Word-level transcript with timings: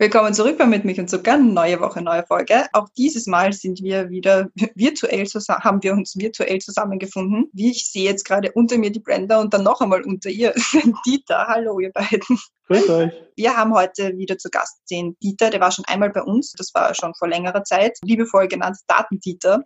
Willkommen 0.00 0.32
zurück 0.32 0.58
bei 0.58 0.64
Mit 0.64 0.84
Milch 0.84 1.00
und 1.00 1.10
Zucker. 1.10 1.38
Neue 1.38 1.80
Woche, 1.80 2.00
neue 2.00 2.24
Folge. 2.24 2.66
Auch 2.72 2.88
dieses 2.96 3.26
Mal 3.26 3.52
sind 3.52 3.82
wir 3.82 4.10
wieder 4.10 4.48
virtuell 4.76 5.26
zusammen, 5.26 5.64
haben 5.64 5.82
wir 5.82 5.92
uns 5.92 6.16
virtuell 6.16 6.60
zusammengefunden. 6.60 7.50
Wie 7.52 7.72
ich 7.72 7.90
sehe 7.90 8.04
jetzt 8.04 8.24
gerade 8.24 8.52
unter 8.52 8.78
mir 8.78 8.92
die 8.92 9.00
Brenda 9.00 9.40
und 9.40 9.52
dann 9.52 9.64
noch 9.64 9.80
einmal 9.80 10.04
unter 10.04 10.30
ihr 10.30 10.54
Dieter. 11.04 11.48
Hallo, 11.48 11.80
ihr 11.80 11.90
beiden. 11.90 12.38
Grüß 12.68 12.88
euch. 12.90 13.12
Wir 13.34 13.56
haben 13.56 13.74
heute 13.74 14.16
wieder 14.16 14.38
zu 14.38 14.50
Gast 14.50 14.78
den 14.88 15.16
Dieter, 15.20 15.50
der 15.50 15.60
war 15.60 15.72
schon 15.72 15.84
einmal 15.86 16.10
bei 16.10 16.22
uns, 16.22 16.52
das 16.52 16.72
war 16.74 16.94
schon 16.94 17.12
vor 17.16 17.26
längerer 17.26 17.64
Zeit, 17.64 17.98
liebevoll 18.04 18.46
genannt 18.46 18.76
Datendieter. 18.86 19.64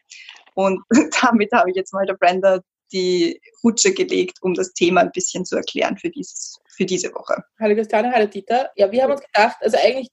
Und 0.54 0.80
damit 1.20 1.52
habe 1.52 1.68
ich 1.68 1.76
jetzt 1.76 1.92
mal 1.92 2.06
der 2.06 2.14
Brenda 2.14 2.60
die 2.92 3.40
Rutsche 3.64 3.92
gelegt, 3.92 4.38
um 4.42 4.54
das 4.54 4.72
Thema 4.72 5.00
ein 5.00 5.12
bisschen 5.12 5.44
zu 5.44 5.56
erklären 5.56 5.96
für 5.98 6.10
dieses 6.10 6.62
für 6.74 6.86
diese 6.86 7.12
Woche. 7.14 7.42
Hallo 7.60 7.74
Christiane, 7.74 8.10
hallo 8.12 8.26
Dieter. 8.26 8.70
Ja, 8.76 8.90
wir 8.90 9.02
haben 9.02 9.12
uns 9.12 9.22
gedacht, 9.22 9.56
also 9.60 9.76
eigentlich 9.76 10.08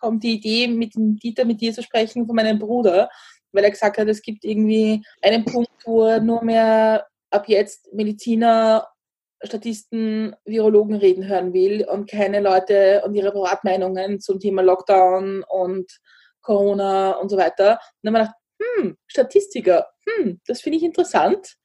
kommt 0.00 0.22
die 0.22 0.34
Idee, 0.34 0.68
mit 0.68 0.92
Dieter, 0.94 1.44
mit 1.44 1.60
dir 1.60 1.72
zu 1.72 1.82
sprechen, 1.82 2.26
von 2.26 2.34
meinem 2.34 2.58
Bruder, 2.58 3.08
weil 3.52 3.64
er 3.64 3.70
gesagt 3.70 3.98
hat, 3.98 4.08
es 4.08 4.22
gibt 4.22 4.44
irgendwie 4.44 5.02
einen 5.22 5.44
Punkt, 5.44 5.70
wo 5.84 6.18
nur 6.18 6.42
mehr 6.42 7.06
ab 7.30 7.48
jetzt 7.48 7.92
Mediziner, 7.92 8.88
Statisten, 9.42 10.34
Virologen 10.44 10.96
reden 10.96 11.26
hören 11.26 11.52
will 11.52 11.86
und 11.88 12.10
keine 12.10 12.40
Leute 12.40 13.02
und 13.04 13.14
ihre 13.14 13.32
Privatmeinungen 13.32 14.20
zum 14.20 14.38
Thema 14.38 14.62
Lockdown 14.62 15.44
und 15.48 15.90
Corona 16.42 17.12
und 17.12 17.30
so 17.30 17.36
weiter. 17.36 17.72
Und 17.72 17.78
dann 18.02 18.16
haben 18.16 18.20
wir 18.22 18.26
gedacht, 18.26 18.36
hm, 18.78 18.96
Statistiker, 19.06 19.88
hm, 20.06 20.40
das 20.46 20.60
finde 20.60 20.78
ich 20.78 20.84
interessant. 20.84 21.56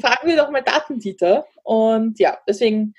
Fragen 0.00 0.28
wir 0.28 0.36
doch 0.36 0.50
mal 0.50 0.62
Datendieter. 0.62 1.46
Und 1.62 2.18
ja, 2.18 2.38
deswegen 2.46 2.94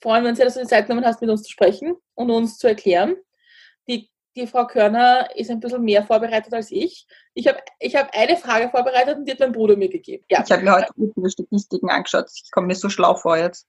freuen 0.00 0.22
wir 0.22 0.30
uns 0.30 0.38
sehr, 0.38 0.46
dass 0.46 0.54
du 0.54 0.60
die 0.60 0.66
Zeit 0.66 0.86
genommen 0.86 1.06
hast, 1.06 1.20
mit 1.20 1.30
uns 1.30 1.42
zu 1.42 1.50
sprechen 1.50 1.96
und 2.14 2.30
uns 2.30 2.58
zu 2.58 2.68
erklären. 2.68 3.16
Die, 3.88 4.10
die 4.36 4.46
Frau 4.46 4.66
Körner 4.66 5.34
ist 5.34 5.50
ein 5.50 5.60
bisschen 5.60 5.82
mehr 5.82 6.04
vorbereitet 6.04 6.52
als 6.52 6.70
ich. 6.70 7.06
Ich 7.34 7.48
habe 7.48 7.58
ich 7.80 7.96
hab 7.96 8.14
eine 8.14 8.36
Frage 8.36 8.68
vorbereitet 8.70 9.18
und 9.18 9.24
die 9.26 9.32
hat 9.32 9.40
mein 9.40 9.52
Bruder 9.52 9.76
mir 9.76 9.88
gegeben. 9.88 10.24
Ja. 10.30 10.42
Ich 10.44 10.52
habe 10.52 10.62
mir 10.62 10.72
heute 10.72 10.92
viele 11.14 11.30
Statistiken 11.30 11.90
angeschaut. 11.90 12.26
Ich 12.34 12.50
komme 12.50 12.68
mir 12.68 12.74
so 12.74 12.88
schlau 12.88 13.14
vor 13.14 13.36
jetzt. 13.36 13.66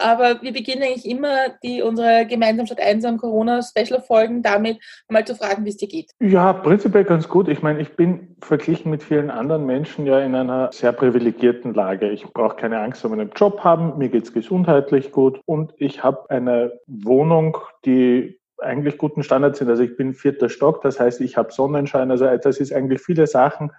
Aber 0.00 0.42
wir 0.42 0.52
beginnen 0.52 0.82
eigentlich 0.82 1.08
immer 1.08 1.50
die, 1.62 1.82
unsere 1.82 2.26
gemeinsam 2.26 2.66
statt 2.66 2.80
einsam 2.80 3.18
Corona-Special-Folgen 3.18 4.42
damit, 4.42 4.78
mal 5.08 5.24
zu 5.24 5.34
fragen, 5.34 5.64
wie 5.64 5.70
es 5.70 5.76
dir 5.76 5.88
geht. 5.88 6.10
Ja, 6.20 6.52
prinzipiell 6.52 7.04
ganz 7.04 7.28
gut. 7.28 7.48
Ich 7.48 7.62
meine, 7.62 7.80
ich 7.80 7.96
bin 7.96 8.36
verglichen 8.40 8.90
mit 8.90 9.02
vielen 9.02 9.30
anderen 9.30 9.66
Menschen 9.66 10.06
ja 10.06 10.20
in 10.20 10.34
einer 10.34 10.70
sehr 10.72 10.92
privilegierten 10.92 11.74
Lage. 11.74 12.10
Ich 12.10 12.24
brauche 12.24 12.56
keine 12.56 12.80
Angst 12.80 13.04
um 13.04 13.12
einen 13.12 13.30
Job 13.36 13.60
haben, 13.60 13.98
mir 13.98 14.08
geht 14.08 14.24
es 14.24 14.32
gesundheitlich 14.32 15.12
gut 15.12 15.40
und 15.44 15.72
ich 15.76 16.02
habe 16.02 16.28
eine 16.30 16.72
Wohnung, 16.86 17.58
die 17.84 18.40
eigentlich 18.58 18.98
guten 18.98 19.22
Standards 19.22 19.58
sind. 19.58 19.68
Also 19.68 19.82
ich 19.82 19.96
bin 19.96 20.14
vierter 20.14 20.48
Stock, 20.48 20.82
das 20.82 21.00
heißt, 21.00 21.20
ich 21.20 21.36
habe 21.36 21.52
Sonnenschein. 21.52 22.10
Also 22.10 22.26
das 22.36 22.58
ist 22.58 22.72
eigentlich 22.72 23.00
viele 23.00 23.26
Sachen, 23.26 23.72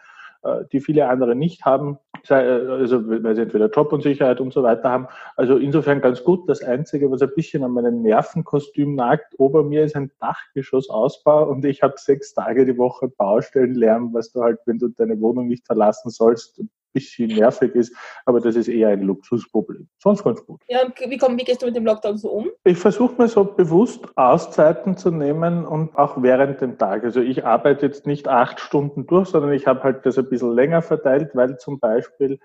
die 0.72 0.80
viele 0.80 1.08
andere 1.08 1.36
nicht 1.36 1.66
haben, 1.66 1.98
äh, 2.30 2.34
also 2.34 3.08
weil 3.08 3.36
sie 3.36 3.44
entweder 3.44 3.70
Jobunsicherheit 3.70 4.42
und 4.42 4.54
so 4.54 4.64
weiter 4.64 4.90
haben. 4.90 5.08
Also 5.36 5.58
insofern 5.58 6.02
ganz 6.02 6.24
gut. 6.24 6.50
Das 6.50 6.64
Einzige, 6.64 7.12
was 7.12 7.22
ein 7.22 7.34
bisschen 7.36 7.64
an 7.64 7.72
meinem 7.72 8.02
Nervenkostüm 8.02 8.96
nagt, 8.96 9.36
ober 9.38 9.64
mir 9.64 9.84
ist 9.84 9.96
ein 9.96 10.12
Dachgeschossausbau 10.20 11.50
und 11.50 11.64
ich 11.66 11.84
habe 11.84 11.96
sechs 11.98 12.34
Tage 12.34 12.66
die 12.66 12.78
Woche 12.78 13.08
Baustellenlärm, 13.08 14.14
was 14.14 14.32
du 14.32 14.42
halt, 14.42 14.60
wenn 14.66 14.80
du 14.80 14.90
deine 14.90 15.20
Wohnung 15.22 15.48
nicht 15.48 15.66
verlassen 15.66 16.10
sollst, 16.10 16.62
bisschen 16.94 17.36
nervig 17.36 17.76
ist, 17.76 17.96
aber 18.26 18.40
das 18.40 18.56
ist 18.56 18.68
eher 18.68 18.90
ein 18.90 19.02
Luxusproblem. 19.02 19.88
Sonst 20.00 20.24
ganz 20.24 20.46
gut. 20.46 20.62
Ja, 20.68 20.82
wie, 21.08 21.18
komm, 21.18 21.38
wie 21.38 21.44
gehst 21.44 21.62
du 21.62 21.66
mit 21.66 21.76
dem 21.76 21.86
Lockdown 21.86 22.18
so 22.18 22.30
um? 22.30 22.50
Ich 22.64 22.78
versuche 22.78 23.22
mir 23.22 23.28
so 23.28 23.44
bewusst 23.44 24.06
Auszeiten 24.16 24.98
zu 24.98 25.12
nehmen 25.12 25.66
und 25.66 25.96
auch 25.98 26.22
während 26.22 26.62
dem 26.62 26.78
Tag. 26.78 27.04
Also 27.04 27.22
ich 27.22 27.46
arbeite 27.46 27.86
jetzt 27.86 28.06
nicht 28.06 28.28
acht 28.28 28.60
Stunden 28.60 29.08
durch, 29.08 29.30
sondern 29.30 29.54
ich 29.54 29.68
habe 29.68 29.84
halt 29.84 30.06
das 30.06 30.18
ein 30.18 30.30
bisschen 30.30 30.54
länger 30.54 30.82
verteilt, 30.82 31.32
weil 31.34 31.58
zum 31.58 31.80
Beispiel 31.80 32.40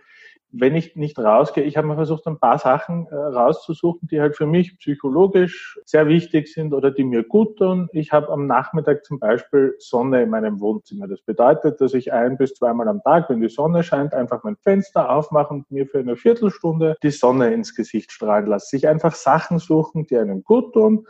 wenn 0.52 0.74
ich 0.74 0.96
nicht 0.96 1.18
rausgehe, 1.18 1.64
ich 1.64 1.76
habe 1.76 1.86
mir 1.86 1.96
versucht, 1.96 2.26
ein 2.26 2.38
paar 2.38 2.58
Sachen 2.58 3.06
äh, 3.08 3.14
rauszusuchen, 3.14 4.08
die 4.08 4.20
halt 4.20 4.36
für 4.36 4.46
mich 4.46 4.78
psychologisch 4.78 5.78
sehr 5.84 6.06
wichtig 6.06 6.48
sind 6.48 6.72
oder 6.72 6.90
die 6.90 7.04
mir 7.04 7.24
gut 7.24 7.58
tun. 7.58 7.88
Ich 7.92 8.12
habe 8.12 8.30
am 8.30 8.46
Nachmittag 8.46 9.04
zum 9.04 9.18
Beispiel 9.18 9.74
Sonne 9.78 10.22
in 10.22 10.30
meinem 10.30 10.60
Wohnzimmer. 10.60 11.08
Das 11.08 11.20
bedeutet, 11.20 11.80
dass 11.80 11.94
ich 11.94 12.12
ein 12.12 12.36
bis 12.38 12.54
zweimal 12.54 12.88
am 12.88 13.02
Tag, 13.02 13.28
wenn 13.28 13.40
die 13.40 13.48
Sonne 13.48 13.82
scheint, 13.82 14.14
einfach 14.14 14.44
mein 14.44 14.56
Fenster 14.56 15.10
aufmache 15.10 15.52
und 15.52 15.70
mir 15.70 15.86
für 15.86 15.98
eine 15.98 16.16
Viertelstunde 16.16 16.96
die 17.02 17.10
Sonne 17.10 17.52
ins 17.52 17.74
Gesicht 17.74 18.12
strahlen 18.12 18.46
lasse. 18.46 18.68
Sich 18.68 18.88
einfach 18.88 19.14
Sachen 19.14 19.58
suchen, 19.58 20.06
die 20.06 20.16
einem 20.16 20.42
gut 20.44 20.72
tun, 20.74 21.06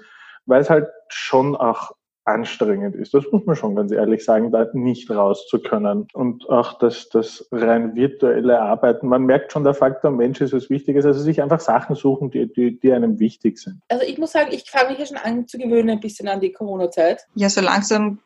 weil 0.46 0.62
es 0.62 0.70
halt 0.70 0.88
schon 1.08 1.54
auch 1.56 1.92
anstrengend 2.26 2.96
ist. 2.96 3.14
Das 3.14 3.24
muss 3.30 3.46
man 3.46 3.56
schon 3.56 3.76
ganz 3.76 3.92
ehrlich 3.92 4.24
sagen, 4.24 4.50
da 4.50 4.66
nicht 4.72 5.10
raus 5.10 5.46
zu 5.48 5.60
können. 5.60 6.08
Und 6.12 6.48
auch 6.50 6.78
das, 6.78 7.08
das 7.08 7.48
rein 7.52 7.94
virtuelle 7.94 8.60
Arbeiten. 8.60 9.06
Man 9.06 9.24
merkt 9.24 9.52
schon, 9.52 9.64
der 9.64 9.74
Faktor 9.74 10.10
Mensch 10.10 10.40
ist 10.40 10.52
was 10.52 10.68
Wichtiges. 10.68 11.06
Also 11.06 11.20
sich 11.20 11.40
einfach 11.40 11.60
Sachen 11.60 11.94
suchen, 11.94 12.30
die, 12.30 12.52
die, 12.52 12.78
die 12.78 12.92
einem 12.92 13.20
wichtig 13.20 13.58
sind. 13.58 13.80
Also 13.88 14.04
ich 14.04 14.18
muss 14.18 14.32
sagen, 14.32 14.50
ich 14.52 14.68
fange 14.68 14.90
mich 14.90 14.98
ja 14.98 15.06
schon 15.06 15.16
an 15.16 15.46
zu 15.46 15.56
gewöhnen 15.56 15.90
ein 15.90 16.00
bisschen 16.00 16.26
an 16.28 16.40
die 16.40 16.52
Corona-Zeit. 16.52 17.22
Ja, 17.36 17.48
so 17.48 17.60
langsam 17.60 18.18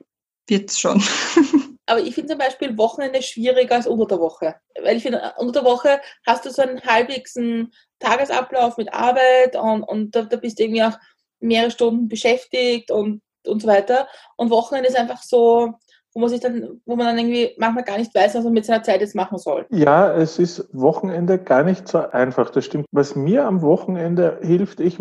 wird 0.49 0.71
es 0.71 0.81
schon. 0.81 1.03
Aber 1.87 2.01
ich 2.01 2.15
finde 2.15 2.31
zum 2.31 2.39
Beispiel 2.39 2.79
Wochenende 2.79 3.21
schwieriger 3.21 3.75
als 3.75 3.87
unter 3.87 4.07
der 4.07 4.21
Woche. 4.21 4.55
Weil 4.81 4.97
ich 4.97 5.03
finde, 5.03 5.21
unter 5.39 5.61
der 5.61 5.71
Woche 5.71 6.01
hast 6.27 6.47
du 6.47 6.51
so 6.51 6.63
einen 6.63 6.81
halbwegs 6.83 7.35
Tagesablauf 7.99 8.79
mit 8.79 8.95
Arbeit 8.95 9.57
und, 9.57 9.83
und 9.83 10.15
da, 10.15 10.23
da 10.23 10.37
bist 10.37 10.59
du 10.59 10.63
irgendwie 10.63 10.85
auch 10.85 10.97
mehrere 11.41 11.71
Stunden 11.71 12.09
beschäftigt 12.09 12.91
und 12.91 13.21
und 13.47 13.63
so 13.63 13.69
weiter. 13.69 14.07
Und 14.37 14.51
Wochenende 14.51 14.89
ist 14.89 14.99
einfach 14.99 15.23
so, 15.23 15.75
wo 16.13 16.21
man 16.21 16.29
sich 16.29 16.41
dann, 16.41 16.81
wo 16.87 16.97
man 16.97 17.07
dann 17.07 17.19
irgendwie 17.19 17.55
manchmal 17.59 17.85
gar 17.85 17.99
nicht 17.99 18.15
weiß, 18.15 18.35
was 18.35 18.45
man 18.45 18.53
mit 18.53 18.65
seiner 18.65 18.83
Zeit 18.83 19.01
jetzt 19.01 19.15
machen 19.15 19.39
soll. 19.39 19.67
Ja, 19.71 20.13
es 20.13 20.39
ist 20.39 20.69
Wochenende 20.73 21.39
gar 21.39 21.63
nicht 21.63 21.87
so 21.87 21.99
einfach. 21.99 22.51
Das 22.51 22.65
stimmt. 22.65 22.87
Was 22.91 23.15
mir 23.15 23.47
am 23.47 23.63
Wochenende 23.63 24.39
hilft, 24.43 24.81
ich 24.81 24.99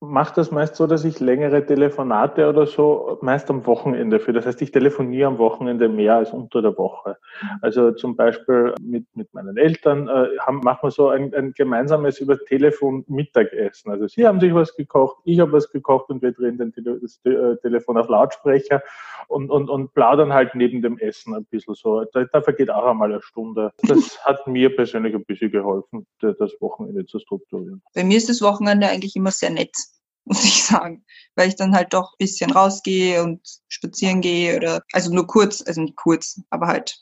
mache 0.00 0.34
das 0.34 0.50
meist 0.50 0.76
so, 0.76 0.86
dass 0.86 1.04
ich 1.04 1.20
längere 1.20 1.64
Telefonate 1.64 2.48
oder 2.48 2.66
so 2.66 3.18
meist 3.20 3.50
am 3.50 3.66
Wochenende 3.66 4.18
führe. 4.18 4.38
Das 4.38 4.46
heißt, 4.46 4.62
ich 4.62 4.72
telefoniere 4.72 5.28
am 5.28 5.38
Wochenende 5.38 5.90
mehr 5.90 6.16
als 6.16 6.32
unter 6.32 6.62
der 6.62 6.76
Woche. 6.78 7.18
Also 7.60 7.92
zum 7.92 8.16
Beispiel 8.16 8.74
mit, 8.80 9.04
mit 9.14 9.32
meinen 9.34 9.58
Eltern 9.58 10.08
äh, 10.08 10.38
haben, 10.38 10.60
machen 10.60 10.80
wir 10.84 10.90
so 10.90 11.08
ein, 11.10 11.34
ein 11.34 11.52
gemeinsames 11.52 12.18
über 12.18 12.38
Telefon 12.38 13.04
Mittagessen. 13.08 13.90
Also 13.90 14.08
sie 14.08 14.26
haben 14.26 14.40
sich 14.40 14.54
was 14.54 14.74
gekocht, 14.74 15.18
ich 15.24 15.38
habe 15.38 15.52
was 15.52 15.70
gekocht 15.70 16.08
und 16.08 16.22
wir 16.22 16.32
drehen 16.32 16.56
den 16.56 16.72
Tele 16.72 16.98
das 16.98 17.20
äh, 17.24 17.56
Telefon 17.58 17.98
auf 17.98 18.08
Lautsprecher 18.08 18.82
und, 19.28 19.50
und, 19.50 19.68
und 19.68 19.92
plaudern 19.92 20.32
halt 20.32 20.54
neben 20.54 20.80
dem 20.80 20.96
Essen 20.98 21.34
ein 21.34 21.44
bisschen 21.44 21.74
so. 21.74 22.04
Da, 22.12 22.24
da 22.24 22.40
vergeht 22.40 22.70
auch 22.70 22.86
einmal 22.86 23.12
eine 23.12 23.20
Stunde. 23.20 23.72
Das 23.86 24.18
hat 24.24 24.46
mir 24.46 24.74
persönlich 24.74 25.14
ein 25.14 25.24
bisschen 25.26 25.50
geholfen, 25.50 26.06
das 26.20 26.56
Wochenende 26.60 27.04
zu 27.04 27.18
strukturieren. 27.18 27.82
Bei 27.94 28.02
mir 28.02 28.16
ist 28.16 28.30
das 28.30 28.40
Wochenende 28.40 28.88
eigentlich 28.88 29.14
immer 29.14 29.30
sehr 29.30 29.50
nett 29.50 29.74
muss 30.24 30.44
ich 30.44 30.62
sagen, 30.62 31.04
weil 31.34 31.48
ich 31.48 31.56
dann 31.56 31.74
halt 31.74 31.92
doch 31.92 32.12
ein 32.12 32.18
bisschen 32.18 32.50
rausgehe 32.50 33.22
und 33.22 33.40
spazieren 33.68 34.20
gehe 34.20 34.56
oder, 34.56 34.82
also 34.92 35.12
nur 35.12 35.26
kurz, 35.26 35.62
also 35.66 35.80
nicht 35.80 35.96
kurz, 35.96 36.40
aber 36.50 36.66
halt 36.66 36.98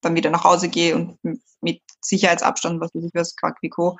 dann 0.00 0.14
wieder 0.14 0.30
nach 0.30 0.44
Hause 0.44 0.68
gehe 0.68 0.94
und 0.94 1.18
mit 1.60 1.82
Sicherheitsabstand, 2.00 2.80
was 2.80 2.94
weiß 2.94 3.04
ich 3.04 3.10
was, 3.14 3.36
Quack 3.36 3.58
wie 3.60 3.68
Co. 3.68 3.98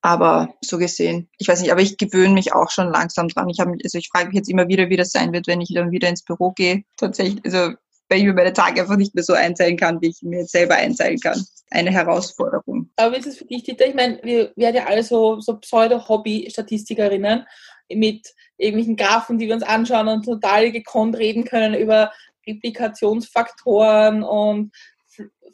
Aber 0.00 0.54
so 0.60 0.78
gesehen, 0.78 1.28
ich 1.38 1.48
weiß 1.48 1.60
nicht, 1.60 1.70
aber 1.70 1.80
ich 1.80 1.96
gewöhne 1.96 2.34
mich 2.34 2.52
auch 2.52 2.70
schon 2.70 2.90
langsam 2.90 3.28
dran. 3.28 3.48
Ich 3.48 3.60
also 3.60 3.98
ich 3.98 4.08
frage 4.08 4.28
mich 4.28 4.36
jetzt 4.36 4.48
immer 4.48 4.68
wieder, 4.68 4.88
wie 4.88 4.96
das 4.96 5.10
sein 5.10 5.32
wird, 5.32 5.46
wenn 5.46 5.60
ich 5.60 5.72
dann 5.74 5.90
wieder 5.90 6.08
ins 6.08 6.24
Büro 6.24 6.52
gehe. 6.52 6.82
Tatsächlich, 6.96 7.44
also 7.44 7.74
weil 8.08 8.18
ich 8.18 8.24
mir 8.24 8.32
meine 8.32 8.52
Tage 8.52 8.80
einfach 8.80 8.96
nicht 8.96 9.14
mehr 9.14 9.24
so 9.24 9.34
einteilen 9.34 9.76
kann, 9.76 10.00
wie 10.00 10.08
ich 10.08 10.22
mir 10.22 10.40
jetzt 10.40 10.52
selber 10.52 10.76
einteilen 10.76 11.20
kann. 11.20 11.44
Eine 11.70 11.90
Herausforderung. 11.90 12.90
Aber 12.96 13.14
wie 13.14 13.18
ist 13.18 13.26
es 13.26 13.36
für 13.36 13.44
dich, 13.44 13.64
Dieter? 13.64 13.86
Ich 13.86 13.94
meine, 13.94 14.18
wir 14.22 14.52
werden 14.56 14.76
ja 14.76 14.86
alle 14.86 15.02
so, 15.02 15.40
so 15.40 15.58
Pseudo-Hobby-Statistikerinnen 15.58 17.44
mit 17.90 18.34
irgendwelchen 18.56 18.96
Graphen, 18.96 19.38
die 19.38 19.46
wir 19.46 19.54
uns 19.54 19.62
anschauen 19.62 20.08
und 20.08 20.24
total 20.24 20.70
gekonnt 20.72 21.16
reden 21.16 21.44
können 21.44 21.74
über 21.74 22.12
Replikationsfaktoren 22.46 24.22
und 24.22 24.72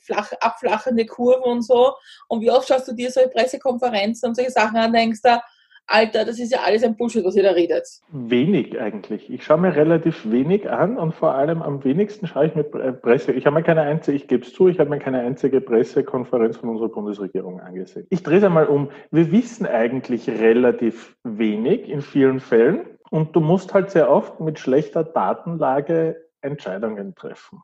flach, 0.01 0.33
abflachende 0.41 1.07
Kurven 1.07 1.45
und 1.45 1.63
so. 1.63 1.95
Und 2.29 2.41
wie 2.41 2.51
oft 2.51 2.69
schaust 2.69 2.89
du 2.89 2.93
dir 2.93 3.11
solche 3.11 3.31
Pressekonferenzen 3.31 4.29
und 4.29 4.35
solche 4.35 4.51
Sachen 4.51 4.77
an, 4.77 4.93
denkst 4.93 5.21
du, 5.23 5.41
Alter, 5.87 6.25
das 6.25 6.39
ist 6.39 6.53
ja 6.53 6.61
alles 6.65 6.83
ein 6.83 6.97
Bullshit, 6.97 7.25
was 7.25 7.37
ihr 7.37 7.43
da 7.43 7.51
redet. 7.51 7.87
Wenig 8.11 8.81
eigentlich. 8.81 9.31
Ich 9.31 9.45
schaue 9.45 9.59
mir 9.59 9.77
relativ 9.77 10.31
wenig 10.31 10.71
an 10.71 10.97
und 10.97 11.15
vor 11.15 11.35
allem 11.35 11.63
am 11.63 11.85
wenigsten 11.85 12.27
schaue 12.27 12.47
ich 12.47 12.55
mit 12.55 12.71
Presse. 13.03 13.33
Ich 13.33 13.45
habe 13.45 13.57
mir 13.57 13.63
keine 13.63 13.83
einzige, 13.83 14.17
ich 14.17 14.27
gebe 14.27 14.45
es 14.45 14.53
zu, 14.53 14.69
ich 14.69 14.79
habe 14.79 14.91
mir 14.91 14.99
keine 14.99 15.21
einzige 15.21 15.61
Pressekonferenz 15.61 16.57
von 16.57 16.71
unserer 16.71 16.89
Bundesregierung 16.89 17.61
angesehen. 17.61 18.07
Ich 18.11 18.23
drehe 18.23 18.39
es 18.39 18.45
einmal 18.45 18.67
um. 18.67 18.91
Wir 19.11 19.31
wissen 19.31 19.67
eigentlich 19.67 20.29
relativ 20.29 21.17
wenig 21.23 21.89
in 21.89 22.01
vielen 22.01 22.41
Fällen. 22.41 22.87
Und 23.11 23.37
du 23.37 23.41
musst 23.41 23.75
halt 23.75 23.91
sehr 23.91 24.11
oft 24.11 24.41
mit 24.41 24.59
schlechter 24.59 25.05
Datenlage 25.05 26.17
Entscheidungen 26.41 27.15
treffen. 27.15 27.61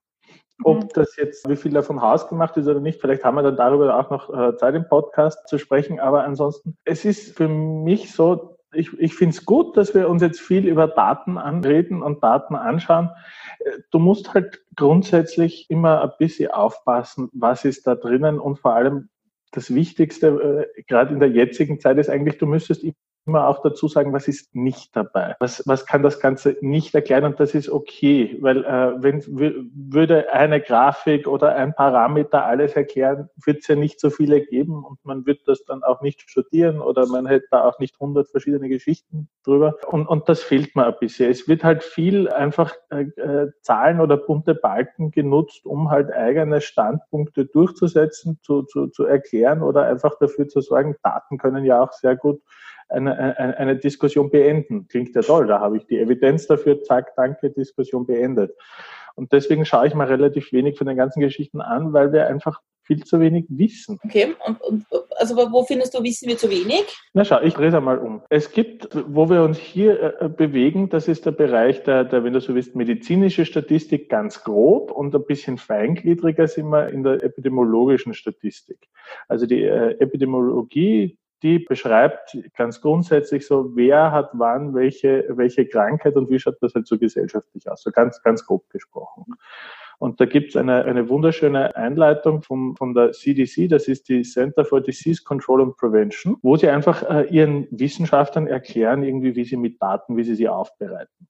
Ob 0.64 0.82
mhm. 0.84 0.88
das 0.94 1.16
jetzt, 1.16 1.48
wie 1.48 1.56
viel 1.56 1.72
davon 1.72 2.02
hausgemacht 2.02 2.56
ist 2.56 2.68
oder 2.68 2.80
nicht, 2.80 3.00
vielleicht 3.00 3.24
haben 3.24 3.36
wir 3.36 3.42
dann 3.42 3.56
darüber 3.56 3.98
auch 3.98 4.10
noch 4.10 4.32
äh, 4.32 4.56
Zeit 4.56 4.74
im 4.74 4.88
Podcast 4.88 5.48
zu 5.48 5.58
sprechen. 5.58 6.00
Aber 6.00 6.24
ansonsten, 6.24 6.76
es 6.84 7.04
ist 7.04 7.36
für 7.36 7.48
mich 7.48 8.12
so, 8.12 8.58
ich, 8.72 8.92
ich 8.98 9.14
finde 9.14 9.36
es 9.36 9.44
gut, 9.44 9.76
dass 9.76 9.94
wir 9.94 10.08
uns 10.08 10.22
jetzt 10.22 10.40
viel 10.40 10.66
über 10.66 10.86
Daten 10.86 11.38
anreden 11.38 12.02
und 12.02 12.22
Daten 12.22 12.54
anschauen. 12.54 13.10
Du 13.90 13.98
musst 13.98 14.34
halt 14.34 14.62
grundsätzlich 14.76 15.68
immer 15.70 16.02
ein 16.02 16.12
bisschen 16.18 16.50
aufpassen, 16.50 17.28
was 17.32 17.64
ist 17.64 17.86
da 17.86 17.94
drinnen 17.94 18.38
und 18.38 18.58
vor 18.58 18.74
allem 18.74 19.08
das 19.52 19.74
Wichtigste, 19.74 20.68
äh, 20.76 20.82
gerade 20.82 21.12
in 21.12 21.20
der 21.20 21.30
jetzigen 21.30 21.80
Zeit, 21.80 21.98
ist 21.98 22.08
eigentlich, 22.08 22.38
du 22.38 22.46
müsstest 22.46 22.84
immer 23.30 23.46
auch 23.46 23.62
dazu 23.62 23.86
sagen, 23.86 24.12
was 24.12 24.26
ist 24.26 24.54
nicht 24.56 24.94
dabei? 24.96 25.36
Was, 25.38 25.62
was 25.66 25.86
kann 25.86 26.02
das 26.02 26.18
Ganze 26.18 26.56
nicht 26.60 26.94
erklären? 26.94 27.24
Und 27.24 27.38
das 27.38 27.54
ist 27.54 27.70
okay, 27.70 28.36
weil 28.40 28.64
äh, 28.64 29.02
wenn 29.02 29.22
würde 29.28 30.32
eine 30.32 30.60
Grafik 30.60 31.28
oder 31.28 31.54
ein 31.54 31.74
Parameter 31.74 32.44
alles 32.44 32.72
erklären, 32.72 33.28
wird 33.44 33.58
es 33.58 33.68
ja 33.68 33.76
nicht 33.76 34.00
so 34.00 34.10
viele 34.10 34.40
geben 34.40 34.84
und 34.84 34.98
man 35.04 35.26
wird 35.26 35.46
das 35.46 35.64
dann 35.64 35.84
auch 35.84 36.02
nicht 36.02 36.28
studieren 36.28 36.80
oder 36.80 37.06
man 37.06 37.26
hätte 37.26 37.46
da 37.52 37.64
auch 37.64 37.78
nicht 37.78 37.98
hundert 38.00 38.28
verschiedene 38.28 38.68
Geschichten 38.68 39.28
drüber. 39.44 39.76
Und, 39.86 40.08
und 40.08 40.28
das 40.28 40.42
fehlt 40.42 40.74
mir 40.74 40.86
ein 40.86 40.94
bisschen. 40.98 41.30
Es 41.30 41.46
wird 41.46 41.62
halt 41.62 41.84
viel 41.84 42.28
einfach 42.28 42.74
äh, 42.90 43.02
äh 43.20 43.52
Zahlen 43.62 44.00
oder 44.00 44.16
bunte 44.16 44.56
Balken 44.56 45.12
genutzt, 45.12 45.64
um 45.66 45.90
halt 45.90 46.12
eigene 46.12 46.60
Standpunkte 46.60 47.46
durchzusetzen, 47.46 48.40
zu, 48.42 48.62
zu, 48.64 48.88
zu 48.88 49.04
erklären 49.04 49.62
oder 49.62 49.84
einfach 49.84 50.18
dafür 50.18 50.48
zu 50.48 50.60
sorgen, 50.60 50.96
Daten 51.04 51.38
können 51.38 51.64
ja 51.64 51.80
auch 51.80 51.92
sehr 51.92 52.16
gut 52.16 52.40
eine, 52.90 53.38
eine, 53.38 53.56
eine 53.56 53.76
Diskussion 53.76 54.30
beenden. 54.30 54.88
Klingt 54.88 55.14
ja 55.14 55.22
toll, 55.22 55.46
da 55.46 55.60
habe 55.60 55.76
ich 55.76 55.86
die 55.86 55.98
Evidenz 55.98 56.46
dafür, 56.46 56.82
zack, 56.82 57.14
danke, 57.16 57.50
Diskussion 57.50 58.06
beendet. 58.06 58.54
Und 59.14 59.32
deswegen 59.32 59.64
schaue 59.64 59.86
ich 59.86 59.94
mal 59.94 60.06
relativ 60.06 60.52
wenig 60.52 60.78
von 60.78 60.86
den 60.86 60.96
ganzen 60.96 61.20
Geschichten 61.20 61.60
an, 61.60 61.92
weil 61.92 62.12
wir 62.12 62.26
einfach 62.26 62.60
viel 62.90 63.04
zu 63.04 63.20
wenig 63.20 63.44
wissen. 63.48 64.00
Okay, 64.04 64.34
und, 64.44 64.60
und 64.62 64.84
also 65.16 65.36
wo 65.36 65.62
findest 65.62 65.94
du, 65.94 66.02
wissen 66.02 66.28
wir 66.28 66.36
zu 66.36 66.50
wenig? 66.50 66.84
Na 67.12 67.24
schau, 67.24 67.40
ich 67.40 67.54
drehe 67.54 67.68
es 67.68 67.74
einmal 67.74 67.98
um. 67.98 68.22
Es 68.30 68.50
gibt, 68.50 68.88
wo 69.06 69.30
wir 69.30 69.42
uns 69.42 69.58
hier 69.58 70.20
äh, 70.20 70.28
bewegen, 70.28 70.88
das 70.88 71.06
ist 71.06 71.24
der 71.24 71.30
Bereich 71.30 71.84
der, 71.84 72.02
der, 72.04 72.24
wenn 72.24 72.32
du 72.32 72.40
so 72.40 72.54
willst, 72.54 72.74
medizinische 72.74 73.44
Statistik 73.44 74.08
ganz 74.08 74.42
grob 74.42 74.90
und 74.90 75.14
ein 75.14 75.24
bisschen 75.24 75.56
feingliedriger 75.56 76.48
sind 76.48 76.68
wir 76.70 76.88
in 76.88 77.04
der 77.04 77.22
epidemiologischen 77.22 78.12
Statistik. 78.12 78.88
Also 79.28 79.46
die 79.46 79.62
äh, 79.62 79.96
Epidemiologie, 80.00 81.16
die 81.42 81.58
beschreibt 81.58 82.36
ganz 82.56 82.80
grundsätzlich 82.80 83.46
so, 83.46 83.74
wer 83.74 84.12
hat 84.12 84.30
wann 84.34 84.74
welche, 84.74 85.24
welche 85.30 85.66
Krankheit 85.66 86.16
und 86.16 86.30
wie 86.30 86.38
schaut 86.38 86.56
das 86.60 86.74
halt 86.74 86.86
so 86.86 86.98
gesellschaftlich 86.98 87.70
aus, 87.70 87.82
so 87.82 87.90
ganz, 87.90 88.22
ganz 88.22 88.44
grob 88.44 88.68
gesprochen. 88.70 89.26
Und 89.98 90.18
da 90.18 90.24
gibt 90.24 90.50
es 90.50 90.56
eine, 90.56 90.84
eine 90.86 91.10
wunderschöne 91.10 91.76
Einleitung 91.76 92.42
vom, 92.42 92.74
von 92.74 92.94
der 92.94 93.12
CDC, 93.12 93.68
das 93.68 93.86
ist 93.86 94.08
die 94.08 94.22
Center 94.22 94.64
for 94.64 94.80
Disease 94.80 95.22
Control 95.22 95.60
and 95.60 95.76
Prevention, 95.76 96.38
wo 96.40 96.56
sie 96.56 96.68
einfach 96.68 97.02
äh, 97.02 97.24
ihren 97.24 97.68
Wissenschaftlern 97.70 98.46
erklären, 98.46 99.02
irgendwie, 99.02 99.36
wie 99.36 99.44
sie 99.44 99.58
mit 99.58 99.80
Daten, 99.80 100.16
wie 100.16 100.24
sie 100.24 100.34
sie 100.34 100.48
aufbereiten. 100.48 101.28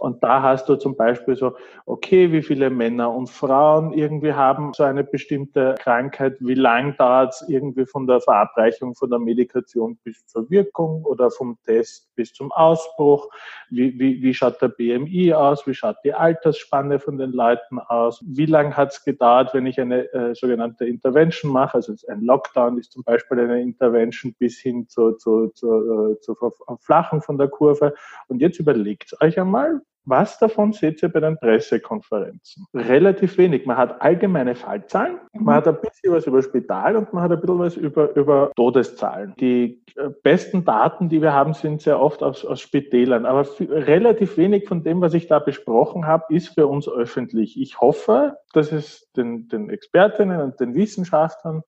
Und 0.00 0.22
da 0.22 0.40
hast 0.40 0.66
du 0.68 0.76
zum 0.76 0.96
Beispiel 0.96 1.36
so, 1.36 1.54
okay, 1.84 2.32
wie 2.32 2.42
viele 2.42 2.70
Männer 2.70 3.14
und 3.14 3.28
Frauen 3.28 3.92
irgendwie 3.92 4.32
haben 4.32 4.72
so 4.72 4.82
eine 4.82 5.04
bestimmte 5.04 5.74
Krankheit, 5.78 6.38
wie 6.40 6.54
lang 6.54 6.96
dauert 6.96 7.34
es 7.34 7.44
irgendwie 7.48 7.84
von 7.84 8.06
der 8.06 8.20
Verabreichung 8.22 8.94
von 8.94 9.10
der 9.10 9.18
Medikation 9.18 9.98
bis 10.02 10.26
zur 10.26 10.48
Wirkung 10.48 11.04
oder 11.04 11.30
vom 11.30 11.58
Test 11.64 12.14
bis 12.14 12.32
zum 12.32 12.50
Ausbruch, 12.50 13.28
wie, 13.68 13.98
wie, 13.98 14.22
wie 14.22 14.32
schaut 14.32 14.62
der 14.62 14.68
BMI 14.68 15.34
aus, 15.34 15.66
wie 15.66 15.74
schaut 15.74 15.96
die 16.02 16.14
Altersspanne 16.14 16.98
von 16.98 17.18
den 17.18 17.32
Leuten 17.32 17.78
aus, 17.78 18.24
wie 18.26 18.46
lang 18.46 18.74
hat 18.74 18.92
es 18.92 19.04
gedauert, 19.04 19.52
wenn 19.52 19.66
ich 19.66 19.78
eine 19.78 20.10
äh, 20.14 20.34
sogenannte 20.34 20.86
Intervention 20.86 21.52
mache, 21.52 21.74
also 21.74 21.94
ein 22.08 22.22
Lockdown 22.22 22.78
ist 22.78 22.92
zum 22.92 23.04
Beispiel 23.04 23.40
eine 23.40 23.60
Intervention 23.60 24.34
bis 24.38 24.58
hin 24.58 24.88
zur, 24.88 25.18
zur, 25.18 25.54
zur, 25.54 26.12
äh, 26.12 26.20
zur 26.20 26.36
Verflachung 26.36 27.20
von 27.20 27.36
der 27.36 27.48
Kurve. 27.48 27.92
Und 28.28 28.40
jetzt 28.40 28.58
überlegt 28.58 29.14
euch 29.20 29.38
einmal, 29.38 29.82
was 30.10 30.38
davon 30.38 30.72
seht 30.72 31.02
ihr 31.02 31.08
bei 31.08 31.20
den 31.20 31.38
Pressekonferenzen? 31.38 32.66
Relativ 32.74 33.38
wenig. 33.38 33.64
Man 33.66 33.76
hat 33.76 34.02
allgemeine 34.02 34.54
Fallzahlen, 34.54 35.18
man 35.32 35.44
mhm. 35.44 35.50
hat 35.50 35.68
ein 35.68 35.80
bisschen 35.80 36.12
was 36.12 36.26
über 36.26 36.42
Spital 36.42 36.96
und 36.96 37.12
man 37.12 37.22
hat 37.22 37.32
ein 37.32 37.40
bisschen 37.40 37.58
was 37.58 37.76
über, 37.76 38.14
über 38.16 38.50
Todeszahlen. 38.56 39.34
Die 39.38 39.82
äh, 39.96 40.10
besten 40.22 40.64
Daten, 40.64 41.08
die 41.08 41.22
wir 41.22 41.32
haben, 41.32 41.54
sind 41.54 41.80
sehr 41.80 42.00
oft 42.00 42.22
aus, 42.22 42.44
aus 42.44 42.60
Spitälern. 42.60 43.24
Aber 43.24 43.46
relativ 43.60 44.36
wenig 44.36 44.68
von 44.68 44.82
dem, 44.82 45.00
was 45.00 45.14
ich 45.14 45.28
da 45.28 45.38
besprochen 45.38 46.06
habe, 46.06 46.34
ist 46.34 46.48
für 46.48 46.66
uns 46.66 46.88
öffentlich. 46.88 47.60
Ich 47.60 47.80
hoffe, 47.80 48.36
dass 48.52 48.72
es 48.72 49.10
den, 49.12 49.48
den 49.48 49.70
Expertinnen 49.70 50.40
und 50.40 50.60
den 50.60 50.74
Wissenschaftlern 50.74 51.62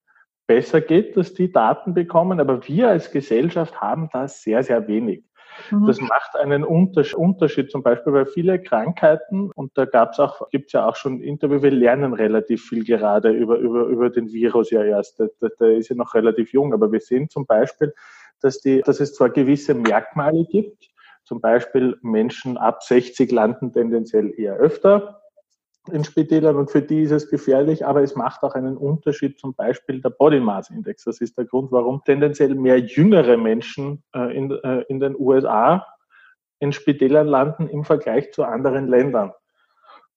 besser 0.47 0.81
geht, 0.81 1.17
dass 1.17 1.35
die 1.35 1.53
Daten 1.53 1.95
bekommen. 1.95 2.41
Aber 2.41 2.67
wir 2.67 2.88
als 2.88 3.11
Gesellschaft 3.11 3.81
haben 3.81 4.09
da 4.12 4.29
sehr, 4.29 4.62
sehr 4.62 4.87
wenig. 4.88 5.25
Mhm. 5.70 5.87
Das 5.87 6.00
macht 6.00 6.37
einen 6.37 6.64
Unterschied, 6.64 7.70
zum 7.70 7.82
Beispiel 7.82 8.12
bei 8.12 8.26
viele 8.26 8.60
Krankheiten, 8.60 9.50
und 9.54 9.72
da 9.75 9.84
gab's 9.84 10.19
auch, 10.20 10.49
gibt's 10.50 10.72
ja 10.72 10.87
auch 10.87 10.96
schon 10.96 11.20
Interview, 11.20 11.62
wir 11.62 11.70
lernen 11.70 12.14
relativ 12.14 12.69
viel 12.69 12.84
gerade 12.84 13.31
über, 13.31 13.58
über, 13.58 13.87
über 13.87 14.10
den 14.10 14.32
Virus 14.32 14.70
ja 14.70 14.82
erst. 14.82 15.19
Der, 15.19 15.31
der 15.60 15.76
ist 15.76 15.88
ja 15.88 15.96
noch 15.96 16.14
relativ 16.14 16.52
jung, 16.52 16.72
aber 16.72 16.90
wir 16.93 17.00
sehen 17.00 17.28
zum 17.28 17.46
Beispiel, 17.46 17.94
dass, 18.40 18.60
die, 18.60 18.81
dass 18.82 19.00
es 19.00 19.14
zwar 19.14 19.31
gewisse 19.31 19.75
Merkmale 19.75 20.44
gibt, 20.44 20.90
zum 21.25 21.40
Beispiel 21.40 21.96
Menschen 22.02 22.58
ab 22.58 22.82
60 22.82 23.31
landen 23.31 23.72
tendenziell 23.72 24.32
eher 24.37 24.56
öfter 24.56 25.22
in 25.90 26.05
Spitälern 26.05 26.56
und 26.56 26.70
für 26.70 26.82
die 26.82 27.02
ist 27.02 27.11
es 27.11 27.29
gefährlich, 27.29 27.84
aber 27.84 28.02
es 28.02 28.14
macht 28.14 28.43
auch 28.43 28.55
einen 28.55 28.76
Unterschied, 28.76 29.38
zum 29.38 29.55
Beispiel 29.55 30.00
der 30.00 30.11
Body 30.11 30.38
Mass 30.38 30.70
Index. 30.70 31.05
Das 31.05 31.20
ist 31.20 31.37
der 31.37 31.44
Grund, 31.44 31.73
warum 31.73 32.02
tendenziell 32.05 32.55
mehr 32.55 32.79
jüngere 32.79 33.37
Menschen 33.37 34.02
äh, 34.14 34.37
in, 34.37 34.50
äh, 34.50 34.82
in 34.88 35.00
den 35.00 35.17
USA 35.19 35.87
in 36.61 36.73
Spitälern 36.73 37.26
landen 37.26 37.69
im 37.69 37.84
Vergleich 37.84 38.32
zu 38.32 38.44
anderen 38.44 38.87
Ländern. 38.87 39.32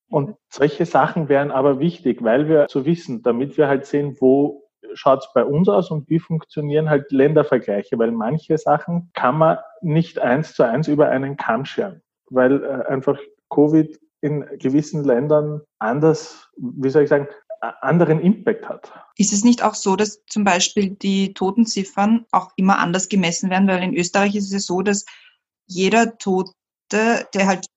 Und 0.07 0.35
solche 0.49 0.85
Sachen 0.85 1.29
wären 1.29 1.49
aber 1.49 1.79
wichtig, 1.79 2.23
weil 2.23 2.47
wir 2.47 2.67
zu 2.67 2.85
wissen, 2.85 3.23
damit 3.23 3.57
wir 3.57 3.67
halt 3.67 3.87
sehen, 3.87 4.17
wo 4.19 4.65
schaut 4.93 5.23
es 5.23 5.33
bei 5.33 5.43
uns 5.43 5.67
aus 5.67 5.89
und 5.89 6.07
wie 6.09 6.19
funktionieren 6.19 6.91
halt 6.91 7.11
Ländervergleiche, 7.11 7.97
weil 7.97 8.11
manche 8.11 8.59
Sachen 8.59 9.09
kann 9.13 9.39
man 9.39 9.57
nicht 9.81 10.19
eins 10.19 10.53
zu 10.53 10.61
eins 10.61 10.87
über 10.87 11.09
einen 11.09 11.37
Kamm 11.37 11.65
scheren, 11.65 12.03
weil 12.29 12.63
äh, 12.63 12.85
einfach 12.87 13.17
Covid 13.49 13.99
in 14.25 14.43
gewissen 14.57 15.03
Ländern 15.03 15.61
anders, 15.77 16.49
wie 16.57 16.89
soll 16.89 17.03
ich 17.03 17.09
sagen, 17.09 17.27
anderen 17.81 18.19
Impact 18.19 18.67
hat. 18.67 18.91
Ist 19.17 19.31
es 19.31 19.43
nicht 19.43 19.63
auch 19.63 19.75
so, 19.75 19.95
dass 19.95 20.25
zum 20.25 20.43
Beispiel 20.43 20.89
die 20.89 21.33
Totenziffern 21.33 22.25
auch 22.31 22.51
immer 22.55 22.79
anders 22.79 23.07
gemessen 23.07 23.49
werden? 23.49 23.67
Weil 23.67 23.83
in 23.83 23.95
Österreich 23.95 24.35
ist 24.35 24.51
es 24.51 24.65
so, 24.65 24.81
dass 24.81 25.05
jeder 25.67 26.17
Tote, 26.17 26.53
der 26.91 27.45
halt, 27.45 27.67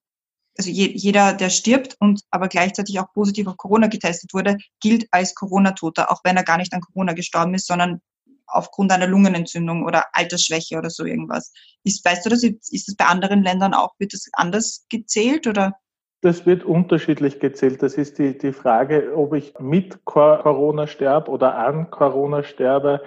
also 0.57 0.69
je, 0.69 0.87
jeder, 0.87 1.33
der 1.33 1.51
stirbt 1.51 1.95
und 1.99 2.21
aber 2.31 2.47
gleichzeitig 2.47 2.99
auch 2.99 3.13
positiv 3.13 3.47
auf 3.47 3.57
Corona 3.57 3.87
getestet 3.87 4.33
wurde, 4.33 4.57
gilt 4.81 5.07
als 5.11 5.35
Corona-Toter, 5.35 6.11
auch 6.11 6.21
wenn 6.23 6.35
er 6.35 6.43
gar 6.43 6.57
nicht 6.57 6.73
an 6.73 6.81
Corona 6.81 7.13
gestorben 7.13 7.53
ist, 7.53 7.67
sondern 7.67 8.01
aufgrund 8.47 8.91
einer 8.91 9.07
Lungenentzündung 9.07 9.85
oder 9.85 10.05
Altersschwäche 10.13 10.77
oder 10.77 10.89
so 10.89 11.05
irgendwas. 11.05 11.53
Ist, 11.83 12.03
weißt 12.03 12.25
du 12.25 12.29
das? 12.31 12.43
Ist 12.43 12.87
das 12.87 12.95
bei 12.95 13.05
anderen 13.05 13.43
Ländern 13.43 13.75
auch, 13.75 13.93
wird 13.99 14.13
das 14.13 14.27
anders 14.33 14.85
gezählt 14.89 15.45
oder? 15.45 15.75
Das 16.21 16.45
wird 16.45 16.65
unterschiedlich 16.65 17.39
gezählt. 17.39 17.81
Das 17.81 17.95
ist 17.95 18.19
die, 18.19 18.37
die 18.37 18.51
Frage, 18.51 19.13
ob 19.15 19.33
ich 19.33 19.53
mit 19.59 20.03
Corona 20.03 20.85
sterbe 20.85 21.31
oder 21.31 21.57
an 21.57 21.89
Corona 21.91 22.43
sterbe. 22.43 23.01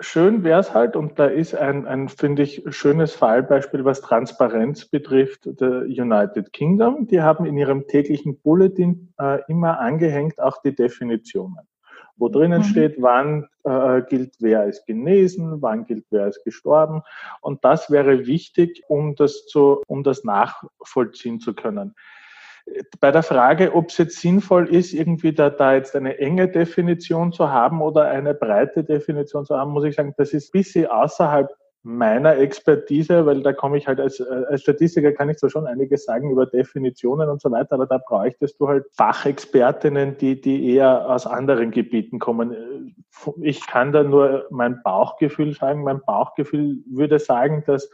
Schön 0.00 0.44
wäre 0.44 0.60
es 0.60 0.74
halt, 0.74 0.96
und 0.96 1.18
da 1.18 1.26
ist 1.26 1.54
ein, 1.54 1.86
ein 1.86 2.08
finde 2.08 2.42
ich, 2.42 2.62
schönes 2.68 3.14
Fallbeispiel, 3.14 3.84
was 3.84 4.00
Transparenz 4.02 4.84
betrifft, 4.86 5.48
der 5.60 5.82
United 5.82 6.52
Kingdom. 6.52 7.06
Die 7.06 7.22
haben 7.22 7.46
in 7.46 7.56
ihrem 7.56 7.86
täglichen 7.86 8.38
Bulletin 8.40 9.14
äh, 9.18 9.40
immer 9.48 9.78
angehängt 9.80 10.40
auch 10.40 10.60
die 10.62 10.74
Definitionen 10.74 11.66
wo 12.16 12.28
drinnen 12.28 12.60
mhm. 12.60 12.66
steht, 12.66 12.96
wann 13.00 13.48
äh, 13.64 14.02
gilt, 14.02 14.36
wer 14.38 14.60
als 14.60 14.84
genesen, 14.84 15.60
wann 15.60 15.86
gilt, 15.86 16.04
wer 16.10 16.24
als 16.24 16.44
gestorben. 16.44 17.02
Und 17.40 17.64
das 17.64 17.90
wäre 17.90 18.26
wichtig, 18.26 18.84
um 18.86 19.16
das 19.16 19.46
zu, 19.46 19.82
um 19.88 20.04
das 20.04 20.22
nachvollziehen 20.22 21.40
zu 21.40 21.52
können 21.52 21.94
bei 23.00 23.10
der 23.10 23.22
Frage, 23.22 23.74
ob 23.74 23.90
es 23.90 23.98
jetzt 23.98 24.20
sinnvoll 24.20 24.68
ist, 24.68 24.92
irgendwie 24.92 25.32
da, 25.32 25.50
da 25.50 25.74
jetzt 25.74 25.96
eine 25.96 26.18
enge 26.18 26.48
Definition 26.48 27.32
zu 27.32 27.50
haben 27.50 27.82
oder 27.82 28.04
eine 28.04 28.34
breite 28.34 28.84
Definition 28.84 29.44
zu 29.44 29.56
haben, 29.56 29.72
muss 29.72 29.84
ich 29.84 29.96
sagen, 29.96 30.14
das 30.16 30.32
ist 30.32 30.48
ein 30.48 30.60
bisschen 30.60 30.86
außerhalb 30.86 31.50
meiner 31.84 32.36
Expertise, 32.36 33.26
weil 33.26 33.42
da 33.42 33.52
komme 33.52 33.76
ich 33.76 33.88
halt 33.88 33.98
als, 33.98 34.20
als 34.20 34.62
Statistiker 34.62 35.12
kann 35.12 35.28
ich 35.28 35.38
zwar 35.38 35.50
schon 35.50 35.66
einiges 35.66 36.04
sagen 36.04 36.30
über 36.30 36.46
Definitionen 36.46 37.28
und 37.28 37.40
so 37.40 37.50
weiter, 37.50 37.72
aber 37.72 37.86
da 37.86 37.98
bräuchtest 37.98 38.60
du 38.60 38.68
halt 38.68 38.84
Fachexpertinnen, 38.92 40.16
die, 40.16 40.40
die 40.40 40.74
eher 40.74 41.10
aus 41.10 41.26
anderen 41.26 41.72
Gebieten 41.72 42.20
kommen. 42.20 42.94
Ich 43.40 43.66
kann 43.66 43.92
da 43.92 44.04
nur 44.04 44.46
mein 44.50 44.80
Bauchgefühl 44.84 45.54
sagen. 45.54 45.82
Mein 45.82 46.00
Bauchgefühl 46.06 46.78
würde 46.88 47.18
sagen, 47.18 47.64
dass 47.66 47.90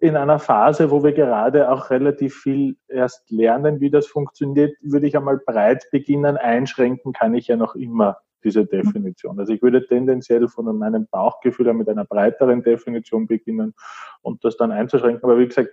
in 0.00 0.16
einer 0.16 0.38
Phase, 0.38 0.90
wo 0.90 1.02
wir 1.02 1.12
gerade 1.12 1.70
auch 1.70 1.90
relativ 1.90 2.36
viel 2.36 2.76
erst 2.88 3.30
lernen, 3.30 3.80
wie 3.80 3.90
das 3.90 4.06
funktioniert, 4.06 4.76
würde 4.80 5.06
ich 5.06 5.16
einmal 5.16 5.38
breit 5.38 5.86
beginnen. 5.90 6.36
Einschränken 6.36 7.12
kann 7.12 7.34
ich 7.34 7.48
ja 7.48 7.56
noch 7.56 7.74
immer 7.74 8.18
diese 8.44 8.64
Definition. 8.64 9.38
Also 9.38 9.52
ich 9.52 9.62
würde 9.62 9.86
tendenziell 9.86 10.48
von 10.48 10.76
meinem 10.78 11.06
Bauchgefühl 11.10 11.72
mit 11.74 11.88
einer 11.88 12.04
breiteren 12.04 12.62
Definition 12.62 13.26
beginnen 13.26 13.74
und 14.22 14.44
das 14.44 14.56
dann 14.56 14.70
einzuschränken. 14.70 15.24
Aber 15.24 15.38
wie 15.38 15.48
gesagt, 15.48 15.70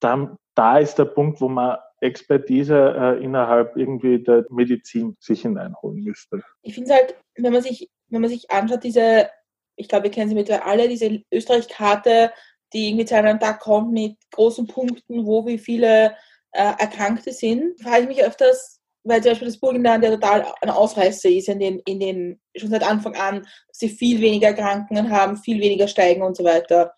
da, 0.00 0.36
da 0.54 0.78
ist 0.78 0.96
der 0.96 1.04
Punkt, 1.06 1.40
wo 1.40 1.48
man 1.48 1.78
Expertise 2.00 2.94
äh, 2.96 3.22
innerhalb 3.22 3.76
irgendwie 3.76 4.22
der 4.22 4.46
Medizin 4.50 5.16
sich 5.20 5.42
hineinholen 5.42 6.02
müsste. 6.02 6.42
Ich 6.62 6.74
finde 6.74 6.94
halt, 6.94 7.14
wenn 7.36 7.52
man 7.52 7.62
sich, 7.62 7.90
wenn 8.08 8.22
man 8.22 8.30
sich 8.30 8.50
anschaut, 8.50 8.84
diese, 8.84 9.28
ich 9.76 9.88
glaube, 9.88 10.04
wir 10.04 10.10
kennen 10.10 10.28
sie 10.28 10.34
mittlerweile 10.34 10.64
alle, 10.64 10.88
diese 10.88 11.22
Österreich-Karte, 11.30 12.30
die 12.72 12.88
irgendwie 12.88 13.04
zu 13.04 13.16
einem 13.16 13.40
Tag 13.40 13.60
kommt 13.60 13.92
mit 13.92 14.16
großen 14.32 14.66
Punkten, 14.66 15.26
wo 15.26 15.46
wie 15.46 15.58
viele 15.58 16.14
äh, 16.52 16.72
Erkrankte 16.78 17.32
sind, 17.32 17.80
frage 17.80 18.02
ich 18.02 18.08
mich 18.08 18.24
öfters, 18.24 18.80
weil 19.04 19.22
zum 19.22 19.32
Beispiel 19.32 19.48
das 19.48 19.58
Burgenland 19.58 20.04
ja 20.04 20.10
total 20.10 20.46
ein 20.60 20.70
Ausreißer 20.70 21.28
ist 21.28 21.48
in 21.48 21.58
den, 21.58 21.78
in 21.80 22.00
den, 22.00 22.40
schon 22.56 22.70
seit 22.70 22.82
Anfang 22.82 23.14
an, 23.16 23.42
dass 23.68 23.78
sie 23.78 23.88
viel 23.88 24.20
weniger 24.20 24.48
Erkrankungen 24.48 25.10
haben, 25.10 25.36
viel 25.36 25.60
weniger 25.60 25.88
steigen 25.88 26.22
und 26.22 26.36
so 26.36 26.44
weiter. 26.44 26.92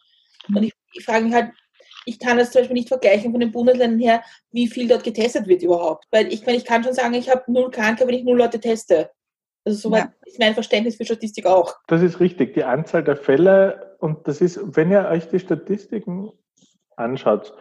Und 0.49 0.65
ich, 0.65 0.73
ich 0.95 1.05
frage 1.05 1.25
mich 1.25 1.35
halt, 1.35 1.53
ich 2.05 2.19
kann 2.19 2.39
das 2.39 2.51
zum 2.51 2.63
Beispiel 2.63 2.75
nicht 2.75 2.89
vergleichen 2.89 3.31
von 3.31 3.41
den 3.41 3.53
Bundesländern 3.53 4.01
her, 4.01 4.23
wie 4.51 4.67
viel 4.67 4.89
dort 4.89 5.05
getestet 5.05 5.47
wird 5.47 5.63
überhaupt. 5.63 6.05
Weil 6.11 6.33
ich, 6.33 6.47
ich 6.47 6.65
kann 6.65 6.83
schon 6.83 6.95
sagen, 6.95 7.15
ich 7.15 7.31
habe 7.31 7.45
null 7.47 7.71
Kranke, 7.71 8.07
wenn 8.07 8.15
ich 8.15 8.25
null 8.25 8.39
Leute 8.39 8.59
teste. 8.59 9.11
Also 9.65 9.79
soweit 9.79 10.05
ja. 10.05 10.13
ist 10.27 10.39
mein 10.41 10.55
Verständnis 10.55 10.97
für 10.97 11.05
Statistik 11.05 11.47
auch. 11.47 11.77
Das 11.87 12.03
ist 12.03 12.19
richtig. 12.19 12.55
Die 12.55 12.65
Anzahl 12.65 13.05
der 13.05 13.17
Fälle, 13.17 13.92
und 14.03 14.27
das 14.27 14.41
ist, 14.41 14.77
wenn 14.77 14.91
ihr 14.91 15.07
euch 15.09 15.29
die 15.29 15.39
Statistiken 15.39 16.33
anschaut, 16.97 17.55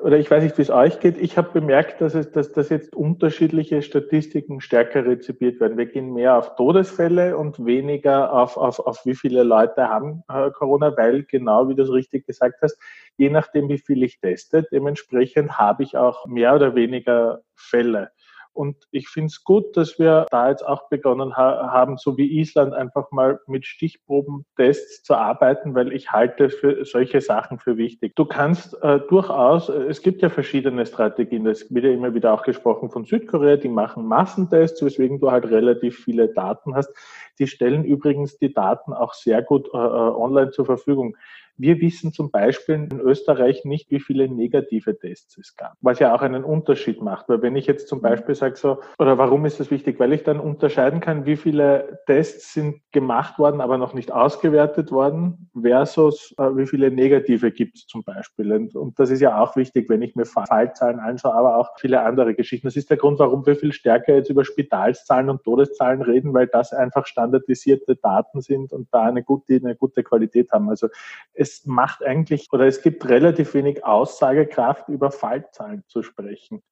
oder 0.00 0.16
ich 0.16 0.30
weiß 0.30 0.42
nicht, 0.44 0.56
wie 0.56 0.62
es 0.62 0.70
euch 0.70 1.00
geht, 1.00 1.18
ich 1.18 1.36
habe 1.36 1.50
bemerkt, 1.52 2.00
dass, 2.00 2.14
es, 2.14 2.30
dass, 2.30 2.52
dass 2.52 2.70
jetzt 2.70 2.94
unterschiedliche 2.94 3.82
Statistiken 3.82 4.60
stärker 4.60 5.04
rezipiert 5.04 5.60
werden. 5.60 5.76
Wir 5.76 5.86
gehen 5.86 6.14
mehr 6.14 6.38
auf 6.38 6.54
Todesfälle 6.54 7.36
und 7.36 7.66
weniger 7.66 8.32
auf, 8.32 8.56
auf, 8.56 8.78
auf 8.78 9.04
wie 9.04 9.16
viele 9.16 9.42
Leute 9.42 9.88
haben 9.88 10.22
äh, 10.28 10.50
Corona, 10.52 10.96
weil 10.96 11.24
genau 11.24 11.68
wie 11.68 11.74
du 11.74 11.82
es 11.82 11.92
richtig 11.92 12.26
gesagt 12.26 12.62
hast, 12.62 12.78
je 13.16 13.28
nachdem, 13.28 13.68
wie 13.68 13.78
viel 13.78 14.04
ich 14.04 14.20
teste, 14.20 14.66
dementsprechend 14.70 15.58
habe 15.58 15.82
ich 15.82 15.96
auch 15.96 16.26
mehr 16.26 16.54
oder 16.54 16.74
weniger 16.76 17.42
Fälle. 17.56 18.10
Und 18.52 18.76
ich 18.90 19.08
finde 19.08 19.26
es 19.26 19.44
gut, 19.44 19.76
dass 19.76 19.98
wir 19.98 20.26
da 20.30 20.48
jetzt 20.48 20.66
auch 20.66 20.88
begonnen 20.88 21.36
ha 21.36 21.70
haben, 21.72 21.96
so 21.96 22.16
wie 22.16 22.40
Island, 22.40 22.74
einfach 22.74 23.10
mal 23.10 23.40
mit 23.46 23.66
Stichprobentests 23.66 25.02
zu 25.02 25.14
arbeiten, 25.14 25.74
weil 25.74 25.92
ich 25.92 26.10
halte 26.10 26.50
für 26.50 26.84
solche 26.84 27.20
Sachen 27.20 27.58
für 27.58 27.76
wichtig. 27.76 28.16
Du 28.16 28.24
kannst 28.24 28.82
äh, 28.82 29.00
durchaus, 29.08 29.68
äh, 29.68 29.84
es 29.84 30.02
gibt 30.02 30.22
ja 30.22 30.28
verschiedene 30.28 30.86
Strategien, 30.86 31.44
das 31.44 31.72
wird 31.72 31.84
ja 31.84 31.92
immer 31.92 32.14
wieder 32.14 32.34
auch 32.34 32.42
gesprochen 32.42 32.90
von 32.90 33.04
Südkorea, 33.04 33.56
die 33.56 33.68
machen 33.68 34.06
Massentests, 34.06 34.82
weswegen 34.82 35.20
du 35.20 35.30
halt 35.30 35.46
relativ 35.46 35.98
viele 35.98 36.28
Daten 36.28 36.74
hast. 36.74 36.92
Die 37.38 37.46
stellen 37.46 37.84
übrigens 37.84 38.38
die 38.38 38.52
Daten 38.52 38.92
auch 38.92 39.14
sehr 39.14 39.42
gut 39.42 39.68
äh, 39.72 39.76
äh 39.76 39.80
online 39.80 40.50
zur 40.50 40.66
Verfügung. 40.66 41.16
Wir 41.58 41.80
wissen 41.80 42.12
zum 42.12 42.30
Beispiel 42.30 42.86
in 42.90 43.00
Österreich 43.00 43.64
nicht, 43.64 43.90
wie 43.90 44.00
viele 44.00 44.28
negative 44.28 44.98
Tests 44.98 45.36
es 45.38 45.56
gab, 45.56 45.74
was 45.80 45.98
ja 45.98 46.14
auch 46.14 46.22
einen 46.22 46.44
Unterschied 46.44 47.02
macht. 47.02 47.28
Weil 47.28 47.42
wenn 47.42 47.56
ich 47.56 47.66
jetzt 47.66 47.88
zum 47.88 48.00
Beispiel 48.00 48.34
sage 48.34 48.56
so, 48.56 48.78
oder 48.98 49.18
warum 49.18 49.44
ist 49.44 49.58
das 49.58 49.70
wichtig? 49.70 49.98
Weil 49.98 50.12
ich 50.12 50.22
dann 50.22 50.38
unterscheiden 50.38 51.00
kann, 51.00 51.26
wie 51.26 51.36
viele 51.36 52.00
Tests 52.06 52.54
sind 52.54 52.80
gemacht 52.92 53.38
worden, 53.38 53.60
aber 53.60 53.76
noch 53.76 53.92
nicht 53.92 54.12
ausgewertet 54.12 54.92
worden, 54.92 55.50
versus 55.60 56.34
äh, 56.38 56.56
wie 56.56 56.66
viele 56.66 56.90
negative 56.90 57.50
gibt 57.50 57.76
es 57.76 57.86
zum 57.86 58.04
Beispiel. 58.04 58.52
Und, 58.52 58.76
und, 58.76 58.98
das 58.98 59.10
ist 59.10 59.20
ja 59.20 59.40
auch 59.40 59.56
wichtig, 59.56 59.88
wenn 59.88 60.02
ich 60.02 60.14
mir 60.14 60.26
Fallzahlen 60.26 61.00
anschaue, 61.00 61.34
aber 61.34 61.56
auch 61.56 61.70
viele 61.78 62.02
andere 62.02 62.34
Geschichten. 62.34 62.68
Das 62.68 62.76
ist 62.76 62.90
der 62.90 62.96
Grund, 62.96 63.18
warum 63.18 63.44
wir 63.46 63.56
viel 63.56 63.72
stärker 63.72 64.14
jetzt 64.14 64.30
über 64.30 64.44
Spitalszahlen 64.44 65.28
und 65.28 65.42
Todeszahlen 65.42 66.02
reden, 66.02 66.32
weil 66.34 66.46
das 66.46 66.72
einfach 66.72 67.06
standardisierte 67.06 67.96
Daten 67.96 68.40
sind 68.40 68.72
und 68.72 68.88
da 68.92 69.04
eine 69.04 69.22
gute, 69.22 69.56
eine 69.56 69.74
gute 69.74 70.02
Qualität 70.02 70.52
haben. 70.52 70.68
Also 70.68 70.88
es 71.34 71.47
es 71.48 71.66
macht 71.66 72.04
eigentlich 72.04 72.48
oder 72.52 72.66
es 72.66 72.82
gibt 72.82 73.08
relativ 73.08 73.54
wenig 73.54 73.84
Aussagekraft 73.84 74.88
über 74.88 75.10
Fallzahlen 75.10 75.84
zu 75.88 76.02
sprechen, 76.02 76.62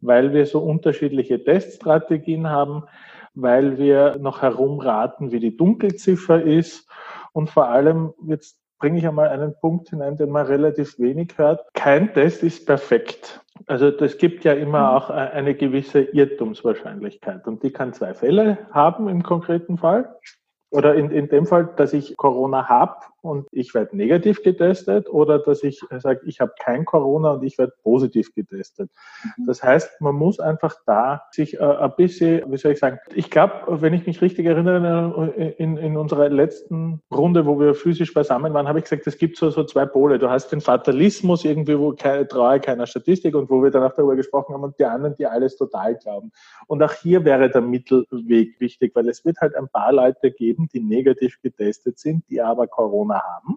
weil 0.00 0.32
wir 0.32 0.46
so 0.46 0.60
unterschiedliche 0.60 1.42
Teststrategien 1.42 2.48
haben, 2.48 2.84
weil 3.34 3.78
wir 3.78 4.16
noch 4.18 4.42
herumraten, 4.42 5.32
wie 5.32 5.40
die 5.40 5.56
Dunkelziffer 5.56 6.42
ist 6.42 6.88
und 7.32 7.50
vor 7.50 7.68
allem 7.68 8.12
jetzt 8.26 8.58
bringe 8.78 8.98
ich 8.98 9.06
einmal 9.06 9.28
einen 9.28 9.54
Punkt 9.60 9.90
hinein, 9.90 10.16
den 10.16 10.30
man 10.30 10.46
relativ 10.46 10.98
wenig 10.98 11.36
hört. 11.36 11.66
Kein 11.74 12.12
Test 12.14 12.42
ist 12.42 12.64
perfekt. 12.64 13.40
Also 13.66 13.90
das 13.90 14.18
gibt 14.18 14.44
ja 14.44 14.52
immer 14.52 14.90
mhm. 14.90 14.96
auch 14.96 15.10
eine 15.10 15.54
gewisse 15.54 16.00
Irrtumswahrscheinlichkeit 16.00 17.46
und 17.46 17.62
die 17.62 17.72
kann 17.72 17.92
zwei 17.92 18.14
Fälle 18.14 18.58
haben 18.70 19.08
im 19.08 19.22
konkreten 19.22 19.78
Fall. 19.78 20.16
Oder 20.70 20.94
in, 20.94 21.10
in 21.10 21.28
dem 21.28 21.46
Fall, 21.46 21.70
dass 21.76 21.92
ich 21.92 22.16
Corona 22.16 22.68
habe 22.68 22.96
und 23.20 23.46
ich 23.52 23.74
werde 23.74 23.96
negativ 23.96 24.42
getestet 24.42 25.08
oder 25.08 25.38
dass 25.38 25.62
ich 25.64 25.80
sage, 25.98 26.20
ich 26.26 26.40
habe 26.40 26.52
kein 26.58 26.84
Corona 26.84 27.32
und 27.32 27.42
ich 27.42 27.58
werde 27.58 27.72
positiv 27.82 28.34
getestet. 28.34 28.90
Mhm. 29.24 29.46
Das 29.46 29.62
heißt, 29.62 30.00
man 30.00 30.14
muss 30.14 30.40
einfach 30.40 30.76
da 30.86 31.22
sich 31.32 31.54
äh, 31.54 31.62
ein 31.62 31.92
bisschen, 31.96 32.50
wie 32.50 32.56
soll 32.56 32.72
ich 32.72 32.78
sagen, 32.78 32.98
ich 33.14 33.30
glaube, 33.30 33.80
wenn 33.82 33.94
ich 33.94 34.06
mich 34.06 34.20
richtig 34.22 34.46
erinnere, 34.46 35.54
in, 35.58 35.76
in 35.76 35.96
unserer 35.96 36.28
letzten 36.28 37.00
Runde, 37.12 37.46
wo 37.46 37.58
wir 37.58 37.74
physisch 37.74 38.14
beisammen 38.14 38.52
waren, 38.54 38.68
habe 38.68 38.78
ich 38.78 38.84
gesagt, 38.84 39.06
es 39.06 39.18
gibt 39.18 39.36
so, 39.36 39.50
so 39.50 39.64
zwei 39.64 39.86
Pole. 39.86 40.18
Du 40.18 40.30
hast 40.30 40.52
den 40.52 40.60
Fatalismus 40.60 41.44
irgendwie, 41.44 41.78
wo 41.78 41.92
keine 41.92 42.26
Treue 42.26 42.60
keiner 42.60 42.86
Statistik 42.86 43.34
und 43.34 43.50
wo 43.50 43.62
wir 43.62 43.70
dann 43.70 43.82
auch 43.82 43.94
darüber 43.94 44.16
gesprochen 44.16 44.54
haben 44.54 44.64
und 44.64 44.78
die 44.78 44.84
anderen, 44.84 45.16
die 45.16 45.26
alles 45.26 45.56
total 45.56 45.96
glauben. 45.96 46.30
Und 46.66 46.82
auch 46.82 46.92
hier 46.92 47.24
wäre 47.24 47.50
der 47.50 47.62
Mittelweg 47.62 48.60
wichtig, 48.60 48.94
weil 48.94 49.08
es 49.08 49.24
wird 49.24 49.38
halt 49.40 49.54
ein 49.54 49.68
paar 49.68 49.92
Leute 49.92 50.30
geben, 50.30 50.57
geben, 50.58 50.68
die 50.72 50.80
negativ 50.80 51.40
getestet 51.42 51.98
sind, 51.98 52.24
die 52.28 52.40
aber 52.40 52.66
Corona 52.66 53.22
haben. 53.22 53.56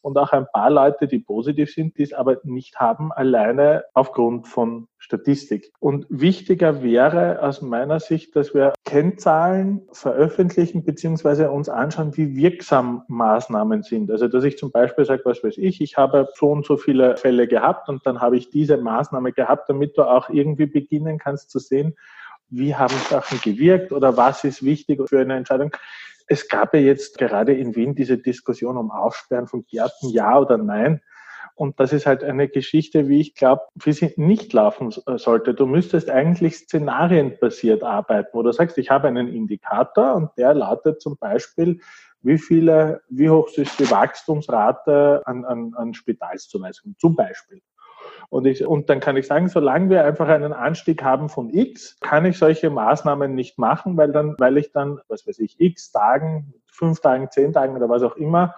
Und 0.00 0.16
auch 0.16 0.30
ein 0.30 0.46
paar 0.52 0.70
Leute, 0.70 1.08
die 1.08 1.18
positiv 1.18 1.72
sind, 1.72 1.98
die 1.98 2.04
es 2.04 2.12
aber 2.12 2.36
nicht 2.44 2.78
haben, 2.78 3.10
alleine 3.12 3.84
aufgrund 3.94 4.46
von 4.46 4.86
Statistik. 4.96 5.72
Und 5.80 6.06
wichtiger 6.08 6.84
wäre 6.84 7.42
aus 7.42 7.62
meiner 7.62 7.98
Sicht, 7.98 8.36
dass 8.36 8.54
wir 8.54 8.74
Kennzahlen 8.84 9.82
veröffentlichen 9.90 10.84
beziehungsweise 10.84 11.50
uns 11.50 11.68
anschauen, 11.68 12.16
wie 12.16 12.36
wirksam 12.36 13.02
Maßnahmen 13.08 13.82
sind. 13.82 14.12
Also 14.12 14.28
dass 14.28 14.44
ich 14.44 14.56
zum 14.56 14.70
Beispiel 14.70 15.04
sage, 15.04 15.22
was 15.24 15.42
weiß 15.42 15.58
ich, 15.58 15.80
ich 15.80 15.96
habe 15.96 16.28
so 16.36 16.52
und 16.52 16.64
so 16.64 16.76
viele 16.76 17.16
Fälle 17.16 17.48
gehabt 17.48 17.88
und 17.88 18.06
dann 18.06 18.20
habe 18.20 18.36
ich 18.36 18.50
diese 18.50 18.76
Maßnahme 18.76 19.32
gehabt, 19.32 19.68
damit 19.68 19.98
du 19.98 20.04
auch 20.04 20.30
irgendwie 20.30 20.66
beginnen 20.66 21.18
kannst 21.18 21.50
zu 21.50 21.58
sehen, 21.58 21.96
wie 22.50 22.74
haben 22.74 22.94
Sachen 23.10 23.40
gewirkt 23.40 23.92
oder 23.92 24.16
was 24.16 24.44
ist 24.44 24.64
wichtig 24.64 25.00
für 25.08 25.20
eine 25.20 25.36
Entscheidung. 25.36 25.72
Es 26.28 26.48
gab 26.48 26.74
ja 26.74 26.80
jetzt 26.80 27.18
gerade 27.18 27.54
in 27.54 27.74
Wien 27.74 27.94
diese 27.94 28.18
Diskussion 28.18 28.76
um 28.76 28.90
Aufsperren 28.90 29.46
von 29.46 29.64
Gärten, 29.66 30.10
ja 30.10 30.38
oder 30.38 30.58
nein. 30.58 31.00
Und 31.54 31.80
das 31.80 31.92
ist 31.92 32.06
halt 32.06 32.22
eine 32.22 32.48
Geschichte, 32.48 33.08
wie 33.08 33.20
ich 33.20 33.34
glaube, 33.34 33.62
wie 33.74 33.92
sie 33.92 34.14
nicht 34.16 34.52
laufen 34.52 34.94
äh, 35.06 35.18
sollte. 35.18 35.54
Du 35.54 35.66
müsstest 35.66 36.08
eigentlich 36.08 36.56
szenarienbasiert 36.56 37.82
arbeiten, 37.82 38.28
wo 38.32 38.42
du 38.42 38.52
sagst, 38.52 38.78
ich 38.78 38.90
habe 38.90 39.08
einen 39.08 39.26
Indikator 39.26 40.14
und 40.14 40.30
der 40.36 40.54
lautet 40.54 41.02
zum 41.02 41.16
Beispiel, 41.16 41.80
wie 42.22 42.38
viele, 42.38 43.00
wie 43.08 43.28
hoch 43.28 43.48
ist 43.56 43.78
die 43.80 43.90
Wachstumsrate 43.90 45.22
an, 45.24 45.44
an, 45.44 45.74
an 45.74 45.94
Spitalszuweisungen 45.94 46.96
zum 46.98 47.16
Beispiel. 47.16 47.60
Und, 48.30 48.46
ich, 48.46 48.64
und 48.66 48.90
dann 48.90 49.00
kann 49.00 49.16
ich 49.16 49.26
sagen, 49.26 49.48
solange 49.48 49.88
wir 49.88 50.04
einfach 50.04 50.28
einen 50.28 50.52
Anstieg 50.52 51.02
haben 51.02 51.28
von 51.28 51.48
X, 51.48 51.98
kann 52.00 52.26
ich 52.26 52.38
solche 52.38 52.68
Maßnahmen 52.68 53.34
nicht 53.34 53.58
machen, 53.58 53.96
weil 53.96 54.12
dann, 54.12 54.34
weil 54.38 54.58
ich 54.58 54.70
dann, 54.72 55.00
was 55.08 55.26
weiß 55.26 55.38
ich, 55.38 55.58
X 55.58 55.92
Tagen, 55.92 56.52
fünf 56.66 57.00
Tagen, 57.00 57.30
zehn 57.30 57.52
Tagen 57.52 57.74
oder 57.74 57.88
was 57.88 58.02
auch 58.02 58.16
immer, 58.16 58.54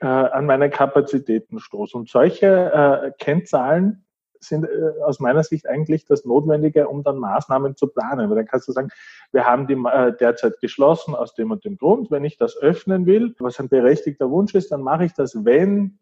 äh, 0.00 0.06
an 0.06 0.46
meine 0.46 0.68
Kapazitäten 0.68 1.60
stoße. 1.60 1.96
Und 1.96 2.08
solche 2.08 2.46
äh, 2.46 3.12
Kennzahlen 3.18 4.04
sind 4.40 4.64
äh, 4.64 5.00
aus 5.04 5.20
meiner 5.20 5.44
Sicht 5.44 5.68
eigentlich 5.68 6.04
das 6.04 6.24
Notwendige, 6.24 6.88
um 6.88 7.02
dann 7.04 7.18
Maßnahmen 7.18 7.76
zu 7.76 7.86
planen. 7.86 8.28
Weil 8.28 8.36
dann 8.36 8.46
kannst 8.46 8.66
du 8.66 8.72
sagen, 8.72 8.88
wir 9.32 9.46
haben 9.46 9.66
die 9.68 9.74
äh, 9.74 10.12
derzeit 10.18 10.60
geschlossen 10.60 11.14
aus 11.14 11.34
dem 11.34 11.52
und 11.52 11.64
dem 11.64 11.76
Grund. 11.76 12.10
Wenn 12.10 12.24
ich 12.24 12.36
das 12.36 12.56
öffnen 12.56 13.06
will, 13.06 13.34
was 13.38 13.60
ein 13.60 13.68
berechtigter 13.68 14.30
Wunsch 14.30 14.54
ist, 14.54 14.72
dann 14.72 14.82
mache 14.82 15.04
ich 15.04 15.14
das, 15.14 15.44
wenn 15.44 15.98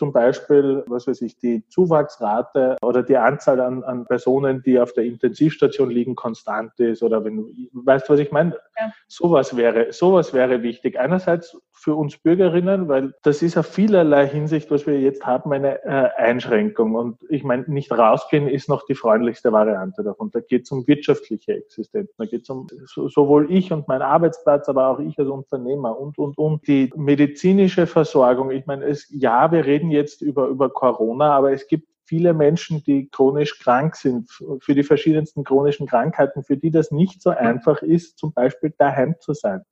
zum 0.00 0.14
Beispiel, 0.14 0.82
was 0.86 1.06
weiß 1.06 1.20
ich, 1.20 1.36
die 1.36 1.62
Zuwachsrate 1.68 2.78
oder 2.80 3.02
die 3.02 3.18
Anzahl 3.18 3.60
an, 3.60 3.84
an 3.84 4.06
Personen, 4.06 4.62
die 4.62 4.80
auf 4.80 4.94
der 4.94 5.04
Intensivstation 5.04 5.90
liegen, 5.90 6.14
konstant 6.14 6.80
ist 6.80 7.02
oder 7.02 7.22
wenn 7.22 7.36
du 7.36 7.52
weißt, 7.74 8.08
was 8.08 8.18
ich 8.18 8.32
meine? 8.32 8.56
Ja. 8.78 8.94
Sowas 9.08 9.58
wäre, 9.58 9.92
sowas 9.92 10.32
wäre 10.32 10.62
wichtig. 10.62 10.98
Einerseits 10.98 11.54
für 11.80 11.94
uns 11.94 12.18
Bürgerinnen, 12.18 12.88
weil 12.88 13.14
das 13.22 13.40
ist 13.42 13.56
auf 13.56 13.66
vielerlei 13.66 14.28
Hinsicht, 14.28 14.70
was 14.70 14.86
wir 14.86 15.00
jetzt 15.00 15.24
haben, 15.24 15.52
eine 15.52 15.82
äh, 15.84 16.10
Einschränkung. 16.16 16.94
Und 16.94 17.18
ich 17.30 17.42
meine, 17.42 17.64
nicht 17.68 17.90
rausgehen 17.90 18.48
ist 18.48 18.68
noch 18.68 18.84
die 18.84 18.94
freundlichste 18.94 19.50
Variante 19.52 20.02
davon. 20.02 20.30
Da 20.30 20.40
geht 20.40 20.64
es 20.64 20.70
um 20.70 20.86
wirtschaftliche 20.86 21.54
Existenz. 21.54 22.10
Da 22.18 22.26
geht 22.26 22.42
es 22.42 22.50
um 22.50 22.66
so, 22.84 23.08
sowohl 23.08 23.50
ich 23.50 23.72
und 23.72 23.88
mein 23.88 24.02
Arbeitsplatz, 24.02 24.68
aber 24.68 24.88
auch 24.88 24.98
ich 24.98 25.18
als 25.18 25.28
Unternehmer 25.28 25.98
und, 25.98 26.18
und, 26.18 26.36
und. 26.36 26.66
Die 26.66 26.92
medizinische 26.94 27.86
Versorgung. 27.86 28.50
Ich 28.50 28.66
meine, 28.66 28.84
es, 28.84 29.08
ja, 29.10 29.50
wir 29.50 29.64
reden 29.64 29.90
jetzt 29.90 30.20
über, 30.20 30.48
über 30.48 30.68
Corona, 30.68 31.32
aber 31.32 31.52
es 31.52 31.66
gibt 31.66 31.88
viele 32.04 32.34
Menschen, 32.34 32.82
die 32.82 33.08
chronisch 33.08 33.58
krank 33.60 33.94
sind, 33.94 34.28
für 34.60 34.74
die 34.74 34.82
verschiedensten 34.82 35.44
chronischen 35.44 35.86
Krankheiten, 35.86 36.42
für 36.42 36.56
die 36.56 36.72
das 36.72 36.90
nicht 36.90 37.22
so 37.22 37.30
einfach 37.30 37.82
ist, 37.82 38.18
zum 38.18 38.32
Beispiel 38.32 38.74
daheim 38.76 39.14
zu 39.20 39.32
sein. 39.32 39.62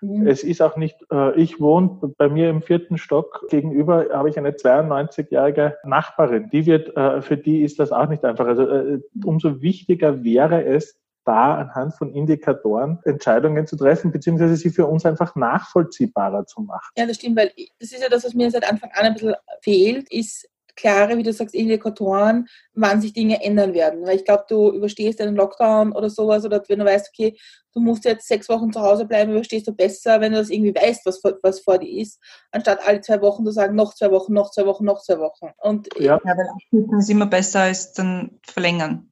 Mhm. 0.00 0.26
Es 0.26 0.42
ist 0.42 0.62
auch 0.62 0.76
nicht, 0.76 0.96
äh, 1.10 1.38
ich 1.40 1.60
wohne 1.60 1.98
bei 2.16 2.28
mir 2.28 2.50
im 2.50 2.62
vierten 2.62 2.98
Stock. 2.98 3.46
Gegenüber 3.48 4.06
habe 4.12 4.28
ich 4.28 4.38
eine 4.38 4.50
92-jährige 4.50 5.76
Nachbarin. 5.84 6.50
Die 6.50 6.66
wird, 6.66 6.96
äh, 6.96 7.22
für 7.22 7.36
die 7.36 7.62
ist 7.62 7.78
das 7.78 7.92
auch 7.92 8.08
nicht 8.08 8.24
einfach. 8.24 8.46
Also 8.46 8.68
äh, 8.68 9.00
umso 9.24 9.60
wichtiger 9.62 10.22
wäre 10.24 10.64
es, 10.64 10.98
da 11.24 11.54
anhand 11.54 11.94
von 11.94 12.12
Indikatoren 12.12 12.98
Entscheidungen 13.04 13.66
zu 13.66 13.76
treffen, 13.76 14.12
beziehungsweise 14.12 14.56
sie 14.56 14.70
für 14.70 14.86
uns 14.86 15.06
einfach 15.06 15.34
nachvollziehbarer 15.34 16.46
zu 16.46 16.60
machen. 16.62 16.92
Ja, 16.96 17.06
das 17.06 17.16
stimmt, 17.16 17.36
weil 17.36 17.50
das 17.78 17.92
ist 17.92 18.02
ja 18.02 18.08
das, 18.08 18.24
was 18.24 18.34
mir 18.34 18.50
seit 18.50 18.70
Anfang 18.70 18.90
an 18.92 19.06
ein 19.06 19.14
bisschen 19.14 19.34
fehlt, 19.62 20.12
ist 20.12 20.48
klare, 20.76 21.16
wie 21.16 21.22
du 21.22 21.32
sagst, 21.32 21.54
Indikatoren, 21.54 22.48
wann 22.74 23.00
sich 23.00 23.12
Dinge 23.12 23.42
ändern 23.42 23.74
werden. 23.74 24.04
Weil 24.04 24.16
ich 24.16 24.24
glaube, 24.24 24.44
du 24.48 24.72
überstehst 24.72 25.20
einen 25.20 25.36
Lockdown 25.36 25.92
oder 25.92 26.10
sowas 26.10 26.44
oder 26.44 26.62
wenn 26.68 26.78
du 26.78 26.84
weißt, 26.84 27.10
okay, 27.12 27.36
du 27.72 27.80
musst 27.80 28.04
jetzt 28.04 28.28
sechs 28.28 28.48
Wochen 28.48 28.72
zu 28.72 28.80
Hause 28.80 29.04
bleiben, 29.04 29.32
überstehst 29.32 29.66
du 29.66 29.72
besser, 29.72 30.20
wenn 30.20 30.32
du 30.32 30.38
das 30.38 30.50
irgendwie 30.50 30.74
weißt, 30.74 31.06
was, 31.06 31.20
was 31.42 31.60
vor 31.60 31.78
dir 31.78 32.00
ist, 32.02 32.20
anstatt 32.50 32.86
alle 32.86 33.00
zwei 33.00 33.20
Wochen 33.20 33.44
zu 33.44 33.52
sagen, 33.52 33.74
noch 33.74 33.94
zwei 33.94 34.10
Wochen, 34.10 34.32
noch 34.32 34.50
zwei 34.50 34.66
Wochen, 34.66 34.84
noch 34.84 35.02
zwei 35.02 35.18
Wochen. 35.18 35.50
Und 35.58 35.88
ja, 35.98 36.20
ja 36.24 36.36
weil 36.36 36.48
abschließen 36.48 36.98
ist 36.98 37.10
immer 37.10 37.26
besser 37.26 37.60
als 37.60 37.92
dann 37.92 38.38
verlängern. 38.42 39.10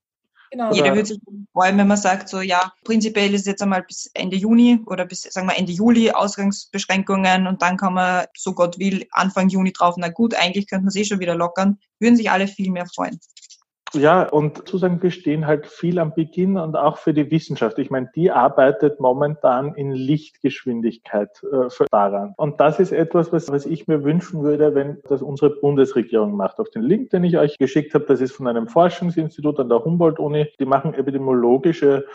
Genau. 0.53 0.71
Jeder 0.75 0.95
würde 0.95 1.07
sich 1.07 1.19
freuen, 1.55 1.79
wenn 1.79 1.89
man 1.89 1.97
sagt, 1.97 2.29
so 2.29 2.43
ja, 2.43 2.75
prinzipiell 2.85 3.33
ist 3.33 3.41
es 3.41 3.47
jetzt 3.47 3.63
einmal 3.63 3.85
bis 3.85 4.11
Ende 4.13 4.37
Juni 4.37 4.81
oder 4.85 5.07
bis, 5.07 5.23
sagen 5.23 5.49
wir, 5.49 5.57
Ende 5.57 5.73
Juli 5.73 6.11
Ausgangsbeschränkungen 6.11 7.47
und 7.47 7.63
dann 7.63 7.79
kann 7.79 7.95
man, 7.95 8.27
so 8.37 8.53
Gott 8.53 8.79
will, 8.79 9.07
Anfang 9.13 9.49
Juni 9.49 9.73
drauf, 9.73 9.95
na 9.97 10.11
gut, 10.11 10.35
eigentlich 10.35 10.67
könnte 10.69 10.85
man 10.85 10.89
es 10.89 10.97
eh 10.97 11.07
schon 11.07 11.21
wieder 11.21 11.35
lockern, 11.35 11.79
würden 12.01 12.19
sich 12.19 12.31
alle 12.31 12.47
viel 12.47 12.71
mehr 12.71 12.85
freuen. 12.85 13.19
Ja, 13.95 14.27
und 14.29 14.57
sozusagen 14.57 15.03
wir 15.03 15.11
stehen 15.11 15.47
halt 15.47 15.67
viel 15.67 15.99
am 15.99 16.15
Beginn 16.15 16.57
und 16.57 16.77
auch 16.77 16.97
für 16.97 17.13
die 17.13 17.31
Wissenschaft. 17.31 17.79
Ich 17.79 17.91
meine, 17.91 18.11
die 18.15 18.31
arbeitet 18.31 19.01
momentan 19.01 19.75
in 19.75 19.93
Lichtgeschwindigkeit 19.93 21.43
äh, 21.53 21.69
daran. 21.91 22.33
Und 22.39 22.59
das 22.59 22.81
ist 22.81 22.93
etwas, 22.93 23.33
was, 23.33 23.51
was 23.51 23.67
ich 23.67 23.89
mir 23.89 24.03
wünschen 24.03 24.43
würde, 24.43 24.75
wenn 24.75 24.99
das 25.09 25.21
unsere 25.21 25.51
Bundesregierung 25.51 26.37
macht. 26.37 26.59
Auf 26.59 26.71
den 26.71 26.83
Link, 26.83 27.11
den 27.11 27.25
ich 27.25 27.37
euch 27.37 27.59
geschickt 27.59 27.93
habe, 27.93 28.07
das 28.07 28.23
ist 28.23 28.33
von 28.33 28.47
einem 28.47 28.67
Forschungsinstitut 28.67 29.61
an 29.61 29.69
der 29.69 29.85
Humboldt-Uni. 29.85 30.47
Die 30.59 30.65
machen 30.65 30.95
epidemiologische 30.95 32.07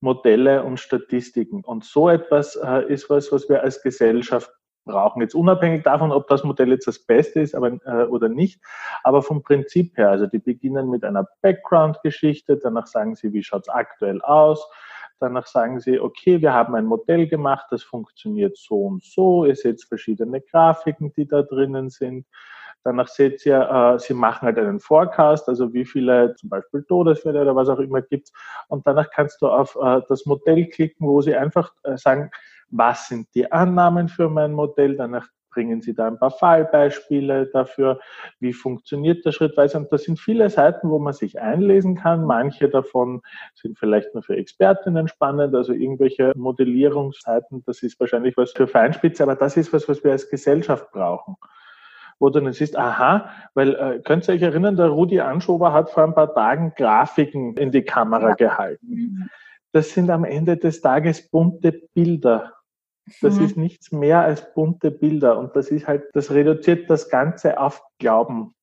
Modelle 0.00 0.62
und 0.64 0.80
Statistiken. 0.80 1.62
Und 1.64 1.84
so 1.84 2.10
etwas 2.10 2.56
äh, 2.56 2.92
ist 2.92 3.08
was, 3.08 3.32
was 3.32 3.48
wir 3.48 3.62
als 3.62 3.82
Gesellschaft 3.82 4.50
brauchen. 4.84 5.22
Jetzt 5.22 5.34
unabhängig 5.34 5.82
davon, 5.84 6.12
ob 6.12 6.28
das 6.28 6.44
Modell 6.44 6.70
jetzt 6.70 6.86
das 6.86 6.98
Beste 6.98 7.40
ist 7.40 7.54
aber, 7.54 7.78
äh, 7.84 8.04
oder 8.06 8.28
nicht, 8.28 8.60
aber 9.02 9.22
vom 9.22 9.42
Prinzip 9.42 9.96
her, 9.96 10.10
also 10.10 10.26
die 10.26 10.38
beginnen 10.38 10.90
mit 10.90 11.04
einer 11.04 11.26
Background-Geschichte, 11.42 12.56
danach 12.56 12.86
sagen 12.86 13.14
sie, 13.14 13.32
wie 13.32 13.42
schaut's 13.42 13.68
aktuell 13.68 14.20
aus, 14.22 14.68
danach 15.20 15.46
sagen 15.46 15.80
sie, 15.80 16.00
okay, 16.00 16.40
wir 16.40 16.52
haben 16.52 16.74
ein 16.74 16.86
Modell 16.86 17.26
gemacht, 17.28 17.66
das 17.70 17.82
funktioniert 17.82 18.56
so 18.56 18.86
und 18.86 19.04
so, 19.04 19.44
ihr 19.44 19.56
seht 19.56 19.82
verschiedene 19.82 20.40
Grafiken, 20.40 21.12
die 21.12 21.26
da 21.26 21.42
drinnen 21.42 21.90
sind, 21.90 22.26
Danach 22.84 23.06
seht 23.06 23.46
ihr, 23.46 23.60
äh, 23.60 23.98
sie 24.00 24.14
machen 24.14 24.46
halt 24.46 24.58
einen 24.58 24.80
Forecast, 24.80 25.48
also 25.48 25.72
wie 25.72 25.84
viele 25.84 26.34
zum 26.34 26.48
Beispiel 26.48 26.82
Todesfälle 26.82 27.40
oder 27.40 27.54
was 27.54 27.68
auch 27.68 27.78
immer 27.78 28.02
gibt. 28.02 28.32
Und 28.68 28.86
danach 28.86 29.10
kannst 29.10 29.40
du 29.40 29.48
auf 29.48 29.76
äh, 29.80 30.00
das 30.08 30.26
Modell 30.26 30.66
klicken, 30.66 31.06
wo 31.06 31.20
sie 31.22 31.36
einfach 31.36 31.72
äh, 31.84 31.96
sagen, 31.96 32.30
was 32.72 33.08
sind 33.08 33.28
die 33.34 33.52
Annahmen 33.52 34.08
für 34.08 34.28
mein 34.28 34.52
Modell, 34.52 34.96
danach 34.96 35.28
bringen 35.52 35.82
Sie 35.82 35.94
da 35.94 36.08
ein 36.08 36.18
paar 36.18 36.30
Fallbeispiele 36.30 37.46
dafür, 37.52 38.00
wie 38.40 38.52
funktioniert 38.52 39.24
das 39.24 39.34
schrittweise. 39.34 39.78
Und 39.78 39.92
das 39.92 40.04
sind 40.04 40.18
viele 40.18 40.48
Seiten, 40.50 40.88
wo 40.88 40.98
man 40.98 41.12
sich 41.12 41.40
einlesen 41.40 41.94
kann. 41.94 42.24
Manche 42.24 42.68
davon 42.68 43.20
sind 43.54 43.78
vielleicht 43.78 44.14
nur 44.14 44.22
für 44.22 44.36
Expertinnen 44.36 45.08
spannend, 45.08 45.54
also 45.54 45.72
irgendwelche 45.72 46.32
Modellierungsseiten, 46.36 47.62
das 47.66 47.82
ist 47.82 48.00
wahrscheinlich 48.00 48.36
was 48.36 48.52
für 48.52 48.66
Feinspitze, 48.66 49.22
aber 49.22 49.36
das 49.36 49.56
ist 49.56 49.72
was, 49.72 49.88
was 49.88 50.02
wir 50.02 50.12
als 50.12 50.28
Gesellschaft 50.28 50.90
brauchen 50.90 51.36
wo 52.18 52.30
du 52.30 52.38
dann 52.38 52.52
siehst, 52.52 52.78
aha, 52.78 53.30
weil 53.54 53.74
äh, 53.74 54.00
könnt 54.04 54.28
ihr 54.28 54.34
euch 54.34 54.42
erinnern, 54.42 54.76
der 54.76 54.86
Rudi 54.86 55.18
Anschober 55.18 55.72
hat 55.72 55.90
vor 55.90 56.04
ein 56.04 56.14
paar 56.14 56.32
Tagen 56.32 56.72
Grafiken 56.76 57.56
in 57.56 57.72
die 57.72 57.82
Kamera 57.82 58.28
ja. 58.28 58.34
gehalten. 58.36 58.86
Mhm. 58.86 59.30
Das 59.72 59.92
sind 59.92 60.08
am 60.08 60.24
Ende 60.24 60.56
des 60.56 60.80
Tages 60.82 61.28
bunte 61.28 61.72
Bilder. 61.94 62.52
Das 63.20 63.36
mhm. 63.36 63.44
ist 63.44 63.56
nichts 63.56 63.92
mehr 63.92 64.20
als 64.20 64.54
bunte 64.54 64.90
Bilder. 64.90 65.38
Und 65.38 65.56
das 65.56 65.68
ist 65.68 65.86
halt, 65.86 66.04
das 66.12 66.30
reduziert 66.30 66.88
das 66.88 67.08
Ganze 67.08 67.58
auf 67.58 67.82
Glauben. 67.98 68.54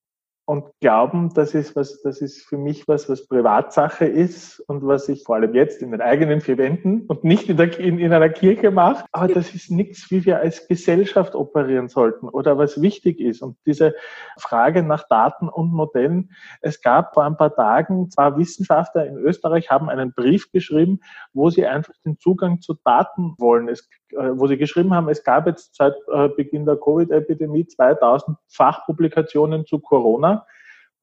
Und 0.49 0.65
Glauben, 0.81 1.31
das 1.35 1.53
ist 1.53 1.75
was, 1.75 2.01
das 2.01 2.21
ist 2.21 2.41
für 2.41 2.57
mich 2.57 2.87
was, 2.87 3.07
was 3.07 3.27
Privatsache 3.27 4.05
ist 4.05 4.59
und 4.61 4.83
was 4.83 5.07
ich 5.07 5.21
vor 5.23 5.35
allem 5.35 5.53
jetzt 5.53 5.83
in 5.83 5.91
den 5.91 6.01
eigenen 6.01 6.41
vier 6.41 6.57
Wänden 6.57 7.05
und 7.05 7.23
nicht 7.23 7.49
in, 7.49 7.57
der, 7.57 7.79
in, 7.79 7.99
in 7.99 8.11
einer 8.11 8.29
Kirche 8.29 8.71
mache. 8.71 9.05
Aber 9.11 9.27
das 9.27 9.53
ist 9.53 9.69
nichts, 9.69 10.09
wie 10.09 10.25
wir 10.25 10.39
als 10.39 10.67
Gesellschaft 10.67 11.35
operieren 11.35 11.87
sollten 11.87 12.27
oder 12.27 12.57
was 12.57 12.81
wichtig 12.81 13.19
ist. 13.19 13.43
Und 13.43 13.57
diese 13.67 13.93
Frage 14.39 14.81
nach 14.81 15.07
Daten 15.07 15.49
und 15.49 15.71
Modellen. 15.71 16.31
Es 16.61 16.81
gab 16.81 17.13
vor 17.13 17.25
ein 17.25 17.37
paar 17.37 17.53
Tagen 17.53 18.09
zwei 18.09 18.35
Wissenschaftler 18.35 19.05
in 19.05 19.17
Österreich 19.17 19.69
haben 19.69 19.87
einen 19.87 20.13
Brief 20.13 20.51
geschrieben, 20.51 21.01
wo 21.31 21.51
sie 21.51 21.67
einfach 21.67 21.93
den 22.03 22.17
Zugang 22.17 22.59
zu 22.59 22.73
Daten 22.83 23.35
wollen. 23.37 23.69
Es 23.69 23.87
äh, 24.13 24.39
wo 24.39 24.47
sie 24.47 24.57
geschrieben 24.57 24.95
haben, 24.95 25.07
es 25.09 25.23
gab 25.23 25.45
jetzt 25.45 25.75
seit 25.75 25.93
äh, 26.11 26.29
Beginn 26.29 26.65
der 26.65 26.77
Covid-Epidemie 26.77 27.67
2000 27.67 28.37
Fachpublikationen 28.47 29.67
zu 29.67 29.79
Corona 29.79 30.38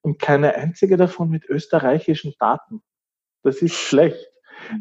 und 0.07 0.21
keine 0.21 0.55
einzige 0.55 0.97
davon 0.97 1.29
mit 1.29 1.45
österreichischen 1.47 2.33
Daten. 2.39 2.81
Das 3.43 3.57
ist 3.57 3.75
schlecht. 3.75 4.31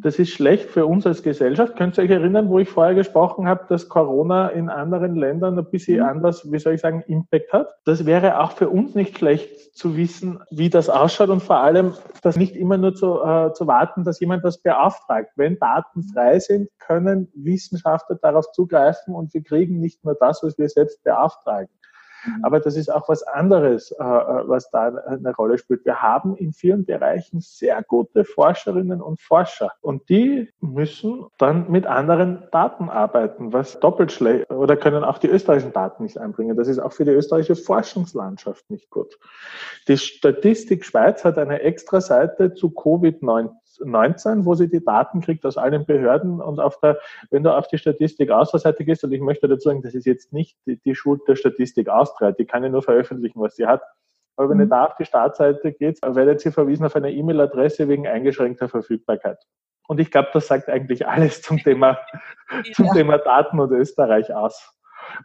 Das 0.04 0.20
ist 0.20 0.30
schlecht 0.30 0.70
für 0.70 0.86
uns 0.86 1.06
als 1.06 1.24
Gesellschaft. 1.24 1.76
Könnt 1.76 1.98
ihr 1.98 2.04
euch 2.04 2.12
erinnern, 2.12 2.48
wo 2.50 2.60
ich 2.60 2.70
vorher 2.70 2.94
gesprochen 2.94 3.48
habe, 3.48 3.66
dass 3.68 3.90
Corona 3.90 4.50
in 4.50 4.70
anderen 4.70 5.16
Ländern 5.16 5.58
ein 5.58 5.70
bisschen 5.70 5.98
mhm. 5.98 6.06
anders, 6.06 6.50
wie 6.52 6.60
soll 6.60 6.74
ich 6.74 6.82
sagen, 6.82 7.04
Impact 7.08 7.52
hat? 7.52 7.70
Das 7.86 8.06
wäre 8.06 8.40
auch 8.40 8.52
für 8.52 8.70
uns 8.70 8.94
nicht 8.94 9.18
schlecht 9.18 9.76
zu 9.76 9.98
wissen, 9.98 10.40
wie 10.52 10.70
das 10.70 10.90
ausschaut 10.90 11.30
und 11.30 11.42
vor 11.42 11.58
allem, 11.58 11.94
das 12.22 12.36
nicht 12.38 12.56
immer 12.56 12.78
nur 12.78 12.94
zu, 12.94 13.22
äh, 13.22 13.52
zu 13.54 13.66
warten, 13.66 14.04
dass 14.04 14.20
jemand 14.20 14.46
das 14.46 14.62
beauftragt. 14.62 15.32
Wenn 15.36 15.58
Daten 15.58 16.04
frei 16.04 16.38
sind, 16.40 16.70
können 16.78 17.32
Wissenschaftler 17.34 18.18
darauf 18.22 18.52
zugreifen 18.52 19.16
und 19.16 19.34
wir 19.34 19.44
kriegen 19.44 19.80
nicht 19.80 20.06
nur 20.06 20.16
das, 20.16 20.44
was 20.44 20.58
wir 20.60 20.70
selbst 20.70 21.04
beauftragen. 21.04 21.70
Mhm. 22.26 22.44
Aber 22.44 22.60
das 22.60 22.76
ist 22.76 22.92
auch 22.92 23.10
was 23.10 23.24
anderes, 23.24 23.92
äh, 23.92 24.04
äh, 24.04 24.48
was 24.48 24.70
da 24.70 24.88
eine 24.88 25.34
Rolle 25.36 25.58
spielt. 25.58 25.86
Wir 25.86 26.02
haben 26.02 26.36
in 26.36 26.54
vielen 26.54 26.86
Bereichen 26.86 27.40
sehr 27.40 27.84
gute 27.84 28.26
Forscherinnen 28.26 29.02
und 29.02 29.22
Forscher 29.22 29.72
und 29.82 30.10
die 30.10 30.50
müssen 30.62 31.26
dann 31.38 31.70
mit 31.72 31.86
anderen 31.86 32.44
Daten 32.52 32.90
arbeiten, 32.90 33.54
was 33.54 33.80
doppelt 33.80 34.12
schlecht 34.12 34.50
oder 34.52 34.78
können 34.78 35.04
auch 35.04 35.18
die 35.18 35.28
österreichischen 35.28 35.74
Daten 35.74 36.04
nicht 36.04 36.18
einbringen. 36.18 36.58
Das 36.58 36.68
ist 36.68 36.80
auch 36.80 36.94
für 36.94 37.06
die 37.06 37.12
österreichische 37.12 37.56
Forschungslandschaft 37.56 38.70
nicht 38.70 38.90
gut. 38.90 39.18
Die 39.88 39.98
Statistik 39.98 40.86
Schweiz 40.86 41.24
hat 41.24 41.38
eine 41.38 41.62
extra 41.62 42.02
Seite 42.02 42.54
zu 42.54 42.70
Covid-19 42.70 43.50
19, 43.84 44.46
wo 44.46 44.56
sie 44.56 44.70
die 44.70 44.84
Daten 44.84 45.22
kriegt 45.22 45.46
aus 45.46 45.58
allen 45.58 45.86
Behörden 45.86 46.42
und 46.42 46.60
auf 46.60 46.80
der, 46.80 47.00
wenn 47.32 47.44
du 47.44 47.56
auf 47.56 47.68
die 47.68 47.78
Statistik 47.78 48.32
Austria-Seite 48.32 48.86
gehst, 48.86 49.04
und 49.04 49.12
ich 49.12 49.22
möchte 49.22 49.48
dazu 49.48 49.70
sagen, 49.70 49.82
das 49.82 49.94
ist 49.94 50.06
jetzt 50.06 50.34
nicht 50.34 50.58
die, 50.66 50.78
die 50.78 50.96
Schuld 50.96 51.22
der 51.28 51.36
Statistik 51.36 51.90
Austria, 51.90 52.32
die 52.32 52.46
kann 52.46 52.64
ja 52.64 52.70
nur 52.70 52.84
veröffentlichen, 52.84 53.40
was 53.40 53.56
sie 53.56 53.66
hat. 53.66 53.82
Aber 54.38 54.50
wenn 54.50 54.58
mhm. 54.58 54.64
ihr 54.64 54.70
da 54.70 54.86
auf 54.86 54.96
die 54.98 55.06
Startseite 55.06 55.72
geht, 55.72 56.00
werdet 56.04 56.46
ihr 56.46 56.52
verwiesen 56.52 56.86
auf 56.86 56.96
eine 56.96 57.12
E-Mail-Adresse 57.12 57.88
wegen 57.88 58.08
eingeschränkter 58.08 58.68
Verfügbarkeit. 58.70 59.38
Und 59.88 60.00
ich 60.00 60.12
glaube, 60.12 60.30
das 60.34 60.48
sagt 60.48 60.68
eigentlich 60.70 61.08
alles 61.08 61.42
zum 61.42 61.58
Thema, 61.58 61.98
zum 62.74 62.88
ja. 62.88 62.94
Thema 62.94 63.18
Daten 63.18 63.60
und 63.60 63.72
Österreich 63.72 64.34
aus. 64.34 64.75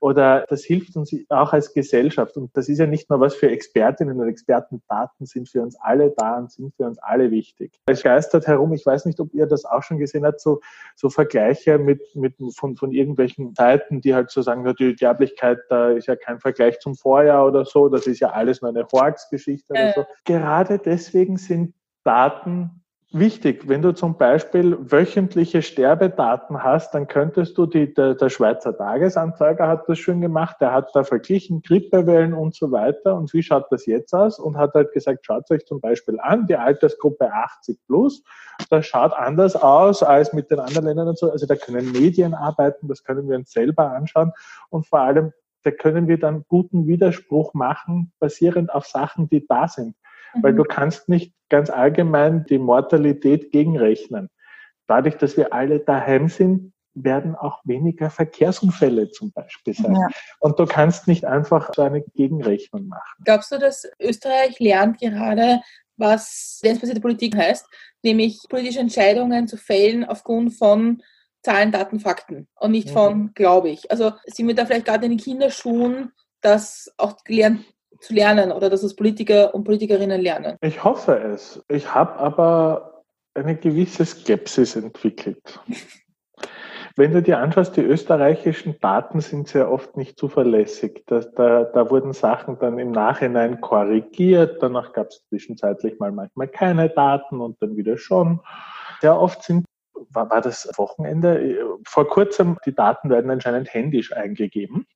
Oder 0.00 0.46
das 0.48 0.64
hilft 0.64 0.96
uns 0.96 1.14
auch 1.28 1.52
als 1.52 1.72
Gesellschaft. 1.72 2.36
Und 2.36 2.56
das 2.56 2.68
ist 2.68 2.78
ja 2.78 2.86
nicht 2.86 3.10
nur 3.10 3.20
was 3.20 3.34
für 3.34 3.50
Expertinnen 3.50 4.20
und 4.20 4.28
Experten. 4.28 4.82
Daten 4.88 5.26
sind 5.26 5.48
für 5.48 5.62
uns 5.62 5.76
alle 5.80 6.12
da 6.16 6.38
und 6.38 6.50
sind 6.50 6.74
für 6.74 6.84
uns 6.84 6.98
alle 6.98 7.30
wichtig. 7.30 7.72
Es 7.86 8.02
geistert 8.02 8.46
herum, 8.46 8.72
ich 8.72 8.84
weiß 8.84 9.06
nicht, 9.06 9.20
ob 9.20 9.32
ihr 9.34 9.46
das 9.46 9.64
auch 9.64 9.82
schon 9.82 9.98
gesehen 9.98 10.24
habt, 10.24 10.40
so, 10.40 10.60
so 10.96 11.10
Vergleiche 11.10 11.78
mit, 11.78 12.02
mit, 12.14 12.34
von, 12.56 12.76
von 12.76 12.92
irgendwelchen 12.92 13.54
Seiten, 13.54 14.00
die 14.00 14.14
halt 14.14 14.30
so 14.30 14.42
sagen, 14.42 14.72
die 14.78 14.94
Sterblichkeit, 14.94 15.58
da 15.68 15.90
ist 15.90 16.06
ja 16.06 16.16
kein 16.16 16.38
Vergleich 16.40 16.78
zum 16.80 16.94
Vorjahr 16.94 17.46
oder 17.46 17.64
so. 17.64 17.88
Das 17.88 18.06
ist 18.06 18.20
ja 18.20 18.30
alles 18.30 18.62
nur 18.62 18.70
eine 18.70 18.86
Horks-Geschichte 18.90 19.72
oder 19.72 19.92
so. 19.92 20.06
Gerade 20.24 20.78
deswegen 20.78 21.36
sind 21.36 21.74
Daten 22.04 22.82
wichtig, 23.12 23.68
wenn 23.68 23.82
du 23.82 23.92
zum 23.92 24.16
Beispiel 24.16 24.76
wöchentliche 24.80 25.62
Sterbedaten 25.62 26.62
hast, 26.62 26.94
dann 26.94 27.08
könntest 27.08 27.58
du 27.58 27.66
die, 27.66 27.92
der, 27.92 28.14
der 28.14 28.28
Schweizer 28.28 28.76
Tagesanzeiger 28.76 29.66
hat 29.66 29.88
das 29.88 29.98
schön 29.98 30.20
gemacht, 30.20 30.56
der 30.60 30.72
hat 30.72 30.94
da 30.94 31.02
verglichen 31.02 31.62
Grippewellen 31.62 32.34
und 32.34 32.54
so 32.54 32.70
weiter. 32.70 33.16
Und 33.16 33.32
wie 33.32 33.42
schaut 33.42 33.66
das 33.70 33.86
jetzt 33.86 34.14
aus? 34.14 34.38
Und 34.38 34.56
hat 34.56 34.74
halt 34.74 34.92
gesagt, 34.92 35.26
schaut 35.26 35.50
euch 35.50 35.66
zum 35.66 35.80
Beispiel 35.80 36.18
an, 36.20 36.46
die 36.46 36.56
Altersgruppe 36.56 37.32
80 37.32 37.78
plus, 37.86 38.22
das 38.68 38.86
schaut 38.86 39.12
anders 39.12 39.56
aus 39.56 40.02
als 40.02 40.32
mit 40.32 40.50
den 40.50 40.60
anderen 40.60 40.86
Ländern 40.86 41.08
und 41.08 41.18
so, 41.18 41.30
also 41.30 41.46
da 41.46 41.56
können 41.56 41.92
Medien 41.92 42.34
arbeiten, 42.34 42.88
das 42.88 43.02
können 43.04 43.28
wir 43.28 43.36
uns 43.36 43.50
selber 43.52 43.90
anschauen. 43.92 44.32
Und 44.68 44.86
vor 44.86 45.00
allem 45.00 45.32
da 45.62 45.70
können 45.70 46.08
wir 46.08 46.18
dann 46.18 46.44
guten 46.48 46.86
Widerspruch 46.86 47.52
machen, 47.54 48.12
basierend 48.18 48.72
auf 48.72 48.86
Sachen, 48.86 49.28
die 49.28 49.46
da 49.46 49.68
sind. 49.68 49.94
Mhm. 50.34 50.42
Weil 50.42 50.54
du 50.54 50.64
kannst 50.64 51.08
nicht 51.08 51.34
ganz 51.48 51.70
allgemein 51.70 52.44
die 52.44 52.58
Mortalität 52.58 53.50
gegenrechnen. 53.52 54.28
Dadurch, 54.86 55.16
dass 55.16 55.36
wir 55.36 55.52
alle 55.52 55.80
daheim 55.80 56.28
sind, 56.28 56.72
werden 56.94 57.36
auch 57.36 57.60
weniger 57.64 58.10
Verkehrsunfälle 58.10 59.10
zum 59.10 59.32
Beispiel 59.32 59.74
sein. 59.74 59.94
Ja. 59.94 60.08
Und 60.40 60.58
du 60.58 60.66
kannst 60.66 61.06
nicht 61.06 61.24
einfach 61.24 61.72
so 61.74 61.82
eine 61.82 62.02
Gegenrechnung 62.02 62.88
machen. 62.88 63.24
Glaubst 63.24 63.52
du, 63.52 63.58
dass 63.58 63.88
Österreich 64.00 64.58
lernt 64.58 64.98
gerade, 64.98 65.60
was 65.96 66.58
länderbasierte 66.62 67.00
Politik 67.00 67.36
heißt, 67.36 67.66
nämlich 68.02 68.40
politische 68.48 68.80
Entscheidungen 68.80 69.46
zu 69.46 69.56
fällen 69.56 70.04
aufgrund 70.04 70.54
von 70.56 71.02
Zahlen, 71.42 71.72
Daten, 71.72 72.00
Fakten 72.00 72.48
und 72.56 72.72
nicht 72.72 72.90
von, 72.90 73.18
mhm. 73.18 73.34
glaube 73.34 73.70
ich. 73.70 73.90
Also 73.90 74.12
sind 74.26 74.48
wir 74.48 74.54
da 74.54 74.66
vielleicht 74.66 74.86
gerade 74.86 75.06
in 75.06 75.12
den 75.12 75.20
Kinderschuhen, 75.20 76.12
das 76.40 76.92
auch 76.96 77.22
gelernt 77.24 77.64
zu 78.00 78.14
lernen 78.14 78.52
oder 78.52 78.70
dass 78.70 78.82
es 78.82 78.96
Politiker 78.96 79.54
und 79.54 79.64
Politikerinnen 79.64 80.20
lernen? 80.20 80.56
Ich 80.60 80.82
hoffe 80.82 81.16
es. 81.18 81.62
Ich 81.68 81.94
habe 81.94 82.16
aber 82.16 83.04
eine 83.34 83.56
gewisse 83.56 84.04
Skepsis 84.04 84.76
entwickelt. 84.76 85.60
Wenn 86.96 87.12
du 87.12 87.22
dir 87.22 87.38
anschaust, 87.38 87.76
die 87.76 87.82
österreichischen 87.82 88.78
Daten 88.80 89.20
sind 89.20 89.48
sehr 89.48 89.70
oft 89.70 89.96
nicht 89.96 90.18
zuverlässig. 90.18 91.04
Das, 91.06 91.32
da, 91.34 91.64
da 91.64 91.88
wurden 91.88 92.12
Sachen 92.12 92.58
dann 92.58 92.78
im 92.78 92.90
Nachhinein 92.90 93.60
korrigiert, 93.60 94.60
danach 94.60 94.92
gab 94.92 95.06
es 95.06 95.24
zwischenzeitlich 95.28 95.98
mal 95.98 96.10
manchmal 96.10 96.48
keine 96.48 96.90
Daten 96.90 97.40
und 97.40 97.62
dann 97.62 97.76
wieder 97.76 97.96
schon. 97.96 98.40
Sehr 99.00 99.18
oft 99.18 99.42
sind 99.44 99.64
war, 100.10 100.30
war 100.30 100.40
das 100.40 100.68
Wochenende. 100.76 101.78
Vor 101.86 102.08
kurzem, 102.08 102.58
die 102.64 102.74
Daten 102.74 103.10
werden 103.10 103.30
anscheinend 103.30 103.72
händisch 103.72 104.12
eingegeben. 104.12 104.86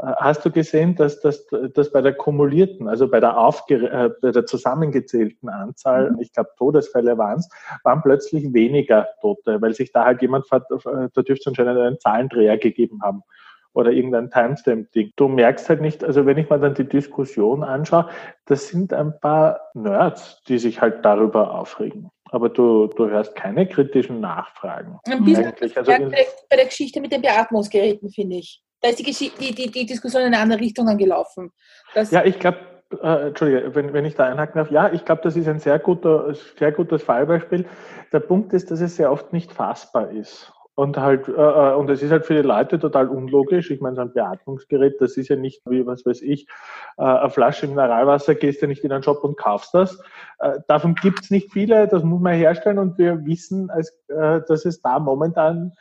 Hast 0.00 0.44
du 0.44 0.52
gesehen, 0.52 0.94
dass 0.94 1.20
das 1.20 1.46
dass 1.74 1.90
bei 1.90 2.00
der 2.00 2.14
kumulierten, 2.14 2.88
also 2.88 3.08
bei 3.08 3.18
der, 3.18 3.36
aufge, 3.36 3.90
äh, 3.90 4.10
bei 4.22 4.30
der 4.30 4.46
zusammengezählten 4.46 5.48
Anzahl, 5.48 6.12
mhm. 6.12 6.20
ich 6.20 6.32
glaube 6.32 6.50
Todesfälle 6.56 7.18
waren 7.18 7.40
es, 7.40 7.48
waren 7.82 8.00
plötzlich 8.02 8.52
weniger 8.52 9.08
Tote, 9.20 9.60
weil 9.60 9.74
sich 9.74 9.90
da 9.90 10.04
halt 10.04 10.22
jemand, 10.22 10.46
äh, 10.52 10.60
da 10.70 11.08
dürfte 11.22 11.32
es 11.32 11.46
anscheinend 11.48 11.78
einen 11.78 11.98
Zahlendreher 11.98 12.58
gegeben 12.58 13.00
haben 13.02 13.24
oder 13.72 13.90
irgendein 13.90 14.30
Timestamp-Ding. 14.30 15.12
Du 15.16 15.28
merkst 15.28 15.68
halt 15.68 15.80
nicht, 15.80 16.04
also 16.04 16.26
wenn 16.26 16.38
ich 16.38 16.48
mir 16.48 16.58
dann 16.58 16.74
die 16.74 16.88
Diskussion 16.88 17.64
anschaue, 17.64 18.08
das 18.44 18.68
sind 18.68 18.92
ein 18.92 19.18
paar 19.20 19.60
Nerds, 19.74 20.42
die 20.48 20.58
sich 20.58 20.80
halt 20.80 21.04
darüber 21.04 21.54
aufregen. 21.54 22.10
Aber 22.30 22.48
du, 22.50 22.86
du 22.88 23.08
hörst 23.08 23.34
keine 23.34 23.66
kritischen 23.66 24.20
Nachfragen. 24.20 24.98
Ein 25.06 25.24
bisschen 25.24 25.54
also 25.74 25.92
bei 25.92 26.56
der 26.56 26.66
Geschichte 26.66 27.00
mit 27.00 27.10
den 27.10 27.22
Beatmungsgeräten, 27.22 28.10
finde 28.10 28.36
ich. 28.36 28.62
Da 28.80 28.90
ist 28.90 28.98
die, 28.98 29.30
die, 29.40 29.54
die, 29.54 29.70
die, 29.70 29.86
Diskussion 29.86 30.22
in 30.22 30.28
eine 30.28 30.38
andere 30.38 30.60
Richtung 30.60 30.88
angelaufen. 30.88 31.52
Das 31.94 32.10
ja, 32.10 32.24
ich 32.24 32.38
glaube, 32.38 32.58
äh, 33.02 33.28
Entschuldige, 33.28 33.74
wenn, 33.74 33.92
wenn 33.92 34.04
ich 34.04 34.14
da 34.14 34.24
einhaken 34.24 34.58
darf, 34.58 34.70
ja, 34.70 34.92
ich 34.92 35.04
glaube, 35.04 35.22
das 35.22 35.36
ist 35.36 35.48
ein 35.48 35.58
sehr, 35.58 35.78
guter, 35.78 36.32
sehr 36.58 36.72
gutes 36.72 37.02
Fallbeispiel. 37.02 37.66
Der 38.12 38.20
Punkt 38.20 38.52
ist, 38.52 38.70
dass 38.70 38.80
es 38.80 38.96
sehr 38.96 39.10
oft 39.12 39.32
nicht 39.32 39.52
fassbar 39.52 40.10
ist. 40.10 40.52
Und 40.78 40.96
halt, 40.96 41.26
äh, 41.26 41.32
äh, 41.32 41.74
und 41.74 41.90
es 41.90 42.04
ist 42.04 42.12
halt 42.12 42.24
für 42.24 42.34
die 42.34 42.46
Leute 42.46 42.78
total 42.78 43.08
unlogisch. 43.08 43.68
Ich 43.72 43.80
meine, 43.80 43.96
so 43.96 44.02
ein 44.02 44.12
Beatmungsgerät, 44.12 45.00
das 45.00 45.16
ist 45.16 45.28
ja 45.28 45.34
nicht 45.34 45.60
wie, 45.68 45.84
was 45.84 46.06
weiß 46.06 46.22
ich, 46.22 46.46
äh, 46.98 47.02
eine 47.02 47.30
Flasche 47.30 47.66
Mineralwasser, 47.66 48.36
gehst 48.36 48.62
ja 48.62 48.68
nicht 48.68 48.84
in 48.84 48.92
einen 48.92 49.02
Shop 49.02 49.24
und 49.24 49.36
kaufst 49.36 49.74
das. 49.74 50.00
Äh, 50.38 50.60
davon 50.68 50.94
gibt's 50.94 51.30
nicht 51.30 51.52
viele, 51.52 51.88
das 51.88 52.04
muss 52.04 52.20
man 52.20 52.34
herstellen 52.34 52.78
und 52.78 52.96
wir 52.96 53.26
wissen, 53.26 53.70
als, 53.70 53.90
äh, 54.06 54.40
dass 54.46 54.64
es 54.64 54.80
da 54.80 55.00
momentan 55.00 55.72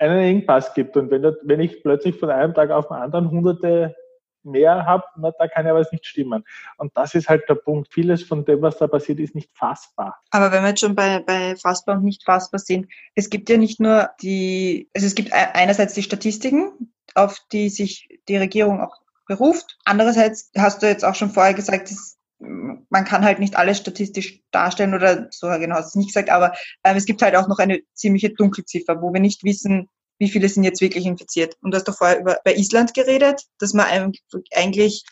einen 0.00 0.18
Engpass 0.18 0.74
gibt. 0.74 0.96
Und 0.96 1.10
wenn, 1.10 1.22
wenn 1.42 1.60
ich 1.60 1.82
plötzlich 1.82 2.18
von 2.18 2.30
einem 2.30 2.54
Tag 2.54 2.70
auf 2.70 2.88
den 2.88 2.96
anderen 2.96 3.30
hunderte 3.30 3.94
mehr 4.42 4.86
habe, 4.86 5.04
da 5.38 5.48
kann 5.48 5.66
ja 5.66 5.74
was 5.74 5.92
nicht 5.92 6.06
stimmen. 6.06 6.44
Und 6.78 6.92
das 6.96 7.14
ist 7.14 7.28
halt 7.28 7.48
der 7.48 7.56
Punkt. 7.56 7.92
Vieles 7.92 8.22
von 8.22 8.44
dem, 8.44 8.62
was 8.62 8.78
da 8.78 8.86
passiert, 8.86 9.20
ist 9.20 9.34
nicht 9.34 9.50
fassbar. 9.54 10.18
Aber 10.30 10.50
wenn 10.50 10.62
wir 10.62 10.70
jetzt 10.70 10.80
schon 10.80 10.94
bei, 10.94 11.20
bei 11.20 11.56
fassbar 11.56 11.96
und 11.96 12.04
nicht 12.04 12.24
fassbar 12.24 12.58
sind, 12.58 12.88
es 13.14 13.28
gibt 13.28 13.50
ja 13.50 13.58
nicht 13.58 13.80
nur 13.80 14.08
die, 14.22 14.88
also 14.94 15.06
es 15.06 15.14
gibt 15.14 15.32
einerseits 15.32 15.94
die 15.94 16.02
Statistiken, 16.02 16.92
auf 17.14 17.38
die 17.52 17.68
sich 17.68 18.08
die 18.28 18.36
Regierung 18.36 18.80
auch 18.80 18.96
beruft. 19.26 19.78
Andererseits 19.84 20.50
hast 20.56 20.82
du 20.82 20.86
jetzt 20.86 21.04
auch 21.04 21.14
schon 21.14 21.30
vorher 21.30 21.54
gesagt, 21.54 21.90
dass 21.90 22.18
man 22.90 23.04
kann 23.04 23.24
halt 23.24 23.38
nicht 23.38 23.56
alles 23.56 23.78
statistisch 23.78 24.40
darstellen 24.50 24.94
oder 24.94 25.28
so 25.30 25.46
genau 25.48 25.76
du 25.76 25.82
es 25.82 25.94
nicht 25.94 26.08
gesagt, 26.08 26.28
aber 26.28 26.52
ähm, 26.84 26.96
es 26.96 27.06
gibt 27.06 27.22
halt 27.22 27.36
auch 27.36 27.48
noch 27.48 27.58
eine 27.58 27.80
ziemliche 27.94 28.30
Dunkelziffer, 28.30 29.00
wo 29.00 29.12
wir 29.12 29.20
nicht 29.20 29.44
wissen, 29.44 29.88
wie 30.18 30.28
viele 30.28 30.48
sind 30.48 30.64
jetzt 30.64 30.82
wirklich 30.82 31.06
infiziert. 31.06 31.56
Und 31.62 31.70
du 31.70 31.76
hast 31.76 31.88
doch 31.88 31.96
vorher 31.96 32.20
über, 32.20 32.38
bei 32.44 32.54
Island 32.54 32.92
geredet, 32.92 33.46
dass 33.58 33.72
man 33.72 33.86
eigentlich, 33.86 35.04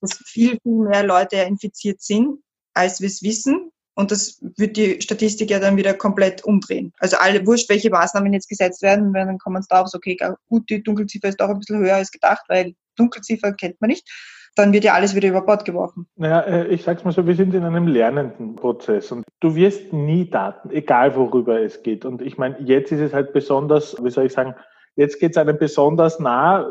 dass 0.00 0.18
viel, 0.24 0.58
viel 0.62 0.72
mehr 0.72 1.04
Leute 1.04 1.36
infiziert 1.36 2.02
sind, 2.02 2.40
als 2.74 3.00
wir 3.00 3.06
es 3.06 3.22
wissen. 3.22 3.70
Und 3.94 4.10
das 4.10 4.38
wird 4.56 4.76
die 4.76 5.00
Statistik 5.00 5.50
ja 5.50 5.58
dann 5.58 5.76
wieder 5.76 5.94
komplett 5.94 6.44
umdrehen. 6.44 6.92
Also 6.98 7.16
alle, 7.16 7.46
wurscht, 7.46 7.70
welche 7.70 7.90
Maßnahmen 7.90 8.32
jetzt 8.32 8.48
gesetzt 8.48 8.82
werden, 8.82 9.14
dann 9.14 9.38
kommen 9.38 9.60
es 9.60 9.68
darauf, 9.68 9.88
okay, 9.94 10.18
gut, 10.48 10.68
die 10.68 10.82
Dunkelziffer 10.82 11.28
ist 11.28 11.40
doch 11.40 11.48
ein 11.48 11.58
bisschen 11.58 11.78
höher 11.78 11.96
als 11.96 12.10
gedacht, 12.10 12.44
weil 12.48 12.74
Dunkelziffer 12.96 13.52
kennt 13.52 13.80
man 13.80 13.88
nicht 13.88 14.06
dann 14.56 14.72
wird 14.72 14.84
ja 14.84 14.94
alles 14.94 15.14
wieder 15.14 15.28
über 15.28 15.42
Bord 15.42 15.64
geworfen. 15.64 16.08
Naja, 16.16 16.40
äh, 16.40 16.66
ich 16.68 16.82
sag's 16.82 17.04
mal 17.04 17.12
so, 17.12 17.26
wir 17.26 17.36
sind 17.36 17.54
in 17.54 17.62
einem 17.62 17.86
lernenden 17.86 18.56
Prozess 18.56 19.12
und 19.12 19.24
du 19.40 19.54
wirst 19.54 19.92
nie 19.92 20.28
Daten, 20.28 20.70
egal 20.70 21.14
worüber 21.14 21.60
es 21.60 21.82
geht. 21.82 22.04
Und 22.04 22.22
ich 22.22 22.38
meine, 22.38 22.58
jetzt 22.60 22.90
ist 22.90 23.00
es 23.00 23.12
halt 23.12 23.32
besonders, 23.32 24.02
wie 24.02 24.10
soll 24.10 24.26
ich 24.26 24.32
sagen, 24.32 24.54
jetzt 24.96 25.20
geht 25.20 25.32
es 25.32 25.36
einem 25.36 25.58
besonders 25.58 26.18
nah. 26.18 26.66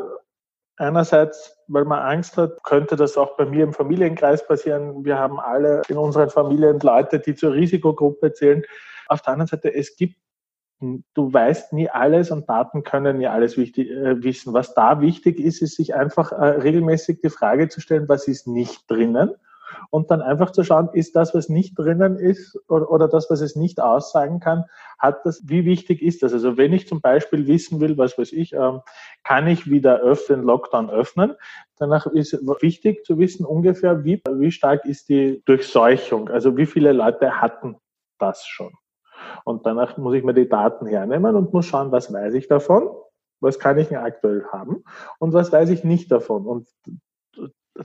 Einerseits, 0.78 1.56
weil 1.68 1.86
man 1.86 2.00
Angst 2.00 2.36
hat, 2.36 2.62
könnte 2.64 2.96
das 2.96 3.16
auch 3.16 3.36
bei 3.38 3.46
mir 3.46 3.64
im 3.64 3.72
Familienkreis 3.72 4.46
passieren. 4.46 5.06
Wir 5.06 5.18
haben 5.18 5.40
alle 5.40 5.80
in 5.88 5.96
unseren 5.96 6.28
Familien 6.28 6.80
Leute, 6.80 7.18
die 7.18 7.34
zur 7.34 7.54
Risikogruppe 7.54 8.32
zählen. 8.34 8.62
Auf 9.08 9.22
der 9.22 9.32
anderen 9.32 9.48
Seite, 9.48 9.72
es 9.72 9.96
gibt 9.96 10.16
du 10.80 11.32
weißt 11.32 11.72
nie 11.72 11.88
alles 11.88 12.30
und 12.30 12.48
Daten 12.48 12.82
können 12.82 13.18
nie 13.18 13.26
alles 13.26 13.56
wichtig, 13.56 13.90
äh, 13.90 14.22
wissen. 14.22 14.52
Was 14.52 14.74
da 14.74 15.00
wichtig 15.00 15.38
ist, 15.38 15.62
ist 15.62 15.76
sich 15.76 15.94
einfach 15.94 16.32
äh, 16.32 16.44
regelmäßig 16.44 17.20
die 17.22 17.30
Frage 17.30 17.68
zu 17.68 17.80
stellen, 17.80 18.08
was 18.08 18.28
ist 18.28 18.46
nicht 18.46 18.90
drinnen 18.90 19.34
und 19.90 20.10
dann 20.10 20.22
einfach 20.22 20.52
zu 20.52 20.64
schauen, 20.64 20.88
ist 20.92 21.16
das, 21.16 21.34
was 21.34 21.48
nicht 21.48 21.78
drinnen 21.78 22.18
ist 22.18 22.58
oder, 22.68 22.90
oder 22.90 23.08
das, 23.08 23.30
was 23.30 23.40
es 23.40 23.56
nicht 23.56 23.80
aussagen 23.80 24.40
kann, 24.40 24.64
hat 24.98 25.24
das, 25.24 25.42
wie 25.46 25.64
wichtig 25.64 26.02
ist 26.02 26.22
das? 26.22 26.32
Also 26.32 26.56
wenn 26.56 26.72
ich 26.72 26.88
zum 26.88 27.00
Beispiel 27.00 27.46
wissen 27.46 27.80
will, 27.80 27.98
was 27.98 28.18
weiß 28.18 28.32
ich, 28.32 28.52
ähm, 28.52 28.80
kann 29.24 29.46
ich 29.46 29.68
wieder 29.68 30.00
öffnen, 30.00 30.42
Lockdown 30.42 30.90
öffnen, 30.90 31.34
danach 31.78 32.06
ist 32.06 32.32
wichtig 32.60 33.04
zu 33.04 33.18
wissen 33.18 33.44
ungefähr, 33.44 34.04
wie, 34.04 34.22
wie 34.30 34.52
stark 34.52 34.84
ist 34.84 35.08
die 35.08 35.42
Durchseuchung, 35.46 36.28
also 36.28 36.56
wie 36.56 36.66
viele 36.66 36.92
Leute 36.92 37.40
hatten 37.40 37.76
das 38.18 38.46
schon. 38.46 38.72
Und 39.44 39.66
danach 39.66 39.96
muss 39.96 40.14
ich 40.14 40.24
mir 40.24 40.34
die 40.34 40.48
Daten 40.48 40.86
hernehmen 40.86 41.36
und 41.36 41.52
muss 41.52 41.66
schauen, 41.66 41.92
was 41.92 42.12
weiß 42.12 42.34
ich 42.34 42.48
davon, 42.48 42.88
was 43.40 43.58
kann 43.58 43.78
ich 43.78 43.88
denn 43.88 43.98
aktuell 43.98 44.44
haben 44.52 44.84
und 45.18 45.32
was 45.32 45.52
weiß 45.52 45.70
ich 45.70 45.84
nicht 45.84 46.10
davon. 46.10 46.46
Und 46.46 46.68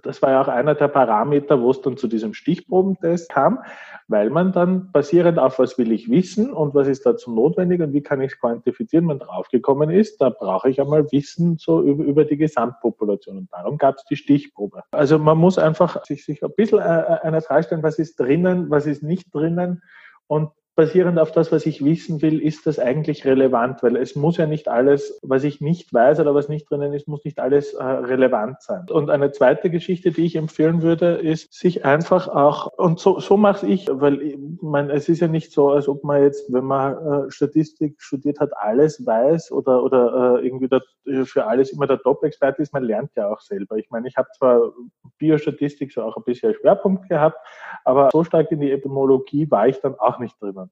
das 0.03 0.21
war 0.21 0.31
ja 0.31 0.41
auch 0.41 0.47
einer 0.47 0.75
der 0.75 0.87
Parameter, 0.87 1.61
wo 1.61 1.71
es 1.71 1.81
dann 1.81 1.97
zu 1.97 2.07
diesem 2.07 2.33
Stichprobentest 2.33 3.29
kam, 3.29 3.59
weil 4.07 4.29
man 4.29 4.51
dann 4.51 4.91
basierend 4.91 5.39
auf 5.39 5.59
was 5.59 5.77
will 5.77 5.91
ich 5.91 6.09
wissen 6.09 6.53
und 6.53 6.73
was 6.73 6.87
ist 6.87 7.05
dazu 7.05 7.31
notwendig 7.33 7.81
und 7.81 7.93
wie 7.93 8.01
kann 8.01 8.21
ich 8.21 8.33
es 8.33 8.39
quantifizieren, 8.39 9.05
man 9.05 9.19
draufgekommen 9.19 9.89
ist, 9.89 10.21
da 10.21 10.29
brauche 10.29 10.69
ich 10.69 10.79
einmal 10.79 11.11
Wissen 11.11 11.57
so 11.57 11.81
über, 11.81 12.03
über 12.03 12.25
die 12.25 12.37
Gesamtpopulation 12.37 13.37
und 13.37 13.53
darum 13.53 13.77
gab 13.77 13.95
es 13.95 14.05
die 14.05 14.15
Stichprobe. 14.15 14.83
Also 14.91 15.19
man 15.19 15.37
muss 15.37 15.57
einfach 15.57 16.03
sich, 16.05 16.25
sich 16.25 16.43
ein 16.43 16.53
bisschen 16.55 16.79
äh, 16.79 16.83
äh, 16.83 17.19
eine 17.21 17.41
Frage 17.41 17.63
stellen, 17.63 17.83
was 17.83 17.99
ist 17.99 18.19
drinnen, 18.19 18.69
was 18.69 18.85
ist 18.85 19.03
nicht 19.03 19.33
drinnen 19.33 19.81
und 20.27 20.51
basierend 20.75 21.19
auf 21.19 21.31
das, 21.31 21.51
was 21.51 21.65
ich 21.65 21.83
wissen 21.83 22.21
will, 22.21 22.41
ist 22.41 22.65
das 22.65 22.79
eigentlich 22.79 23.25
relevant, 23.25 23.83
weil 23.83 23.95
es 23.97 24.15
muss 24.15 24.37
ja 24.37 24.45
nicht 24.45 24.67
alles, 24.67 25.19
was 25.21 25.43
ich 25.43 25.61
nicht 25.61 25.93
weiß 25.93 26.19
oder 26.19 26.33
was 26.33 26.49
nicht 26.49 26.69
drinnen 26.69 26.93
ist, 26.93 27.07
muss 27.07 27.25
nicht 27.25 27.39
alles 27.39 27.73
äh, 27.73 27.83
relevant 27.83 28.61
sein. 28.61 28.85
Und 28.89 29.09
eine 29.09 29.31
zweite 29.31 29.69
Geschichte, 29.69 30.11
die 30.11 30.25
ich 30.25 30.35
empfehlen 30.35 30.81
würde, 30.81 31.15
ist, 31.15 31.53
sich 31.53 31.85
einfach 31.85 32.27
auch, 32.27 32.67
und 32.77 32.99
so, 32.99 33.19
so 33.19 33.37
mache 33.37 33.67
ich, 33.67 33.87
weil 33.89 34.21
ich 34.21 34.37
meine, 34.61 34.93
es 34.93 35.09
ist 35.09 35.19
ja 35.19 35.27
nicht 35.27 35.51
so, 35.51 35.69
als 35.69 35.87
ob 35.87 36.03
man 36.03 36.23
jetzt, 36.23 36.51
wenn 36.51 36.65
man 36.65 36.93
äh, 37.27 37.31
Statistik 37.31 38.01
studiert 38.01 38.39
hat, 38.39 38.51
alles 38.55 39.05
weiß 39.05 39.51
oder, 39.51 39.83
oder 39.83 40.39
äh, 40.39 40.45
irgendwie 40.45 40.67
der, 40.67 40.81
für 41.25 41.45
alles 41.45 41.71
immer 41.71 41.87
der 41.87 41.99
Top-Experte 41.99 42.61
ist, 42.61 42.73
man 42.73 42.83
lernt 42.83 43.11
ja 43.15 43.27
auch 43.27 43.39
selber. 43.39 43.77
Ich 43.77 43.89
meine, 43.89 44.07
ich 44.07 44.15
habe 44.15 44.29
zwar 44.37 44.71
Biostatistik 45.17 45.91
so 45.91 46.01
auch 46.03 46.17
ein 46.17 46.23
bisschen 46.23 46.53
Schwerpunkt 46.53 47.09
gehabt, 47.09 47.37
aber 47.83 48.09
so 48.11 48.23
stark 48.23 48.51
in 48.51 48.59
die 48.59 48.71
Epidemiologie 48.71 49.49
war 49.49 49.67
ich 49.67 49.79
dann 49.79 49.95
auch 49.95 50.19
nicht 50.19 50.41
drinnen. 50.41 50.70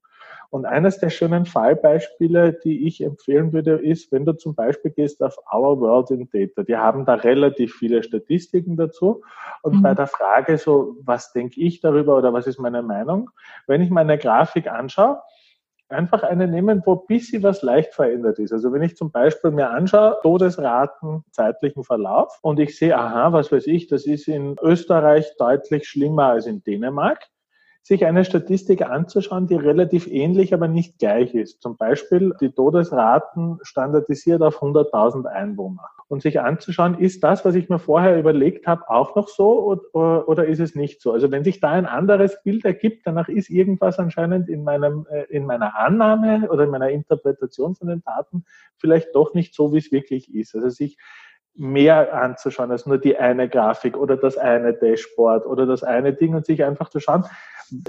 Und 0.51 0.65
eines 0.65 0.97
der 0.97 1.11
schönen 1.11 1.45
Fallbeispiele, 1.45 2.53
die 2.53 2.87
ich 2.87 3.03
empfehlen 3.03 3.53
würde, 3.53 3.75
ist, 3.75 4.11
wenn 4.11 4.25
du 4.25 4.33
zum 4.33 4.55
Beispiel 4.55 4.89
gehst 4.91 5.21
auf 5.21 5.37
Our 5.53 5.79
World 5.79 6.09
in 6.09 6.27
Data. 6.31 6.63
Die 6.63 6.75
haben 6.75 7.05
da 7.05 7.13
relativ 7.13 7.75
viele 7.75 8.01
Statistiken 8.01 8.75
dazu. 8.75 9.21
Und 9.61 9.77
mhm. 9.77 9.81
bei 9.83 9.93
der 9.93 10.07
Frage 10.07 10.57
so, 10.57 10.95
was 11.03 11.33
denke 11.33 11.61
ich 11.61 11.81
darüber 11.81 12.17
oder 12.17 12.33
was 12.33 12.47
ist 12.47 12.59
meine 12.59 12.81
Meinung? 12.81 13.29
Wenn 13.67 13.81
ich 13.81 13.91
meine 13.91 14.17
Grafik 14.17 14.67
anschaue, 14.67 15.21
einfach 15.89 16.23
eine 16.23 16.47
nehmen, 16.47 16.81
wo 16.85 16.93
ein 16.93 17.07
bisschen 17.07 17.43
was 17.43 17.61
leicht 17.61 17.93
verändert 17.93 18.39
ist. 18.39 18.51
Also 18.51 18.71
wenn 18.71 18.81
ich 18.81 18.95
zum 18.95 19.11
Beispiel 19.11 19.51
mir 19.51 19.69
anschaue, 19.69 20.17
Todesraten, 20.21 21.23
zeitlichen 21.31 21.83
Verlauf 21.83 22.39
und 22.41 22.59
ich 22.59 22.77
sehe, 22.77 22.97
aha, 22.97 23.33
was 23.33 23.51
weiß 23.51 23.67
ich, 23.67 23.87
das 23.87 24.05
ist 24.05 24.27
in 24.27 24.55
Österreich 24.61 25.35
deutlich 25.37 25.87
schlimmer 25.87 26.25
als 26.25 26.45
in 26.45 26.63
Dänemark, 26.63 27.27
sich 27.81 28.05
eine 28.05 28.25
Statistik 28.25 28.81
anzuschauen, 28.81 29.47
die 29.47 29.55
relativ 29.55 30.07
ähnlich, 30.07 30.53
aber 30.53 30.67
nicht 30.67 30.99
gleich 30.99 31.33
ist. 31.33 31.61
Zum 31.61 31.77
Beispiel 31.77 32.33
die 32.39 32.51
Todesraten 32.51 33.57
standardisiert 33.63 34.41
auf 34.41 34.61
100.000 34.61 35.25
Einwohner. 35.25 35.89
Und 36.07 36.21
sich 36.23 36.39
anzuschauen, 36.39 36.97
ist 36.97 37.23
das, 37.23 37.45
was 37.45 37.53
ich 37.55 37.69
mir 37.69 37.77
vorher 37.77 38.19
überlegt 38.19 38.65
habe, 38.65 38.89
auch 38.89 39.15
noch 39.15 39.27
so 39.27 39.79
oder, 39.93 40.45
ist 40.45 40.59
es 40.59 40.73
nicht 40.73 41.01
so? 41.01 41.11
Also 41.11 41.31
wenn 41.31 41.43
sich 41.43 41.59
da 41.59 41.69
ein 41.69 41.85
anderes 41.85 42.41
Bild 42.43 42.65
ergibt, 42.65 43.05
danach 43.05 43.29
ist 43.29 43.49
irgendwas 43.49 43.99
anscheinend 43.99 44.49
in, 44.49 44.63
meinem, 44.63 45.05
äh, 45.11 45.25
in 45.29 45.45
meiner 45.45 45.77
Annahme 45.77 46.49
oder 46.49 46.63
in 46.63 46.71
meiner 46.71 46.89
Interpretation 46.89 47.75
von 47.75 47.87
den 47.87 48.01
Daten 48.01 48.43
vielleicht 48.77 49.13
doch 49.13 49.35
nicht 49.35 49.53
so, 49.53 49.71
wie 49.71 49.77
es 49.77 49.91
wirklich 49.91 50.33
ist. 50.33 50.55
Also 50.55 50.69
sich 50.69 50.97
mehr 51.59 52.13
anzuschauen 52.13 52.71
als 52.71 52.85
nur 52.85 52.97
die 52.97 53.17
eine 53.17 53.49
Grafik 53.49 53.97
oder 53.97 54.15
das 54.15 54.37
eine 54.37 54.73
Dashboard 54.73 55.45
oder 55.45 55.65
das 55.65 55.83
eine 55.83 56.13
Ding 56.13 56.33
und 56.33 56.45
sich 56.45 56.63
einfach 56.63 56.89
zu 56.89 56.99
schauen, 56.99 57.25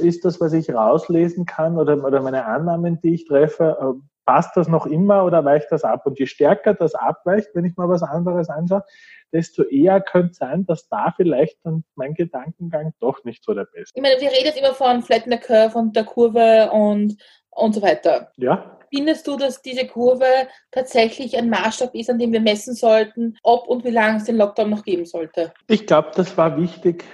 ist 0.01 0.25
das, 0.25 0.41
was 0.41 0.53
ich 0.53 0.75
rauslesen 0.75 1.47
kann 1.47 1.79
oder, 1.79 2.05
oder 2.05 2.21
meine 2.21 2.45
Annahmen, 2.45 3.01
die 3.01 3.15
ich 3.15 3.27
treffe, 3.27 3.79
äh, 3.81 4.07
passt 4.27 4.57
das 4.57 4.69
noch 4.69 4.87
immer 4.87 5.25
oder 5.25 5.45
weicht 5.45 5.69
das 5.71 5.85
ab? 5.85 6.05
Und 6.05 6.19
je 6.19 6.27
stärker 6.27 6.75
das 6.75 6.95
abweicht, 6.95 7.51
wenn 7.55 7.65
ich 7.65 7.77
mal 7.77 7.89
was 7.89 8.03
anderes 8.03 8.51
anschaue, 8.51 8.85
desto 9.33 9.63
eher 9.63 10.01
könnte 10.01 10.35
sein, 10.35 10.67
dass 10.67 10.89
da 10.89 11.15
vielleicht 11.17 11.59
dann 11.65 11.85
mein 11.95 12.15
Gedankengang 12.15 12.93
doch 12.99 13.25
nicht 13.25 13.45
so 13.45 13.55
der 13.55 13.67
beste. 13.67 13.93
Ich 13.95 14.03
meine, 14.03 14.21
wir 14.21 14.31
reden 14.31 14.59
immer 14.59 14.75
von 14.75 15.03
Flatten 15.03 15.31
the 15.31 15.39
Curve 15.39 15.79
und 15.79 15.95
der 15.95 16.05
Kurve 16.05 16.71
und, 16.73 17.17
und 17.51 17.75
so 17.75 17.83
weiter. 17.83 18.33
Ja. 18.37 18.80
Findest 18.93 19.27
du, 19.27 19.37
dass 19.37 19.63
diese 19.63 19.87
Kurve 19.87 20.25
tatsächlich 20.73 21.39
ein 21.39 21.49
Maßstab 21.49 21.95
ist, 21.95 22.11
an 22.11 22.19
dem 22.19 22.33
wir 22.33 22.41
messen 22.41 22.75
sollten, 22.75 23.37
ob 23.43 23.69
und 23.69 23.85
wie 23.85 23.91
lange 23.91 24.17
es 24.17 24.25
den 24.25 24.37
Lockdown 24.37 24.71
noch 24.71 24.83
geben 24.83 25.05
sollte? 25.05 25.53
Ich 25.69 25.87
glaube, 25.87 26.11
das 26.17 26.37
war 26.37 26.61
wichtig. 26.61 27.05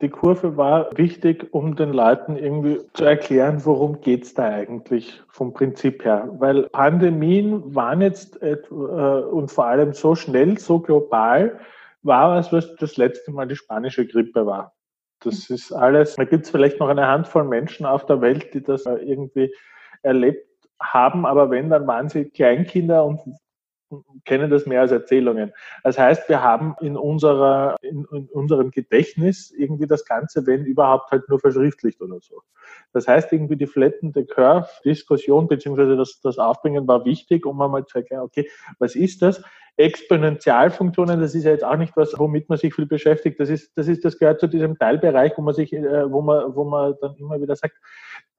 Die 0.00 0.08
Kurve 0.08 0.56
war 0.56 0.90
wichtig, 0.96 1.46
um 1.52 1.76
den 1.76 1.92
Leuten 1.92 2.36
irgendwie 2.36 2.80
zu 2.94 3.04
erklären, 3.04 3.64
worum 3.64 4.00
geht 4.00 4.24
es 4.24 4.34
da 4.34 4.48
eigentlich 4.48 5.22
vom 5.28 5.52
Prinzip 5.52 6.04
her. 6.04 6.28
Weil 6.38 6.64
Pandemien 6.70 7.74
waren 7.74 8.00
jetzt 8.00 8.42
äh, 8.42 8.56
und 8.70 9.50
vor 9.50 9.66
allem 9.66 9.92
so 9.92 10.14
schnell, 10.14 10.58
so 10.58 10.80
global, 10.80 11.60
war 12.02 12.38
es, 12.38 12.52
was 12.52 12.74
das 12.76 12.96
letzte 12.96 13.30
Mal 13.30 13.46
die 13.46 13.56
spanische 13.56 14.06
Grippe 14.06 14.46
war. 14.46 14.74
Das 15.20 15.48
ist 15.48 15.72
alles, 15.72 16.16
da 16.16 16.24
gibt 16.24 16.44
es 16.44 16.50
vielleicht 16.50 16.80
noch 16.80 16.88
eine 16.88 17.06
Handvoll 17.06 17.44
Menschen 17.44 17.86
auf 17.86 18.04
der 18.06 18.20
Welt, 18.20 18.52
die 18.52 18.62
das 18.62 18.84
äh, 18.86 18.96
irgendwie 18.96 19.54
erlebt 20.02 20.53
haben, 20.80 21.26
aber 21.26 21.50
wenn, 21.50 21.70
dann 21.70 21.86
waren 21.86 22.08
sie 22.08 22.24
Kleinkinder 22.26 23.04
und 23.04 23.20
kennen 24.24 24.50
das 24.50 24.66
mehr 24.66 24.80
als 24.80 24.92
Erzählungen. 24.92 25.52
Das 25.82 25.98
heißt, 25.98 26.28
wir 26.28 26.42
haben 26.42 26.74
in 26.80 26.96
unserer, 26.96 27.76
in, 27.82 28.06
in, 28.12 28.28
unserem 28.28 28.70
Gedächtnis 28.70 29.50
irgendwie 29.50 29.86
das 29.86 30.04
Ganze, 30.04 30.46
wenn 30.46 30.64
überhaupt, 30.64 31.10
halt 31.10 31.28
nur 31.28 31.38
verschriftlicht 31.38 32.00
oder 32.00 32.18
so. 32.20 32.42
Das 32.92 33.06
heißt, 33.06 33.32
irgendwie 33.32 33.56
die 33.56 33.66
flattende 33.66 34.24
Curve 34.24 34.68
Diskussion 34.84 35.48
beziehungsweise 35.48 35.96
das, 35.96 36.20
das 36.20 36.38
Aufbringen 36.38 36.86
war 36.88 37.04
wichtig, 37.04 37.46
um 37.46 37.60
einmal 37.60 37.84
zu 37.86 37.98
erklären, 37.98 38.22
okay, 38.22 38.48
was 38.78 38.94
ist 38.96 39.22
das? 39.22 39.42
Exponentialfunktionen, 39.76 41.20
das 41.20 41.34
ist 41.34 41.44
ja 41.44 41.50
jetzt 41.50 41.64
auch 41.64 41.76
nicht 41.76 41.96
was, 41.96 42.16
womit 42.16 42.48
man 42.48 42.58
sich 42.58 42.72
viel 42.72 42.86
beschäftigt. 42.86 43.40
Das 43.40 43.48
ist, 43.48 43.72
das 43.76 43.88
ist, 43.88 44.04
das 44.04 44.18
gehört 44.18 44.40
zu 44.40 44.46
diesem 44.46 44.78
Teilbereich, 44.78 45.32
wo 45.36 45.42
man 45.42 45.54
sich, 45.54 45.72
äh, 45.72 46.10
wo 46.10 46.22
man, 46.22 46.54
wo 46.54 46.64
man 46.64 46.94
dann 47.00 47.16
immer 47.16 47.40
wieder 47.40 47.56
sagt, 47.56 47.74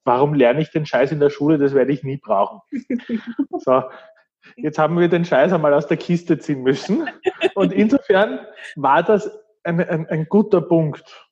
warum 0.06 0.34
lerne 0.34 0.62
ich 0.62 0.72
den 0.72 0.86
Scheiß 0.86 1.12
in 1.12 1.20
der 1.20 1.30
Schule? 1.30 1.58
Das 1.58 1.74
werde 1.74 1.92
ich 1.92 2.04
nie 2.04 2.18
brauchen. 2.18 2.62
So. 3.60 3.84
Jetzt 4.56 4.78
haben 4.78 5.00
wir 5.00 5.08
den 5.08 5.26
Scheiß 5.26 5.54
einmal 5.54 5.74
aus 5.74 5.88
der 5.88 5.98
Kiste 5.98 6.38
ziehen 6.38 6.64
müssen. 6.64 7.08
Und 7.56 7.74
insofern 7.74 8.40
war 8.76 9.04
das 9.04 9.30
ein, 9.64 9.80
ein, 9.82 10.08
ein 10.08 10.26
guter 10.30 10.62
Punkt 10.62 11.26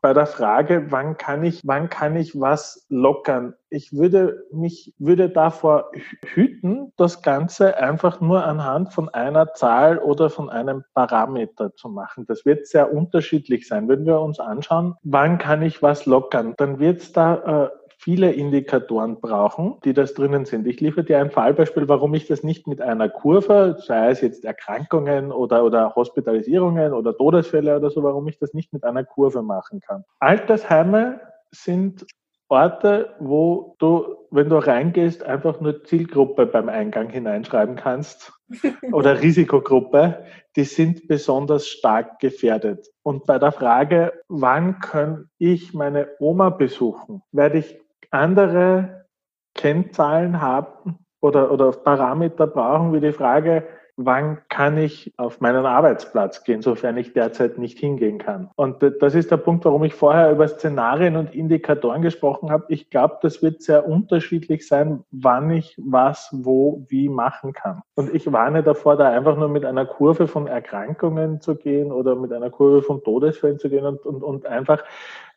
bei 0.00 0.12
der 0.12 0.26
Frage, 0.26 0.86
wann 0.90 1.16
kann 1.16 1.44
ich, 1.44 1.60
wann 1.64 1.88
kann 1.88 2.16
ich 2.16 2.38
was 2.38 2.86
lockern? 2.88 3.54
Ich 3.68 3.92
würde 3.92 4.44
mich, 4.52 4.94
würde 4.98 5.30
davor 5.30 5.90
hüten, 6.22 6.92
das 6.96 7.22
Ganze 7.22 7.76
einfach 7.76 8.20
nur 8.20 8.44
anhand 8.44 8.92
von 8.92 9.08
einer 9.08 9.54
Zahl 9.54 9.98
oder 9.98 10.30
von 10.30 10.50
einem 10.50 10.84
Parameter 10.94 11.74
zu 11.74 11.88
machen. 11.88 12.26
Das 12.26 12.44
wird 12.44 12.66
sehr 12.66 12.92
unterschiedlich 12.92 13.68
sein. 13.68 13.88
Wenn 13.88 14.04
wir 14.04 14.20
uns 14.20 14.40
anschauen, 14.40 14.96
wann 15.02 15.38
kann 15.38 15.62
ich 15.62 15.82
was 15.82 16.06
lockern, 16.06 16.54
dann 16.56 16.78
wird 16.78 17.00
es 17.00 17.12
da 17.12 17.64
äh, 17.64 17.79
viele 18.00 18.32
Indikatoren 18.32 19.20
brauchen, 19.20 19.74
die 19.84 19.92
das 19.92 20.14
drinnen 20.14 20.46
sind. 20.46 20.66
Ich 20.66 20.80
liefere 20.80 21.04
dir 21.04 21.18
ein 21.18 21.30
Fallbeispiel, 21.30 21.86
warum 21.86 22.14
ich 22.14 22.26
das 22.26 22.42
nicht 22.42 22.66
mit 22.66 22.80
einer 22.80 23.10
Kurve, 23.10 23.76
sei 23.78 24.08
es 24.08 24.22
jetzt 24.22 24.46
Erkrankungen 24.46 25.30
oder, 25.30 25.64
oder 25.64 25.94
Hospitalisierungen 25.94 26.94
oder 26.94 27.14
Todesfälle 27.14 27.76
oder 27.76 27.90
so, 27.90 28.02
warum 28.02 28.26
ich 28.26 28.38
das 28.38 28.54
nicht 28.54 28.72
mit 28.72 28.84
einer 28.84 29.04
Kurve 29.04 29.42
machen 29.42 29.80
kann. 29.80 30.04
Altersheime 30.18 31.20
sind 31.50 32.06
Orte, 32.48 33.14
wo 33.20 33.76
du, 33.78 34.16
wenn 34.30 34.48
du 34.48 34.56
reingehst, 34.56 35.22
einfach 35.22 35.60
nur 35.60 35.84
Zielgruppe 35.84 36.46
beim 36.46 36.70
Eingang 36.70 37.10
hineinschreiben 37.10 37.76
kannst 37.76 38.32
oder 38.92 39.20
Risikogruppe, 39.20 40.24
die 40.56 40.64
sind 40.64 41.06
besonders 41.06 41.68
stark 41.68 42.18
gefährdet. 42.18 42.88
Und 43.02 43.26
bei 43.26 43.38
der 43.38 43.52
Frage, 43.52 44.14
wann 44.28 44.80
kann 44.80 45.28
ich 45.38 45.74
meine 45.74 46.08
Oma 46.18 46.48
besuchen, 46.48 47.22
werde 47.30 47.58
ich 47.58 47.78
andere 48.10 49.06
Kennzahlen 49.54 50.40
haben 50.40 50.98
oder, 51.20 51.50
oder 51.50 51.70
Parameter 51.72 52.46
brauchen, 52.46 52.92
wie 52.92 53.00
die 53.00 53.12
Frage, 53.12 53.66
wann 54.04 54.38
kann 54.48 54.78
ich 54.78 55.12
auf 55.18 55.40
meinen 55.40 55.66
Arbeitsplatz 55.66 56.44
gehen, 56.44 56.62
sofern 56.62 56.96
ich 56.96 57.12
derzeit 57.12 57.58
nicht 57.58 57.78
hingehen 57.78 58.18
kann. 58.18 58.48
Und 58.56 58.82
das 59.00 59.14
ist 59.14 59.30
der 59.30 59.36
Punkt, 59.36 59.64
warum 59.64 59.84
ich 59.84 59.94
vorher 59.94 60.30
über 60.32 60.48
Szenarien 60.48 61.16
und 61.16 61.34
Indikatoren 61.34 62.00
gesprochen 62.00 62.50
habe. 62.50 62.64
Ich 62.68 62.88
glaube, 62.88 63.18
das 63.20 63.42
wird 63.42 63.62
sehr 63.62 63.86
unterschiedlich 63.86 64.66
sein, 64.66 65.04
wann 65.10 65.50
ich 65.50 65.76
was, 65.78 66.30
wo, 66.32 66.86
wie 66.88 67.08
machen 67.08 67.52
kann. 67.52 67.82
Und 67.94 68.14
ich 68.14 68.32
warne 68.32 68.62
davor, 68.62 68.96
da 68.96 69.10
einfach 69.10 69.36
nur 69.36 69.48
mit 69.48 69.66
einer 69.66 69.84
Kurve 69.84 70.26
von 70.26 70.46
Erkrankungen 70.46 71.40
zu 71.42 71.54
gehen 71.54 71.92
oder 71.92 72.16
mit 72.16 72.32
einer 72.32 72.50
Kurve 72.50 72.82
von 72.82 73.02
Todesfällen 73.02 73.58
zu 73.58 73.68
gehen 73.68 73.84
und, 73.84 74.06
und, 74.06 74.22
und 74.22 74.46
einfach 74.46 74.82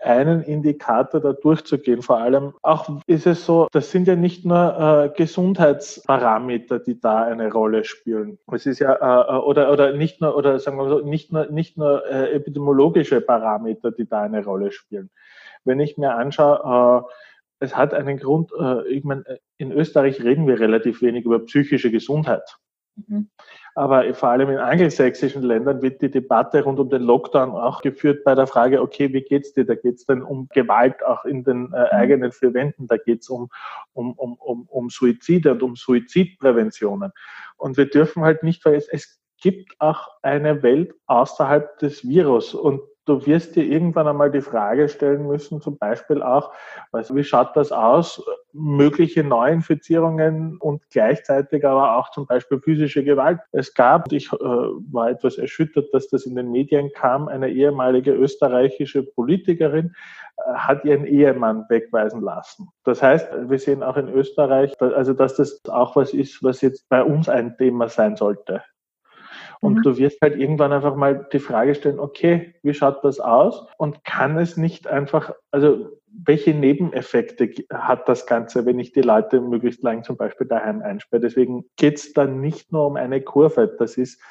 einen 0.03 0.41
Indikator 0.41 1.19
da 1.19 1.33
durchzugehen. 1.33 2.01
Vor 2.01 2.19
allem 2.19 2.53
auch 2.61 3.01
ist 3.07 3.27
es 3.27 3.45
so, 3.45 3.67
das 3.71 3.91
sind 3.91 4.07
ja 4.07 4.15
nicht 4.15 4.45
nur 4.45 5.11
äh, 5.13 5.17
Gesundheitsparameter, 5.17 6.79
die 6.79 6.99
da 6.99 7.23
eine 7.23 7.51
Rolle 7.51 7.83
spielen. 7.83 8.39
Es 8.51 8.65
ist 8.65 8.79
ja 8.79 8.95
äh, 8.95 9.37
oder 9.39 9.71
oder 9.71 9.93
nicht 9.93 10.21
nur 10.21 10.35
oder 10.35 10.59
sagen 10.59 10.77
wir 10.77 10.89
so 10.89 10.99
nicht 10.99 11.31
nur 11.31 11.47
nicht 11.47 11.77
nur 11.77 12.05
äh, 12.07 12.33
epidemiologische 12.33 13.21
Parameter, 13.21 13.91
die 13.91 14.07
da 14.07 14.21
eine 14.21 14.43
Rolle 14.43 14.71
spielen. 14.71 15.09
Wenn 15.65 15.79
ich 15.79 15.97
mir 15.97 16.15
anschaue, 16.15 17.05
äh, 17.07 17.13
es 17.63 17.75
hat 17.75 17.93
einen 17.93 18.17
Grund, 18.17 18.51
äh, 18.59 18.87
ich 18.89 19.03
meine, 19.03 19.23
in 19.57 19.71
Österreich 19.71 20.21
reden 20.21 20.47
wir 20.47 20.59
relativ 20.59 21.01
wenig 21.01 21.25
über 21.25 21.39
psychische 21.39 21.91
Gesundheit. 21.91 22.57
Mhm. 22.95 23.29
Aber 23.75 24.13
vor 24.13 24.29
allem 24.29 24.49
in 24.51 24.57
angelsächsischen 24.57 25.41
Ländern 25.41 25.81
wird 25.81 26.01
die 26.01 26.11
Debatte 26.11 26.63
rund 26.63 26.79
um 26.79 26.89
den 26.89 27.01
Lockdown 27.01 27.51
auch 27.51 27.81
geführt 27.81 28.23
bei 28.23 28.35
der 28.35 28.45
Frage, 28.45 28.81
okay, 28.81 29.11
wie 29.13 29.21
geht's 29.21 29.53
dir? 29.53 29.65
Da 29.65 29.73
geht's 29.73 30.05
dann 30.05 30.21
um 30.21 30.47
Gewalt 30.53 31.03
auch 31.03 31.25
in 31.25 31.43
den 31.43 31.73
äh, 31.73 31.79
mhm. 31.79 31.87
eigenen 31.91 32.31
vier 32.31 32.53
Wänden, 32.53 32.85
da 32.87 32.97
geht's 32.97 33.29
um, 33.29 33.49
um, 33.93 34.13
um, 34.13 34.35
um, 34.35 34.67
um 34.69 34.89
Suizide 34.89 35.51
und 35.51 35.63
um 35.63 35.75
Suizidpräventionen. 35.75 37.11
Und 37.57 37.77
wir 37.77 37.89
dürfen 37.89 38.23
halt 38.23 38.43
nicht 38.43 38.61
vergessen, 38.61 38.89
es 38.91 39.19
gibt 39.41 39.73
auch 39.79 40.07
eine 40.21 40.61
Welt 40.61 40.93
außerhalb 41.07 41.79
des 41.79 42.07
Virus 42.07 42.53
und 42.53 42.79
du 43.05 43.25
wirst 43.25 43.55
dir 43.55 43.63
irgendwann 43.63 44.07
einmal 44.07 44.31
die 44.31 44.41
Frage 44.41 44.87
stellen 44.87 45.27
müssen, 45.27 45.61
zum 45.61 45.77
Beispiel 45.77 46.21
auch, 46.21 46.53
also 46.91 47.15
wie 47.15 47.23
schaut 47.23 47.55
das 47.55 47.71
aus, 47.71 48.23
mögliche 48.53 49.23
Neuinfizierungen 49.23 50.57
und 50.57 50.81
gleichzeitig 50.89 51.65
aber 51.65 51.97
auch 51.97 52.11
zum 52.11 52.27
Beispiel 52.27 52.59
physische 52.61 53.03
Gewalt. 53.03 53.39
Es 53.51 53.73
gab, 53.73 54.11
ich 54.11 54.31
äh, 54.31 54.37
war 54.37 55.09
etwas 55.09 55.37
erschüttert, 55.37 55.93
dass 55.93 56.07
das 56.07 56.25
in 56.25 56.35
den 56.35 56.51
Medien 56.51 56.91
kam, 56.93 57.27
eine 57.27 57.49
ehemalige 57.49 58.11
österreichische 58.11 59.03
Politikerin 59.03 59.93
äh, 60.37 60.53
hat 60.53 60.85
ihren 60.85 61.05
Ehemann 61.05 61.65
wegweisen 61.69 62.21
lassen. 62.21 62.69
Das 62.83 63.01
heißt, 63.01 63.27
wir 63.49 63.59
sehen 63.59 63.83
auch 63.83 63.97
in 63.97 64.07
Österreich, 64.09 64.79
also 64.81 65.13
dass 65.13 65.35
das 65.35 65.59
auch 65.67 65.95
was 65.95 66.13
ist, 66.13 66.43
was 66.43 66.61
jetzt 66.61 66.87
bei 66.89 67.03
uns 67.03 67.27
ein 67.27 67.57
Thema 67.57 67.89
sein 67.89 68.15
sollte. 68.15 68.63
Und 69.63 69.75
mhm. 69.75 69.81
du 69.83 69.97
wirst 69.97 70.21
halt 70.21 70.37
irgendwann 70.37 70.73
einfach 70.73 70.95
mal 70.95 71.27
die 71.31 71.39
Frage 71.39 71.73
stellen, 71.73 71.99
okay, 71.99 72.53
wie 72.63 72.73
schaut 72.73 73.03
das 73.03 73.19
aus? 73.19 73.65
Und 73.77 74.03
kann 74.03 74.37
es 74.37 74.57
nicht 74.57 74.87
einfach, 74.87 75.33
also 75.51 75.89
welche 76.25 76.53
Nebeneffekte 76.53 77.49
hat 77.73 78.07
das 78.09 78.25
Ganze, 78.25 78.65
wenn 78.65 78.77
ich 78.77 78.91
die 78.91 79.01
Leute 79.01 79.39
möglichst 79.39 79.81
lang 79.81 80.03
zum 80.03 80.17
Beispiel 80.17 80.47
daheim 80.47 80.81
einsperre. 80.81 81.21
Deswegen 81.21 81.65
geht 81.77 81.97
es 81.97 82.13
dann 82.13 82.41
nicht 82.41 82.71
nur 82.71 82.85
um 82.87 82.97
eine 82.97 83.21
Kurve. 83.21 83.73
Das 83.79 83.97
ist 83.97 84.21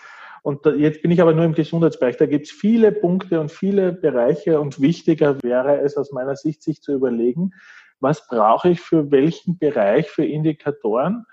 und 0.43 0.67
jetzt 0.67 1.03
bin 1.03 1.13
ich 1.13 1.23
aber 1.23 1.35
nur 1.35 1.45
im 1.45 1.55
Gesundheitsbereich. 1.55 2.17
Da 2.17 2.27
gibt 2.27 2.47
es 2.47 2.53
viele 2.53 2.91
Punkte 2.91 3.41
und 3.41 3.51
viele 3.51 3.93
Bereiche 3.93 4.61
und 4.61 4.81
wichtiger 4.81 5.41
wäre 5.43 5.81
es 5.81 5.97
aus 5.97 6.11
meiner 6.11 6.35
Sicht, 6.35 6.63
sich 6.63 6.83
zu 6.83 6.93
überlegen, 6.93 7.53
was 8.01 8.27
brauche 8.27 8.71
ich 8.71 8.81
für 8.81 9.13
welchen 9.13 9.57
Bereich 9.59 10.11
für 10.11 10.25
Indikatoren, 10.25 11.25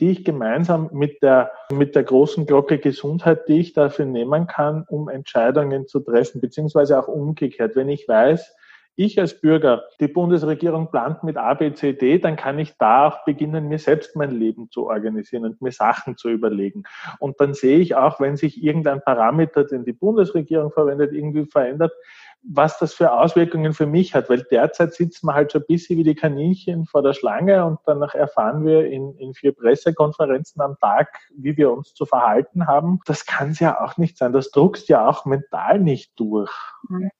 die 0.00 0.10
ich 0.10 0.24
gemeinsam 0.24 0.90
mit 0.92 1.22
der, 1.22 1.50
mit 1.72 1.94
der 1.94 2.04
großen 2.04 2.46
Glocke 2.46 2.78
Gesundheit, 2.78 3.48
die 3.48 3.60
ich 3.60 3.72
dafür 3.72 4.04
nehmen 4.04 4.46
kann, 4.46 4.84
um 4.88 5.08
Entscheidungen 5.08 5.86
zu 5.86 6.00
treffen, 6.00 6.40
beziehungsweise 6.40 6.98
auch 6.98 7.08
umgekehrt. 7.08 7.76
Wenn 7.76 7.88
ich 7.88 8.08
weiß, 8.08 8.54
ich 9.00 9.20
als 9.20 9.40
Bürger, 9.40 9.84
die 10.00 10.08
Bundesregierung 10.08 10.90
plant 10.90 11.22
mit 11.22 11.36
A, 11.36 11.54
B, 11.54 11.72
C, 11.72 11.92
D, 11.92 12.18
dann 12.18 12.34
kann 12.34 12.58
ich 12.58 12.76
da 12.78 13.06
auch 13.06 13.24
beginnen, 13.24 13.68
mir 13.68 13.78
selbst 13.78 14.16
mein 14.16 14.32
Leben 14.32 14.72
zu 14.72 14.88
organisieren 14.88 15.44
und 15.44 15.62
mir 15.62 15.70
Sachen 15.70 16.16
zu 16.16 16.28
überlegen. 16.28 16.82
Und 17.20 17.40
dann 17.40 17.54
sehe 17.54 17.78
ich 17.78 17.94
auch, 17.94 18.18
wenn 18.18 18.36
sich 18.36 18.60
irgendein 18.60 19.00
Parameter, 19.00 19.62
den 19.62 19.84
die 19.84 19.92
Bundesregierung 19.92 20.72
verwendet, 20.72 21.12
irgendwie 21.12 21.46
verändert, 21.46 21.92
was 22.42 22.78
das 22.78 22.94
für 22.94 23.12
Auswirkungen 23.12 23.72
für 23.72 23.86
mich 23.86 24.14
hat, 24.14 24.30
weil 24.30 24.44
derzeit 24.50 24.94
sitzen 24.94 25.26
wir 25.26 25.34
halt 25.34 25.50
so 25.50 25.58
ein 25.58 25.64
bisschen 25.66 25.98
wie 25.98 26.04
die 26.04 26.14
Kaninchen 26.14 26.86
vor 26.86 27.02
der 27.02 27.12
Schlange 27.12 27.64
und 27.64 27.78
danach 27.84 28.14
erfahren 28.14 28.64
wir 28.64 28.86
in, 28.86 29.16
in 29.18 29.34
vier 29.34 29.52
Pressekonferenzen 29.52 30.62
am 30.62 30.76
Tag, 30.78 31.18
wie 31.36 31.56
wir 31.56 31.70
uns 31.72 31.94
zu 31.94 32.06
verhalten 32.06 32.66
haben. 32.66 33.00
Das 33.06 33.26
kann 33.26 33.50
es 33.50 33.60
ja 33.60 33.80
auch 33.80 33.96
nicht 33.96 34.16
sein. 34.16 34.32
Das 34.32 34.50
druckst 34.50 34.88
ja 34.88 35.06
auch 35.06 35.24
mental 35.24 35.80
nicht 35.80 36.12
durch. 36.16 36.52
Mhm. 36.88 37.10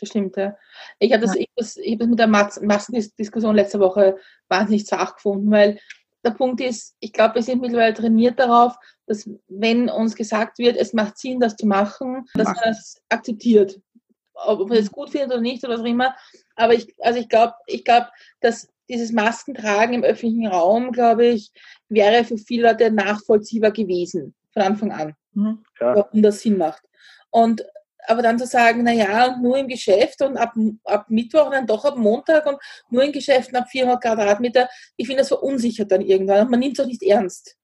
Das 0.00 0.08
stimmt, 0.08 0.36
ja. 0.36 0.56
Ich 0.98 1.12
habe 1.12 1.22
das, 1.22 1.34
ja. 1.34 1.42
ich 1.42 1.48
das, 1.56 1.76
ich 1.76 1.98
das 1.98 2.08
mit 2.08 2.18
der 2.18 2.26
Massendiskussion 2.26 3.54
letzte 3.54 3.80
Woche 3.80 4.16
wahnsinnig 4.48 4.86
zart 4.86 5.16
gefunden, 5.16 5.50
weil 5.50 5.78
der 6.24 6.30
Punkt 6.30 6.60
ist, 6.60 6.96
ich 7.00 7.12
glaube, 7.12 7.36
wir 7.36 7.42
sind 7.42 7.60
mittlerweile 7.60 7.94
trainiert 7.94 8.38
darauf, 8.38 8.76
dass 9.06 9.28
wenn 9.48 9.88
uns 9.88 10.14
gesagt 10.14 10.58
wird, 10.58 10.76
es 10.76 10.92
macht 10.92 11.18
Sinn, 11.18 11.40
das 11.40 11.56
zu 11.56 11.66
machen, 11.66 12.26
dass 12.34 12.46
man 12.46 12.56
das 12.64 13.02
akzeptiert 13.08 13.80
ob 14.46 14.68
man 14.68 14.78
es 14.78 14.90
gut 14.90 15.10
findet 15.10 15.30
oder 15.30 15.40
nicht 15.40 15.64
oder 15.64 15.74
was 15.74 15.80
auch 15.80 15.84
immer. 15.84 16.14
Aber 16.56 16.74
ich, 16.74 16.94
also 17.00 17.18
ich 17.18 17.28
glaube, 17.28 17.54
ich 17.66 17.84
glaube, 17.84 18.08
dass 18.40 18.68
dieses 18.88 19.12
Maskentragen 19.12 19.94
im 19.94 20.02
öffentlichen 20.02 20.46
Raum, 20.46 20.92
glaube 20.92 21.26
ich, 21.26 21.52
wäre 21.88 22.24
für 22.24 22.38
viele 22.38 22.68
Leute 22.68 22.90
nachvollziehbar 22.90 23.70
gewesen 23.70 24.34
von 24.52 24.62
Anfang 24.62 24.92
an, 24.92 25.14
mhm. 25.32 25.64
ja. 25.80 25.94
warum 25.94 26.22
das 26.22 26.40
Sinn 26.40 26.58
macht. 26.58 26.82
Und 27.30 27.64
aber 28.06 28.22
dann 28.22 28.38
zu 28.38 28.46
sagen, 28.46 28.82
na 28.82 28.92
ja, 28.92 29.26
und 29.26 29.42
nur 29.42 29.58
im 29.58 29.68
Geschäft 29.68 30.22
und 30.22 30.36
ab, 30.36 30.54
ab 30.84 31.06
Mittwoch 31.10 31.46
und 31.46 31.52
dann 31.52 31.66
doch 31.66 31.84
ab 31.84 31.96
Montag 31.96 32.46
und 32.46 32.58
nur 32.88 33.04
in 33.04 33.12
Geschäften 33.12 33.56
ab 33.56 33.68
400 33.70 34.02
Quadratmeter, 34.02 34.68
ich 34.96 35.06
finde 35.06 35.20
das 35.20 35.28
verunsichert 35.28 35.92
dann 35.92 36.00
irgendwann 36.00 36.42
und 36.42 36.50
man 36.50 36.60
nimmt 36.60 36.78
es 36.78 36.84
auch 36.84 36.88
nicht 36.88 37.02
ernst 37.02 37.56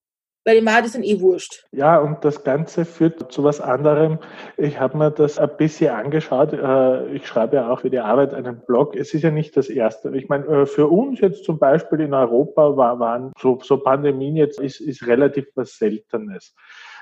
weil 0.46 0.61
die 0.61 0.64
Wahrheit 0.64 0.87
ist 0.87 0.94
dann 0.94 1.02
eh 1.02 1.20
wurscht. 1.20 1.66
Ja, 1.72 1.98
und 1.98 2.24
das 2.24 2.44
Ganze 2.44 2.85
führt 2.85 3.32
zu 3.32 3.42
was 3.42 3.61
anderem. 3.61 4.20
Ich 4.56 4.78
habe 4.78 4.96
mir 4.96 5.11
das 5.11 5.38
ein 5.38 5.50
bisschen 5.59 5.90
angeschaut. 5.90 6.52
Äh, 6.52 7.14
ich 7.14 7.26
schreibe 7.26 7.56
ja 7.56 7.68
auch 7.68 7.80
für 7.80 7.90
die 7.90 7.98
Arbeit 7.98 8.32
einen 8.32 8.61
Blog. 8.64 8.94
Es 8.94 9.12
ist 9.12 9.22
ja 9.22 9.32
nicht 9.32 9.56
das 9.56 9.68
Erste. 9.68 10.16
Ich 10.16 10.28
meine, 10.28 10.46
äh, 10.46 10.66
für 10.66 10.87
uns 10.87 11.20
jetzt 11.20 11.44
zum 11.44 11.59
Beispiel 11.59 12.00
in 12.00 12.14
Europa 12.14 12.76
waren 12.76 13.32
so, 13.37 13.59
so 13.61 13.78
Pandemien 13.78 14.37
jetzt 14.37 14.61
ist, 14.61 14.80
ist 14.80 15.04
relativ 15.09 15.46
was 15.56 15.76
Seltenes. 15.78 16.54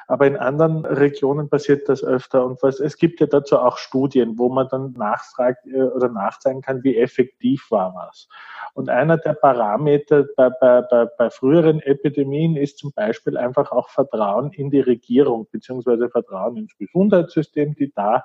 Aber 0.06 0.26
in 0.26 0.36
anderen 0.36 0.84
Regionen 0.84 1.48
passiert 1.48 1.88
das 1.88 2.04
öfter. 2.04 2.44
Und 2.44 2.62
was, 2.62 2.80
es 2.80 2.96
gibt 2.96 3.20
ja 3.20 3.26
dazu 3.26 3.58
auch 3.58 3.78
Studien, 3.78 4.38
wo 4.38 4.48
man 4.48 4.68
dann 4.68 4.92
nachfragt 4.92 5.66
äh, 5.66 5.82
oder 5.82 6.08
nachzeigen 6.08 6.62
kann, 6.62 6.84
wie 6.84 6.96
effektiv 6.96 7.70
war 7.70 7.94
was. 7.94 8.28
Und 8.74 8.88
einer 8.88 9.16
der 9.16 9.34
Parameter 9.34 10.26
bei, 10.36 10.50
bei, 10.50 10.82
bei, 10.82 11.06
bei 11.06 11.30
früheren 11.30 11.80
Epidemien 11.80 12.56
ist 12.56 12.78
zum 12.78 12.92
Beispiel 12.92 13.36
einfach 13.36 13.72
auch 13.72 13.88
Vertrauen 13.88 14.52
in 14.52 14.70
die 14.70 14.80
Regierung 14.80 15.46
beziehungsweise 15.50 16.08
Vertrauen 16.10 16.56
ins 16.56 16.76
Gesundheitssystem, 16.76 17.74
die 17.74 17.92
da 17.94 18.24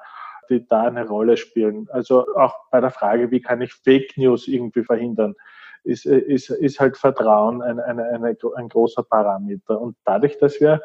die 0.50 0.66
da 0.66 0.84
eine 0.84 1.08
Rolle 1.08 1.38
spielen. 1.38 1.88
Also 1.92 2.26
auch 2.36 2.56
bei 2.72 2.82
der 2.82 2.92
Frage, 2.92 3.32
wie 3.32 3.42
kann 3.42 3.62
ich 3.62 3.74
Fake 3.74 4.18
News 4.18 4.48
irgendwie 4.48 4.84
verhindern, 4.84 5.36
ist, 5.84 6.06
ist, 6.06 6.50
ist 6.50 6.80
halt 6.80 6.98
Vertrauen 6.98 7.62
ein, 7.62 7.80
ein, 7.80 8.00
ein, 8.00 8.24
ein 8.24 8.70
großer 8.70 9.04
Parameter. 9.04 9.80
Und 9.80 9.96
dadurch, 10.04 10.38
dass 10.38 10.60
wir 10.60 10.82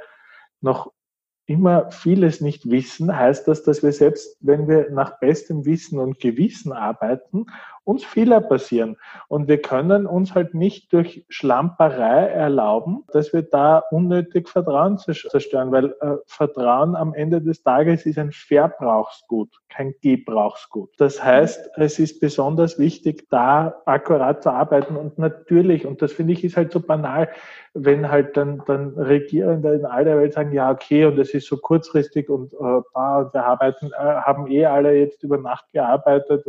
noch 0.65 0.91
immer 1.47 1.91
vieles 1.91 2.41
nicht 2.41 2.71
wissen, 2.71 3.15
heißt 3.15 3.47
das, 3.49 3.63
dass 3.63 3.83
wir 3.83 3.93
selbst, 3.93 4.37
wenn 4.41 4.67
wir 4.67 4.91
nach 4.91 5.19
bestem 5.19 5.67
Wissen 5.67 5.99
und 5.99 6.19
Gewissen 6.19 6.73
arbeiten, 6.73 7.47
uns 7.85 8.03
Fehler 8.03 8.41
passieren. 8.41 8.97
Und 9.29 9.47
wir 9.47 9.61
können 9.61 10.07
uns 10.07 10.35
halt 10.35 10.55
nicht 10.55 10.91
durch 10.95 11.27
Schlamperei 11.29 12.29
erlauben, 12.29 13.05
dass 13.13 13.35
wir 13.35 13.43
da 13.43 13.83
unnötig 13.91 14.49
Vertrauen 14.49 14.97
zerstören, 14.97 15.71
weil 15.71 15.95
äh, 16.01 16.17
Vertrauen 16.27 16.97
am 16.97 17.13
Ende 17.13 17.43
des 17.43 17.63
Tages 17.63 18.07
ist 18.07 18.19
ein 18.19 18.33
Verbrauchsgut, 18.33 19.51
kein 19.69 19.95
Gebrauchsgut. 20.01 20.93
Das 20.97 21.23
heißt, 21.23 21.73
es 21.77 21.99
ist 21.99 22.21
besonders 22.21 22.79
wichtig, 22.79 23.27
da 23.29 23.83
akkurat 23.85 24.43
zu 24.43 24.51
arbeiten 24.51 24.97
und 24.97 25.19
natürlich, 25.19 25.85
und 25.85 26.01
das 26.01 26.13
finde 26.13 26.33
ich 26.33 26.43
ist 26.43 26.57
halt 26.57 26.73
so 26.73 26.81
banal, 26.81 27.29
wenn 27.75 28.09
halt 28.09 28.37
dann, 28.37 28.63
dann 28.67 28.91
Regierende 28.91 29.75
in 29.75 29.85
all 29.85 30.05
der 30.05 30.17
Welt 30.17 30.33
sagen, 30.33 30.53
ja, 30.53 30.71
okay, 30.71 31.05
und 31.05 31.19
es 31.19 31.35
ist 31.35 31.49
so 31.49 31.57
kurzfristig 31.57 32.29
und 32.29 32.55
äh, 32.55 32.57
wir 32.57 33.45
arbeiten, 33.45 33.91
äh, 33.93 33.99
haben 33.99 34.47
eh 34.47 34.65
alle 34.65 34.95
jetzt 34.95 35.25
über 35.25 35.39
Nacht 35.39 35.67
gearbeitet 35.73 36.47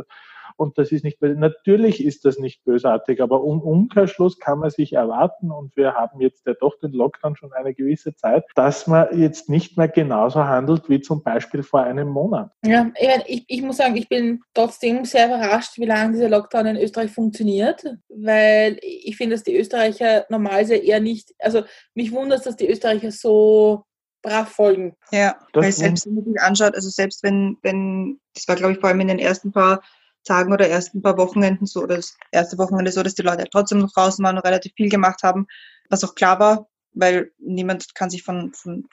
und 0.58 0.78
das 0.78 0.92
ist 0.92 1.04
nicht, 1.04 1.22
natürlich 1.22 2.04
ist 2.04 2.26
das 2.26 2.38
nicht 2.38 2.64
bösartig, 2.64 3.22
aber 3.22 3.44
um 3.44 3.62
Umkehrschluss 3.62 4.40
kann 4.40 4.60
man 4.60 4.70
sich 4.70 4.94
erwarten 4.94 5.52
und 5.52 5.76
wir 5.76 5.94
haben 5.94 6.22
jetzt 6.22 6.46
ja 6.46 6.54
doch 6.54 6.78
den 6.80 6.92
Lockdown 6.92 7.36
schon 7.36 7.54
eine 7.54 7.74
gewisse 7.74 8.16
Zeit, 8.16 8.46
dass 8.56 8.88
man 8.88 9.08
jetzt 9.18 9.50
nicht 9.50 9.78
mehr 9.78 9.88
genauso 9.88 10.46
handelt 10.46 10.90
wie 10.90 11.02
zum 11.02 11.24
Beispiel 11.24 11.64
vor 11.64 11.82
einem 11.82 12.10
Monat. 12.10 12.52
Ja, 12.66 12.92
ich, 13.28 13.46
ich 13.48 13.62
muss 13.62 13.78
sagen, 13.78 13.96
ich 13.96 14.10
bin 14.10 14.42
trotzdem 14.54 15.06
sehr 15.06 15.28
überrascht, 15.28 15.78
wie 15.78 15.86
lange 15.86 16.14
dieser 16.14 16.30
Lockdown 16.30 16.68
in 16.68 16.78
Österreich 16.78 17.12
funktioniert, 17.12 17.84
weil 18.10 18.78
ich 18.82 19.18
finde, 19.18 19.36
dass 19.36 19.44
die 19.44 19.58
Österreicher 19.58 20.26
normalerweise 20.30 20.76
eher 20.76 21.00
nicht, 21.00 21.34
also 21.40 21.64
mich 21.94 22.12
wundert, 22.12 22.46
dass 22.46 22.56
die 22.56 22.70
Österreicher 22.70 23.12
so 23.12 23.84
brav 24.26 24.50
folgen. 24.50 24.96
Ja, 25.12 25.36
das 25.54 25.64
weil 25.64 25.72
selbst 25.72 26.06
wenn 26.08 26.16
man 26.16 26.24
sich 26.26 26.42
anschaut, 26.42 26.76
also 26.76 26.90
selbst 26.90 27.24
wenn, 27.24 27.58
wenn, 27.62 28.20
das 28.34 28.48
war 28.48 28.56
glaube 28.56 28.74
ich 28.74 28.80
vor 28.80 28.90
allem 28.90 29.00
in 29.02 29.08
den 29.08 29.20
ersten 29.20 29.52
paar 29.52 29.82
Tagen 30.26 30.52
oder 30.52 30.68
ersten 30.68 31.02
paar 31.02 31.18
Wochenenden 31.18 31.66
so, 31.66 31.84
oder 31.84 31.96
das 31.96 32.18
erste 32.32 32.58
Wochenende 32.58 32.92
so, 32.92 33.04
dass 33.04 33.16
die 33.16 33.22
Leute 33.22 33.46
trotzdem 33.50 33.80
noch 33.80 33.94
draußen 33.94 34.24
waren 34.24 34.38
und 34.38 34.46
relativ 34.46 34.74
viel 34.76 34.90
gemacht 34.90 35.24
haben, 35.24 35.48
was 35.90 36.04
auch 36.04 36.16
klar 36.16 36.40
war, 36.40 36.68
weil 36.94 37.32
niemand 37.40 37.96
kann 37.96 38.10
sich 38.10 38.24
von, 38.24 38.54
von, 38.54 38.86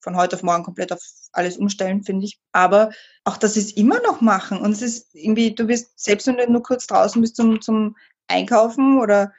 von 0.00 0.16
heute 0.16 0.36
auf 0.36 0.42
morgen 0.42 0.64
komplett 0.64 0.92
auf 0.92 1.00
alles 1.32 1.56
umstellen, 1.56 2.02
finde 2.02 2.26
ich. 2.26 2.38
Aber 2.52 2.90
auch, 3.24 3.38
sie 3.54 3.60
es 3.60 3.72
immer 3.72 4.00
noch 4.02 4.20
machen 4.20 4.58
und 4.58 4.72
es 4.72 4.82
ist 4.82 5.14
irgendwie, 5.14 5.54
du 5.54 5.68
wirst, 5.68 5.98
selbst 5.98 6.26
wenn 6.26 6.36
du 6.36 6.50
nur 6.50 6.62
kurz 6.62 6.86
draußen 6.86 7.20
bist 7.20 7.36
zum, 7.36 7.60
zum 7.60 7.96
Einkaufen 8.28 9.00
oder 9.00 9.32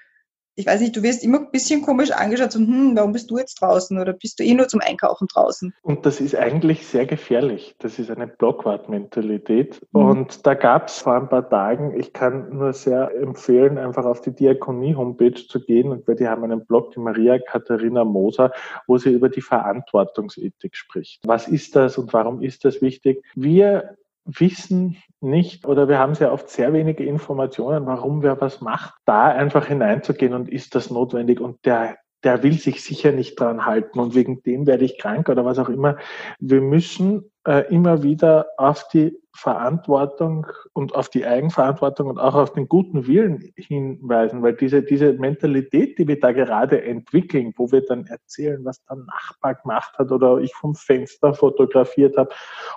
ich 0.58 0.66
weiß 0.66 0.82
nicht, 0.82 0.96
du 0.96 1.04
wirst 1.04 1.24
immer 1.24 1.38
ein 1.38 1.52
bisschen 1.52 1.84
komisch 1.84 2.10
angeschaut, 2.12 2.52
so, 2.52 2.60
hm, 2.60 2.96
warum 2.96 3.12
bist 3.12 3.30
du 3.30 3.38
jetzt 3.38 3.62
draußen 3.62 4.00
oder 4.00 4.12
bist 4.14 4.40
du 4.40 4.44
eh 4.44 4.56
nur 4.56 4.68
zum 4.68 4.82
Einkaufen 4.82 5.28
draußen? 5.28 5.72
Und 5.84 6.04
das 6.08 6.20
ist 6.20 6.36
eigentlich 6.36 6.88
sehr 6.88 7.06
gefährlich. 7.06 7.76
Das 7.78 8.00
ist 8.00 8.10
eine 8.10 8.26
Blockwart-Mentalität. 8.26 9.80
Mhm. 9.92 10.02
Und 10.02 10.48
da 10.48 10.56
gab 10.56 10.88
es 10.88 10.98
vor 10.98 11.14
ein 11.14 11.30
paar 11.30 11.48
Tagen, 11.48 11.94
ich 11.98 12.12
kann 12.12 12.58
nur 12.58 12.74
sehr 12.74 13.12
empfehlen, 13.16 13.78
einfach 13.78 14.06
auf 14.06 14.22
die 14.22 14.34
Diakonie-Homepage 14.34 15.46
zu 15.48 15.64
gehen 15.64 15.92
und 15.92 16.08
weil 16.08 16.16
die 16.16 16.28
haben 16.28 16.44
einen 16.44 16.66
Blog, 16.66 16.92
die 16.92 17.00
Maria 17.02 17.38
Katharina 17.38 18.04
Moser, 18.04 18.52
wo 18.88 18.98
sie 18.98 19.12
über 19.12 19.30
die 19.30 19.42
Verantwortungsethik 19.42 20.76
spricht. 20.76 21.22
Was 21.28 21.48
ist 21.48 21.76
das 21.76 22.00
und 22.00 22.12
warum 22.14 22.42
ist 22.42 22.66
das 22.66 22.82
wichtig? 22.82 23.24
Wir 23.36 23.96
wissen 24.28 24.98
nicht 25.20 25.66
oder 25.66 25.88
wir 25.88 25.98
haben 25.98 26.16
sehr 26.16 26.32
oft 26.32 26.50
sehr 26.50 26.74
wenige 26.74 27.04
Informationen, 27.04 27.86
warum 27.86 28.22
wer 28.22 28.40
was 28.40 28.62
macht, 28.62 28.94
da 29.06 29.26
einfach 29.26 29.68
hineinzugehen 29.68 30.34
und 30.34 30.50
ist 30.50 30.76
das 30.76 30.92
notwendig 30.92 31.40
und 31.40 31.66
der 31.66 31.98
der 32.24 32.42
will 32.44 32.54
sich 32.54 32.84
sicher 32.84 33.12
nicht 33.12 33.40
dran 33.40 33.66
halten 33.66 34.00
und 34.00 34.16
wegen 34.16 34.42
dem 34.42 34.66
werde 34.66 34.86
ich 34.86 34.98
krank 34.98 35.30
oder 35.30 35.46
was 35.46 35.60
auch 35.60 35.70
immer. 35.70 35.98
Wir 36.40 36.62
müssen 36.62 37.32
immer 37.70 38.04
wieder 38.04 38.48
auf 38.58 38.90
die 38.90 39.18
Verantwortung 39.34 40.48
und 40.74 40.96
auf 40.96 41.08
die 41.10 41.26
Eigenverantwortung 41.26 42.10
und 42.10 42.20
auch 42.20 42.36
auf 42.36 42.52
den 42.52 42.68
guten 42.68 43.08
Willen 43.08 43.54
hinweisen, 43.56 44.42
weil 44.42 44.54
diese, 44.54 44.82
diese 44.82 45.14
Mentalität, 45.14 45.98
die 45.98 46.08
wir 46.08 46.20
da 46.20 46.34
gerade 46.34 46.84
entwickeln, 46.84 47.54
wo 47.56 47.72
wir 47.72 47.86
dann 47.86 48.06
erzählen, 48.08 48.66
was 48.66 48.84
der 48.86 48.98
Nachbar 48.98 49.56
gemacht 49.56 49.98
hat 49.98 50.12
oder 50.12 50.40
ich 50.40 50.54
vom 50.56 50.76
Fenster 50.76 51.34
fotografiert 51.34 52.18
habe 52.18 52.32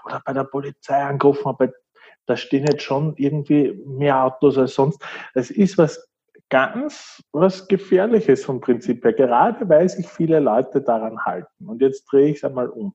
oder 0.04 0.22
bei 0.24 0.32
der 0.34 0.44
Polizei 0.44 1.02
angerufen 1.02 1.46
habe, 1.46 1.72
da 2.26 2.36
stehen 2.36 2.66
jetzt 2.66 2.82
schon 2.82 3.14
irgendwie 3.16 3.72
mehr 3.86 4.22
Autos 4.22 4.56
als 4.56 4.74
sonst. 4.74 5.02
Das 5.34 5.50
ist 5.50 5.78
was 5.78 6.08
ganz 6.48 7.22
was 7.32 7.66
Gefährliches 7.66 8.44
vom 8.44 8.60
Prinzip 8.60 9.02
her, 9.04 9.14
gerade 9.14 9.68
weil 9.68 9.88
sich 9.88 10.06
viele 10.06 10.38
Leute 10.38 10.82
daran 10.82 11.24
halten. 11.24 11.66
Und 11.66 11.80
jetzt 11.80 12.04
drehe 12.04 12.28
ich 12.28 12.36
es 12.36 12.44
einmal 12.44 12.68
um. 12.68 12.94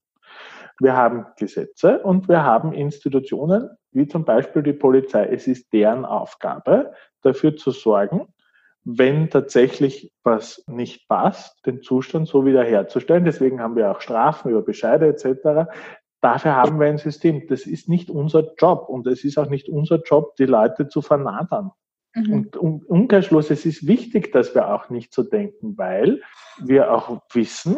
Wir 0.79 0.95
haben 0.95 1.25
Gesetze 1.37 1.99
und 1.99 2.27
wir 2.27 2.43
haben 2.43 2.73
Institutionen, 2.73 3.69
wie 3.91 4.07
zum 4.07 4.25
Beispiel 4.25 4.61
die 4.61 4.73
Polizei. 4.73 5.25
Es 5.25 5.47
ist 5.47 5.71
deren 5.71 6.05
Aufgabe, 6.05 6.93
dafür 7.21 7.55
zu 7.55 7.71
sorgen, 7.71 8.27
wenn 8.83 9.29
tatsächlich 9.29 10.11
was 10.23 10.63
nicht 10.67 11.07
passt, 11.07 11.65
den 11.65 11.81
Zustand 11.81 12.27
so 12.27 12.45
wiederherzustellen. 12.45 13.25
Deswegen 13.25 13.61
haben 13.61 13.75
wir 13.75 13.91
auch 13.91 14.01
Strafen 14.01 14.51
über 14.51 14.61
Bescheide 14.61 15.07
etc. 15.07 15.69
Dafür 16.21 16.55
haben 16.55 16.79
wir 16.79 16.87
ein 16.87 16.97
System. 16.97 17.47
Das 17.47 17.65
ist 17.65 17.89
nicht 17.89 18.09
unser 18.09 18.53
Job 18.55 18.87
und 18.89 19.07
es 19.07 19.23
ist 19.23 19.37
auch 19.37 19.49
nicht 19.49 19.69
unser 19.69 20.01
Job, 20.01 20.35
die 20.35 20.45
Leute 20.45 20.87
zu 20.87 21.01
vernadern. 21.01 21.71
Mhm. 22.13 22.33
Und 22.33 22.57
um 22.57 22.81
Umkehrschluss, 22.83 23.49
es 23.49 23.65
ist 23.65 23.87
wichtig, 23.87 24.31
dass 24.31 24.53
wir 24.53 24.73
auch 24.73 24.89
nicht 24.89 25.13
so 25.13 25.23
denken, 25.23 25.77
weil 25.77 26.21
wir 26.59 26.93
auch 26.93 27.21
wissen, 27.33 27.77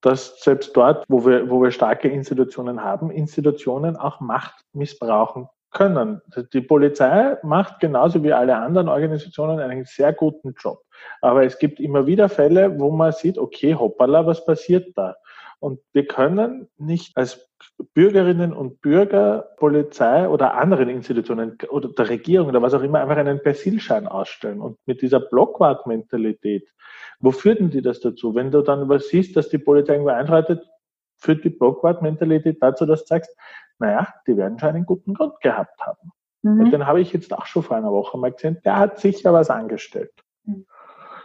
dass 0.00 0.40
selbst 0.40 0.76
dort, 0.76 1.04
wo 1.08 1.26
wir, 1.26 1.50
wo 1.50 1.62
wir 1.62 1.70
starke 1.70 2.08
Institutionen 2.08 2.82
haben, 2.82 3.10
Institutionen 3.10 3.96
auch 3.96 4.20
Macht 4.20 4.64
missbrauchen 4.72 5.48
können. 5.70 6.22
Die 6.52 6.60
Polizei 6.60 7.36
macht 7.42 7.80
genauso 7.80 8.22
wie 8.22 8.32
alle 8.32 8.56
anderen 8.56 8.88
Organisationen 8.88 9.60
einen 9.60 9.84
sehr 9.84 10.12
guten 10.12 10.54
Job. 10.58 10.80
Aber 11.20 11.44
es 11.44 11.58
gibt 11.58 11.78
immer 11.78 12.06
wieder 12.06 12.28
Fälle, 12.28 12.78
wo 12.78 12.90
man 12.90 13.12
sieht, 13.12 13.38
okay, 13.38 13.74
hoppala, 13.74 14.26
was 14.26 14.44
passiert 14.44 14.96
da? 14.96 15.16
Und 15.60 15.80
wir 15.92 16.06
können 16.06 16.68
nicht 16.76 17.16
als 17.16 17.50
Bürgerinnen 17.92 18.52
und 18.52 18.80
Bürger, 18.80 19.48
Polizei 19.56 20.28
oder 20.28 20.54
anderen 20.54 20.88
Institutionen 20.88 21.58
oder 21.68 21.88
der 21.88 22.08
Regierung 22.08 22.48
oder 22.48 22.62
was 22.62 22.74
auch 22.74 22.82
immer 22.82 23.00
einfach 23.00 23.16
einen 23.16 23.42
Persilschein 23.42 24.06
ausstellen. 24.06 24.60
Und 24.60 24.78
mit 24.86 25.02
dieser 25.02 25.18
Blockwart-Mentalität, 25.18 26.72
wo 27.20 27.32
führt 27.32 27.58
denn 27.60 27.70
die 27.70 27.82
das 27.82 28.00
dazu? 28.00 28.34
Wenn 28.34 28.50
du 28.50 28.62
dann 28.62 28.88
was 28.88 29.08
siehst, 29.08 29.36
dass 29.36 29.48
die 29.48 29.58
Polizei 29.58 29.94
irgendwo 29.94 30.10
einschreitet, 30.10 30.68
führt 31.16 31.44
die 31.44 31.50
Blockwart-Mentalität 31.50 32.62
dazu, 32.62 32.86
dass 32.86 33.00
du 33.02 33.06
sagst, 33.08 33.34
naja, 33.78 34.08
die 34.26 34.36
werden 34.36 34.58
schon 34.58 34.70
einen 34.70 34.86
guten 34.86 35.14
Grund 35.14 35.40
gehabt 35.40 35.80
haben. 35.80 36.12
Mhm. 36.42 36.60
Und 36.60 36.70
den 36.70 36.86
habe 36.86 37.00
ich 37.00 37.12
jetzt 37.12 37.32
auch 37.32 37.46
schon 37.46 37.62
vor 37.62 37.76
einer 37.76 37.92
Woche 37.92 38.18
mal 38.18 38.32
gesehen, 38.32 38.58
der 38.64 38.76
hat 38.76 38.98
sicher 38.98 39.32
was 39.32 39.50
angestellt. 39.50 40.12
Mhm. 40.44 40.66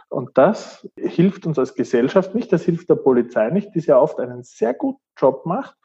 Und 0.08 0.36
das 0.38 0.88
hilft 0.96 1.46
uns 1.46 1.58
als 1.58 1.74
Gesellschaft 1.74 2.34
nicht, 2.34 2.52
das 2.52 2.62
hilft 2.62 2.88
der 2.88 2.96
Polizei 2.96 3.50
nicht, 3.50 3.74
die 3.74 3.80
sehr 3.80 4.00
oft 4.00 4.20
einen 4.20 4.44
sehr 4.44 4.74
guten 4.74 5.00
Job 5.16 5.44
macht, 5.44 5.76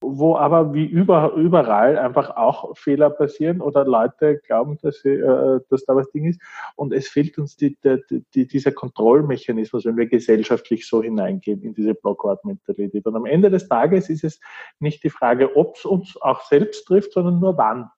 wo 0.00 0.36
aber 0.36 0.72
wie 0.74 0.86
über, 0.86 1.32
überall 1.34 1.98
einfach 1.98 2.36
auch 2.36 2.76
Fehler 2.76 3.10
passieren 3.10 3.60
oder 3.60 3.84
Leute 3.84 4.38
glauben, 4.38 4.78
dass, 4.80 5.00
sie, 5.00 5.10
äh, 5.10 5.60
dass 5.70 5.84
da 5.84 5.96
was 5.96 6.10
Ding 6.10 6.26
ist. 6.26 6.40
Und 6.76 6.92
es 6.92 7.08
fehlt 7.08 7.38
uns 7.38 7.56
die, 7.56 7.76
die, 7.82 8.24
die, 8.34 8.46
dieser 8.46 8.72
Kontrollmechanismus, 8.72 9.84
wenn 9.84 9.96
wir 9.96 10.06
gesellschaftlich 10.06 10.86
so 10.86 11.02
hineingehen 11.02 11.62
in 11.62 11.74
diese 11.74 11.94
Blockwart-Mentalität. 11.94 13.06
Und 13.06 13.16
am 13.16 13.26
Ende 13.26 13.50
des 13.50 13.68
Tages 13.68 14.08
ist 14.08 14.24
es 14.24 14.40
nicht 14.78 15.02
die 15.02 15.10
Frage, 15.10 15.56
ob 15.56 15.76
es 15.76 15.84
uns 15.84 16.16
auch 16.20 16.42
selbst 16.42 16.86
trifft, 16.86 17.12
sondern 17.12 17.40
nur 17.40 17.56
wann. 17.58 17.90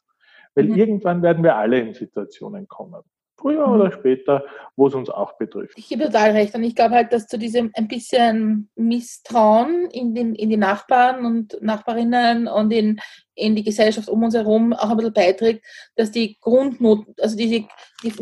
Weil 0.55 0.67
mhm. 0.69 0.77
irgendwann 0.77 1.23
werden 1.23 1.45
wir 1.45 1.57
alle 1.57 1.81
in 1.81 1.95
Situationen 1.95 2.67
kommen 2.67 3.03
früher 3.41 3.66
oder 3.66 3.86
mhm. 3.86 3.93
später, 3.93 4.45
wo 4.76 4.86
es 4.86 4.95
uns 4.95 5.11
auch 5.11 5.36
betrifft. 5.38 5.74
Ich 5.76 5.88
gebe 5.88 6.05
total 6.05 6.32
recht 6.32 6.55
und 6.55 6.62
ich 6.62 6.74
glaube 6.74 6.95
halt, 6.95 7.12
dass 7.12 7.26
zu 7.26 7.38
diesem 7.38 7.70
ein 7.74 7.88
bisschen 7.88 8.70
Misstrauen 8.76 9.88
in, 9.91 10.14
den, 10.14 10.34
in 10.34 10.51
die 10.51 10.57
Nachbarn 10.57 11.24
und 11.24 11.57
Nachbarinnen 11.61 12.49
und 12.49 12.70
in, 12.70 13.01
in 13.34 13.57
die 13.57 13.64
Gesellschaft 13.64 14.09
um 14.09 14.22
uns 14.22 14.34
herum 14.34 14.72
auch 14.72 14.91
ein 14.91 14.97
bisschen 14.97 15.12
beiträgt, 15.12 15.64
dass 15.97 16.11
die 16.11 16.38
Grundnot, 16.41 17.07
also 17.20 17.36
diese, 17.36 17.64
die 18.03 18.12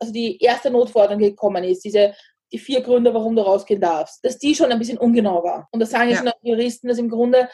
also 0.00 0.12
die 0.12 0.38
erste 0.38 0.70
Notforderung 0.70 1.18
gekommen 1.18 1.64
ist, 1.64 1.84
diese 1.84 2.14
die 2.52 2.58
vier 2.58 2.82
Gründe, 2.82 3.14
warum 3.14 3.34
du 3.34 3.42
rausgehen 3.42 3.80
darfst, 3.80 4.22
dass 4.24 4.38
die 4.38 4.54
schon 4.54 4.70
ein 4.70 4.78
bisschen 4.78 4.98
ungenau 4.98 5.42
war. 5.42 5.68
Und 5.70 5.80
das 5.80 5.90
sagen 5.90 6.10
jetzt 6.10 6.18
ja. 6.18 6.24
noch 6.24 6.34
Juristen, 6.42 6.86
dass 6.86 6.98
im 6.98 7.08
Grunde 7.08 7.48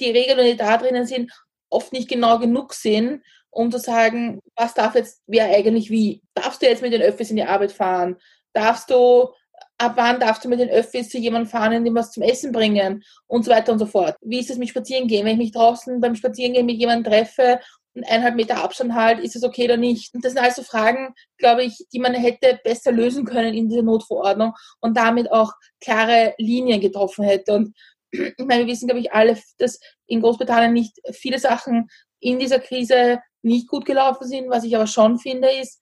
die 0.00 0.10
Regeln, 0.10 0.44
die 0.44 0.56
da 0.56 0.76
drinnen 0.76 1.06
sind, 1.06 1.30
oft 1.70 1.92
nicht 1.92 2.08
genau 2.08 2.38
genug 2.38 2.74
sind, 2.74 3.22
um 3.58 3.72
zu 3.72 3.80
sagen, 3.80 4.40
was 4.54 4.74
darf 4.74 4.94
jetzt 4.94 5.20
wer 5.26 5.46
eigentlich 5.46 5.90
wie. 5.90 6.22
Darfst 6.32 6.62
du 6.62 6.66
jetzt 6.66 6.80
mit 6.80 6.92
den 6.92 7.02
Öffis 7.02 7.30
in 7.30 7.36
die 7.36 7.42
Arbeit 7.42 7.72
fahren? 7.72 8.16
Darfst 8.52 8.88
du, 8.88 9.30
ab 9.78 9.94
wann 9.96 10.20
darfst 10.20 10.44
du 10.44 10.48
mit 10.48 10.60
den 10.60 10.68
Öffis 10.68 11.08
zu 11.08 11.18
jemandem 11.18 11.50
fahren, 11.50 11.72
in 11.72 11.84
dem 11.84 11.96
was 11.96 12.12
zum 12.12 12.22
Essen 12.22 12.52
bringen? 12.52 13.02
Und 13.26 13.44
so 13.44 13.50
weiter 13.50 13.72
und 13.72 13.80
so 13.80 13.86
fort. 13.86 14.14
Wie 14.20 14.38
ist 14.38 14.48
es 14.48 14.58
mit 14.58 14.68
Spazierengehen? 14.68 15.26
Wenn 15.26 15.32
ich 15.32 15.38
mich 15.38 15.52
draußen 15.52 16.00
beim 16.00 16.14
Spazierengehen 16.14 16.66
mit 16.66 16.78
jemandem 16.78 17.12
treffe 17.12 17.58
und 17.94 18.04
eineinhalb 18.04 18.36
Meter 18.36 18.62
Abstand 18.62 18.94
halt, 18.94 19.18
ist 19.18 19.34
es 19.34 19.42
okay 19.42 19.64
oder 19.64 19.76
nicht? 19.76 20.14
Und 20.14 20.24
das 20.24 20.34
sind 20.34 20.42
also 20.44 20.62
Fragen, 20.62 21.12
glaube 21.36 21.64
ich, 21.64 21.84
die 21.92 21.98
man 21.98 22.14
hätte 22.14 22.60
besser 22.62 22.92
lösen 22.92 23.24
können 23.24 23.54
in 23.54 23.68
dieser 23.68 23.82
Notverordnung 23.82 24.52
und 24.78 24.96
damit 24.96 25.32
auch 25.32 25.52
klare 25.80 26.32
Linien 26.38 26.80
getroffen 26.80 27.24
hätte. 27.24 27.54
Und 27.54 27.74
ich 28.12 28.34
meine, 28.38 28.66
wir 28.66 28.72
wissen, 28.72 28.86
glaube 28.86 29.00
ich, 29.00 29.12
alle, 29.12 29.36
dass 29.58 29.80
in 30.06 30.20
Großbritannien 30.20 30.72
nicht 30.72 30.96
viele 31.10 31.40
Sachen 31.40 31.88
in 32.20 32.38
dieser 32.38 32.60
Krise 32.60 33.20
nicht 33.42 33.68
gut 33.68 33.84
gelaufen 33.84 34.26
sind. 34.26 34.50
Was 34.50 34.64
ich 34.64 34.74
aber 34.74 34.86
schon 34.86 35.18
finde, 35.18 35.48
ist 35.50 35.80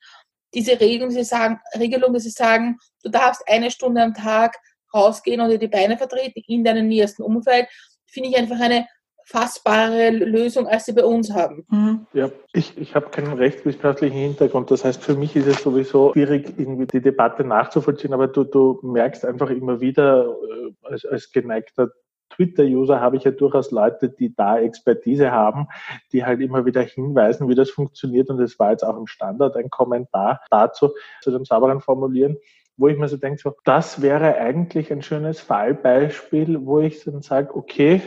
diese 0.55 0.81
Regelung, 0.81 1.11
sie 1.11 1.25
sagen, 1.25 1.61
Regelung, 1.79 2.13
dass 2.13 2.23
sie 2.23 2.31
sagen, 2.31 2.79
du 3.03 3.11
darfst 3.11 3.43
eine 3.47 3.71
Stunde 3.71 4.03
am 4.03 4.15
Tag 4.15 4.57
rausgehen 4.95 5.41
oder 5.41 5.59
die 5.59 5.69
Beine 5.69 5.99
vertreten 5.99 6.43
in 6.47 6.65
deinem 6.65 6.89
nächsten 6.89 7.23
Umfeld, 7.23 7.69
finde 8.07 8.31
ich 8.31 8.37
einfach 8.37 8.61
eine 8.61 8.87
fassbare 9.27 10.11
Lösung, 10.11 10.69
als 10.69 10.85
sie 10.85 10.93
bei 10.93 11.05
uns 11.05 11.33
haben. 11.33 11.67
Mhm. 11.69 12.07
Ja, 12.13 12.31
ich, 12.53 12.79
ich 12.79 12.95
habe 12.95 13.11
keinen 13.11 13.33
rechtswissenschaftlichen 13.33 14.17
Hintergrund. 14.17 14.71
Das 14.71 14.85
heißt, 14.85 15.03
für 15.03 15.17
mich 15.17 15.35
ist 15.35 15.49
es 15.49 15.63
sowieso 15.63 16.13
schwierig, 16.13 16.55
irgendwie 16.57 16.87
die 16.87 17.01
Debatte 17.01 17.43
nachzuvollziehen, 17.43 18.15
aber 18.15 18.29
du, 18.29 18.45
du 18.45 18.79
merkst 18.83 19.25
einfach 19.25 19.51
immer 19.51 19.81
wieder 19.81 20.27
äh, 20.27 20.73
als, 20.83 21.05
als 21.05 21.33
geneigter 21.33 21.89
Twitter-User 22.37 23.01
habe 23.01 23.17
ich 23.17 23.25
ja 23.25 23.31
durchaus 23.31 23.71
Leute, 23.71 24.09
die 24.09 24.35
da 24.35 24.59
Expertise 24.59 25.33
haben, 25.33 25.67
die 26.13 26.25
halt 26.25 26.41
immer 26.41 26.65
wieder 26.65 26.83
hinweisen, 26.83 27.49
wie 27.49 27.55
das 27.55 27.71
funktioniert. 27.71 28.31
Und 28.31 28.41
es 28.41 28.59
war 28.59 28.71
jetzt 28.71 28.85
auch 28.85 28.97
im 28.97 29.07
Standard 29.07 29.57
ein 29.57 29.71
Kommentar 29.71 30.41
dazu, 30.51 30.93
zu 31.23 31.31
dem 31.31 31.45
sauberen 31.45 31.81
Formulieren 31.81 32.37
wo 32.79 32.89
ich 32.89 32.99
mir 32.99 33.09
so 33.09 33.17
denke, 33.17 33.41
so, 33.41 33.55
das 33.65 34.03
wäre 34.03 34.37
eigentlich 34.37 34.93
ein 34.93 35.01
schönes 35.01 35.41
Fallbeispiel, 35.41 36.65
wo 36.67 36.81
ich 36.81 37.03
dann 37.05 37.23
sage, 37.23 37.57
okay, 37.57 38.03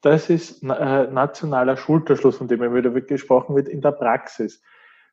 das 0.00 0.30
ist 0.30 0.62
äh, 0.62 0.66
nationaler 0.66 1.76
Schulterschluss, 1.76 2.36
von 2.36 2.48
dem 2.48 2.62
immer 2.62 2.74
wieder 2.74 2.90
gesprochen 2.90 3.54
wird, 3.54 3.68
in 3.68 3.80
der 3.80 3.92
Praxis. 3.92 4.62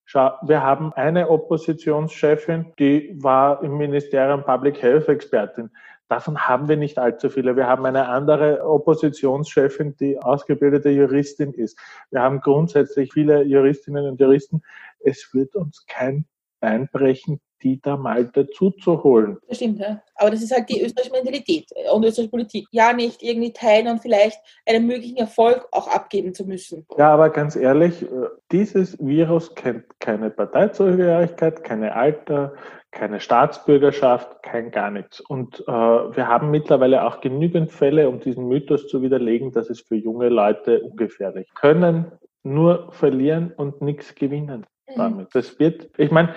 Schau, 0.05 0.31
wir 0.41 0.63
haben 0.63 0.91
eine 0.93 1.29
Oppositionschefin, 1.29 2.73
die 2.79 3.15
war 3.21 3.61
im 3.63 3.77
Ministerium 3.77 4.43
Public 4.43 4.81
Health 4.81 5.07
Expertin. 5.07 5.69
Davon 6.09 6.47
haben 6.47 6.67
wir 6.67 6.75
nicht 6.75 6.97
allzu 6.97 7.29
viele. 7.29 7.55
Wir 7.55 7.67
haben 7.67 7.85
eine 7.85 8.07
andere 8.07 8.67
Oppositionschefin, 8.67 9.95
die 9.97 10.17
ausgebildete 10.19 10.89
Juristin 10.89 11.53
ist. 11.53 11.77
Wir 12.09 12.21
haben 12.21 12.41
grundsätzlich 12.41 13.13
viele 13.13 13.43
Juristinnen 13.43 14.07
und 14.09 14.19
Juristen. 14.19 14.63
Es 14.99 15.29
wird 15.33 15.55
uns 15.55 15.85
kein 15.87 16.25
Einbrechen, 16.61 17.39
die 17.61 17.79
da 17.81 17.97
mal 17.97 18.25
dazu 18.25 18.71
zu 18.71 19.03
holen. 19.03 19.37
Das 19.47 19.57
stimmt, 19.57 19.79
ja. 19.79 20.01
Aber 20.15 20.31
das 20.31 20.41
ist 20.41 20.51
halt 20.51 20.69
die 20.69 20.81
österreichische 20.81 21.13
Mentalität 21.13 21.67
und 21.93 22.03
österreichische 22.03 22.31
Politik. 22.31 22.67
Ja, 22.71 22.93
nicht 22.93 23.21
irgendwie 23.21 23.53
teilen 23.53 23.87
und 23.87 24.01
vielleicht 24.01 24.39
einen 24.65 24.87
möglichen 24.87 25.17
Erfolg 25.17 25.67
auch 25.71 25.87
abgeben 25.87 26.33
zu 26.33 26.45
müssen. 26.45 26.85
Ja, 26.97 27.13
aber 27.13 27.29
ganz 27.29 27.55
ehrlich, 27.55 28.05
dieses 28.51 28.97
Virus 28.99 29.53
kennt 29.55 29.85
keine 29.99 30.29
Parteizugehörigkeit, 30.29 31.63
keine 31.63 31.95
Alter, 31.95 32.53
keine 32.91 33.19
Staatsbürgerschaft, 33.19 34.41
kein 34.43 34.71
gar 34.71 34.91
nichts. 34.91 35.19
Und 35.19 35.61
äh, 35.61 35.71
wir 35.71 36.27
haben 36.27 36.49
mittlerweile 36.49 37.05
auch 37.05 37.21
genügend 37.21 37.71
Fälle, 37.71 38.09
um 38.09 38.19
diesen 38.19 38.47
Mythos 38.47 38.87
zu 38.87 39.01
widerlegen, 39.01 39.51
dass 39.51 39.69
es 39.69 39.81
für 39.81 39.95
junge 39.95 40.29
Leute 40.29 40.81
ungefährlich 40.81 41.53
können 41.53 42.11
nur 42.43 42.91
verlieren 42.91 43.51
und 43.55 43.81
nichts 43.81 44.15
gewinnen 44.15 44.65
mhm. 44.87 44.93
damit. 44.95 45.27
Das 45.33 45.59
wird, 45.59 45.89
ich 45.97 46.11
meine, 46.11 46.33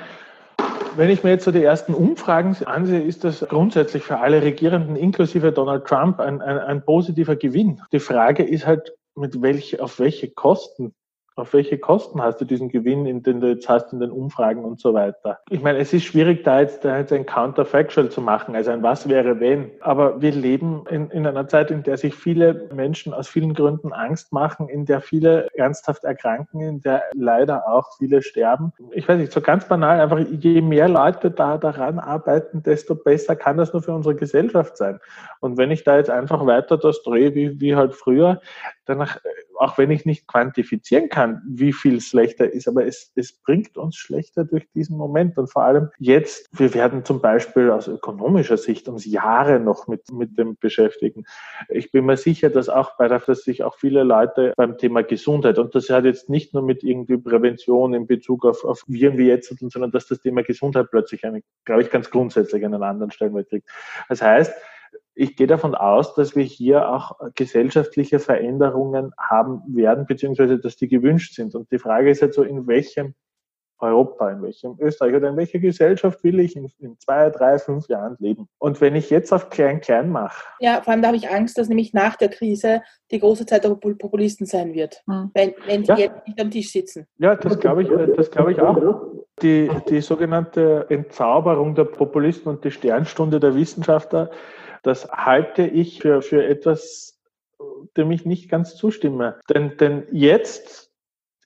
wenn 0.96 1.11
ich 1.11 1.24
mir 1.24 1.30
jetzt 1.30 1.44
so 1.44 1.53
die 1.53 1.62
ersten 1.62 1.94
Umfragen 1.94 2.55
ansehe, 2.66 3.00
ist 3.00 3.24
das 3.24 3.40
grundsätzlich 3.48 4.03
für 4.03 4.18
alle 4.18 4.42
Regierenden, 4.42 4.96
inklusive 4.96 5.53
Donald 5.53 5.86
Trump, 5.86 6.20
ein, 6.20 6.42
ein, 6.42 6.59
ein 6.59 6.84
positiver 6.84 7.36
Gewinn. 7.36 7.80
Die 7.92 8.00
Frage 8.00 8.42
ist 8.42 8.66
halt, 8.66 8.92
mit 9.14 9.42
welch, 9.42 9.80
auf 9.80 9.98
welche 9.98 10.30
Kosten 10.30 10.94
auf 11.37 11.53
welche 11.53 11.78
Kosten 11.78 12.22
hast 12.22 12.41
du 12.41 12.45
diesen 12.45 12.68
Gewinn, 12.68 13.07
in 13.07 13.22
den 13.22 13.41
du 13.41 13.49
jetzt 13.49 13.68
hast 13.68 13.93
in 13.93 14.01
den 14.01 14.11
Umfragen 14.11 14.64
und 14.64 14.80
so 14.80 14.93
weiter? 14.93 15.39
Ich 15.49 15.62
meine, 15.62 15.78
es 15.78 15.93
ist 15.93 16.05
schwierig, 16.05 16.45
da 16.45 16.61
jetzt, 16.61 16.85
da 16.85 16.99
jetzt 16.99 17.12
ein 17.12 17.24
Counterfactual 17.24 18.11
zu 18.11 18.20
machen, 18.20 18.55
also 18.55 18.70
ein 18.70 18.83
Was 18.83 19.09
wäre 19.09 19.41
wenn. 19.41 19.70
Aber 19.80 20.20
wir 20.20 20.33
leben 20.33 20.85
in, 20.91 21.11
in 21.11 21.26
einer 21.26 21.49
Zeit, 21.49 21.70
in 21.70 21.83
der 21.83 21.97
sich 21.97 22.14
viele 22.14 22.68
Menschen 22.74 23.14
aus 23.14 23.28
vielen 23.28 23.55
Gründen 23.55 23.93
Angst 23.93 24.33
machen, 24.33 24.68
in 24.68 24.85
der 24.85 25.01
viele 25.01 25.49
ernsthaft 25.55 26.05
erkranken, 26.05 26.61
in 26.61 26.80
der 26.80 27.03
leider 27.14 27.68
auch 27.68 27.97
viele 27.99 28.22
sterben. 28.22 28.72
Ich 28.91 29.09
weiß 29.09 29.18
nicht, 29.18 29.33
so 29.33 29.41
ganz 29.41 29.64
banal, 29.66 30.01
einfach 30.01 30.18
je 30.18 30.61
mehr 30.61 30.89
Leute 30.89 31.30
da 31.30 31.57
daran 31.57 31.99
arbeiten, 31.99 32.62
desto 32.62 32.95
besser 32.95 33.37
kann 33.37 33.57
das 33.57 33.72
nur 33.72 33.83
für 33.83 33.95
unsere 33.95 34.14
Gesellschaft 34.14 34.76
sein. 34.76 35.01
Und 35.41 35.57
wenn 35.57 35.70
ich 35.70 35.85
da 35.85 35.97
jetzt 35.97 36.11
einfach 36.11 36.45
weiter 36.47 36.76
das 36.76 37.03
drehe, 37.03 37.35
wie, 37.35 37.61
wie 37.61 37.74
halt 37.74 37.95
früher, 37.95 38.41
danach 38.85 39.18
auch 39.62 39.78
wenn 39.78 39.93
ich 39.93 40.05
nicht 40.05 40.26
quantifizieren 40.26 41.09
kann, 41.09 41.41
wie 41.47 41.72
viel 41.72 42.01
schlechter 42.01 42.53
ist, 42.53 42.66
aber 42.66 42.85
es, 42.85 43.12
es 43.14 43.33
bringt 43.33 43.78
uns 43.78 43.95
schlechter 43.95 44.45
durch 44.45 44.68
diesen 44.74 44.97
Moment. 44.97 45.39
Und 45.39 45.53
vor 45.53 45.62
allem 45.62 45.89
jetzt, 45.99 46.49
wir 46.59 46.74
werden 46.74 47.05
zum 47.05 47.20
Beispiel 47.20 47.70
aus 47.70 47.87
ökonomischer 47.87 48.57
Sicht 48.57 48.89
uns 48.89 49.05
Jahre 49.07 49.61
noch 49.61 49.87
mit, 49.87 50.11
mit 50.11 50.37
dem 50.37 50.57
beschäftigen. 50.57 51.24
Ich 51.68 51.93
bin 51.93 52.07
mir 52.07 52.16
sicher, 52.16 52.51
dass 52.51 52.68
auch 52.68 52.97
bei 52.97 53.07
der, 53.07 53.20
dass 53.20 53.45
sich 53.45 53.62
auch 53.62 53.76
viele 53.76 54.03
Leute 54.03 54.53
beim 54.57 54.78
Thema 54.78 55.05
Gesundheit, 55.05 55.59
und 55.59 55.76
das 55.76 55.89
hat 55.91 56.05
jetzt 56.05 56.28
nicht 56.28 56.55
nur 56.55 56.64
mit 56.64 56.83
irgendwie 56.83 57.18
Prävention 57.18 57.95
in 57.95 58.09
Bezug 58.09 58.45
auf, 58.45 58.64
auf 58.64 58.83
Viren 58.89 59.16
wie 59.16 59.28
jetzt, 59.28 59.55
sondern 59.61 59.93
dass 59.93 60.09
das 60.09 60.20
Thema 60.20 60.43
Gesundheit 60.43 60.89
plötzlich 60.91 61.24
eine, 61.24 61.43
glaube 61.64 61.83
ich, 61.83 61.91
ganz 61.91 62.11
grundsätzlich 62.11 62.64
einen 62.64 62.83
anderen 62.83 63.12
Stellenwert 63.12 63.49
kriegt. 63.49 63.68
Das 64.09 64.20
heißt, 64.22 64.53
ich 65.14 65.36
gehe 65.36 65.46
davon 65.46 65.74
aus, 65.74 66.14
dass 66.14 66.34
wir 66.36 66.44
hier 66.44 66.88
auch 66.88 67.18
gesellschaftliche 67.34 68.18
Veränderungen 68.18 69.12
haben 69.18 69.62
werden, 69.66 70.06
beziehungsweise 70.06 70.58
dass 70.58 70.76
die 70.76 70.88
gewünscht 70.88 71.34
sind. 71.34 71.54
Und 71.54 71.70
die 71.70 71.78
Frage 71.78 72.10
ist 72.10 72.20
jetzt 72.20 72.36
so, 72.36 72.42
in 72.42 72.66
welchem 72.66 73.14
Europa, 73.82 74.30
in 74.30 74.42
welchem 74.42 74.76
Österreich 74.78 75.14
oder 75.14 75.28
in 75.28 75.36
welcher 75.36 75.58
Gesellschaft 75.58 76.22
will 76.22 76.38
ich 76.38 76.56
in, 76.56 76.70
in, 76.78 76.98
zwei, 76.98 77.30
drei, 77.30 77.58
fünf 77.58 77.88
Jahren 77.88 78.16
leben? 78.20 78.48
Und 78.58 78.80
wenn 78.80 78.94
ich 78.94 79.10
jetzt 79.10 79.32
auf 79.32 79.50
klein-klein 79.50 80.08
mache. 80.08 80.44
Ja, 80.60 80.80
vor 80.82 80.92
allem 80.92 81.02
da 81.02 81.08
habe 81.08 81.16
ich 81.16 81.28
Angst, 81.28 81.58
dass 81.58 81.68
nämlich 81.68 81.92
nach 81.92 82.16
der 82.16 82.28
Krise 82.28 82.82
die 83.10 83.18
große 83.18 83.44
Zeit 83.44 83.64
der 83.64 83.70
Populisten 83.70 84.46
sein 84.46 84.72
wird, 84.72 85.02
mhm. 85.06 85.30
wenn, 85.34 85.54
wenn 85.66 85.82
die 85.82 85.88
ja. 85.88 85.96
jetzt 85.96 86.26
nicht 86.26 86.40
am 86.40 86.50
Tisch 86.50 86.70
sitzen. 86.70 87.06
Ja, 87.18 87.34
das 87.34 87.58
glaube 87.58 87.82
ich, 87.82 87.88
das 88.16 88.30
glaube 88.30 88.52
ich 88.52 88.60
auch. 88.60 89.08
Die, 89.42 89.68
die 89.88 90.00
sogenannte 90.00 90.86
Entzauberung 90.88 91.74
der 91.74 91.84
Populisten 91.84 92.52
und 92.52 92.64
die 92.64 92.70
Sternstunde 92.70 93.40
der 93.40 93.56
Wissenschaftler 93.56 94.30
das 94.83 95.11
halte 95.11 95.62
ich 95.62 96.01
für, 96.01 96.22
für 96.22 96.45
etwas, 96.45 97.20
dem 97.97 98.11
ich 98.11 98.24
nicht 98.24 98.51
ganz 98.51 98.76
zustimme. 98.76 99.39
Denn, 99.49 99.76
denn 99.76 100.07
jetzt 100.11 100.91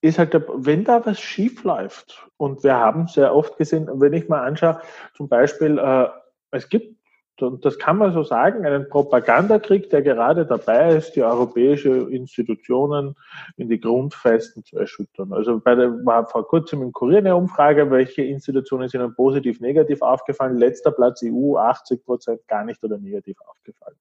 ist 0.01 0.18
halt, 0.18 0.34
wenn 0.49 0.84
da 0.84 1.05
was 1.05 1.20
schief 1.20 1.64
läuft, 1.64 2.28
und 2.39 2.62
wir 2.64 2.74
haben 2.74 3.09
sehr 3.09 3.34
oft 3.34 3.57
gesehen, 3.57 3.89
wenn 3.95 4.12
ich 4.12 4.28
mal 4.28 4.45
anschaue, 4.45 4.80
zum 5.14 5.28
Beispiel, 5.28 5.78
äh, 5.78 6.09
es 6.51 6.68
gibt 6.68 6.97
und 7.43 7.64
das 7.64 7.78
kann 7.78 7.99
man 7.99 8.12
so 8.12 8.22
sagen, 8.22 8.64
einen 8.64 8.89
Propagandakrieg, 8.89 9.91
der 9.91 10.03
gerade 10.03 10.47
dabei 10.47 10.97
ist, 10.97 11.16
die 11.16 11.22
europäische 11.22 11.91
Institutionen 11.91 13.14
in 13.57 13.68
die 13.68 13.80
Grundfesten 13.80 14.64
zu 14.64 14.78
erschüttern. 14.78 15.32
Also 15.32 15.61
bei 15.61 15.74
der, 15.74 15.91
war 16.05 16.26
vor 16.26 16.47
kurzem 16.47 16.82
im 16.82 16.93
Kurier 16.93 17.18
eine 17.18 17.37
Umfrage, 17.37 17.91
welche 17.91 18.22
Institutionen 18.22 18.89
sind 18.89 19.14
positiv, 19.16 19.61
negativ 19.61 20.03
aufgefallen. 20.03 20.57
Letzter 20.57 20.93
Platz 20.93 21.22
EU, 21.24 21.57
80 21.57 22.05
Prozent 22.05 22.49
gar 22.49 22.64
nicht 22.64 22.82
oder 22.82 22.99
negativ 22.99 23.37
aufgefallen. 23.47 23.97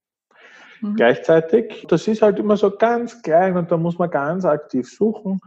Mhm. 0.82 0.96
Gleichzeitig, 0.96 1.86
das 1.90 2.08
ist 2.08 2.22
halt 2.22 2.40
immer 2.40 2.58
so 2.58 2.72
ganz 2.72 3.22
klein 3.22 3.58
und 3.58 3.72
da 3.72 3.78
muss 3.78 3.98
man 3.98 4.10
ganz 4.10 4.46
aktiv 4.46 4.90
suchen. 4.90 5.42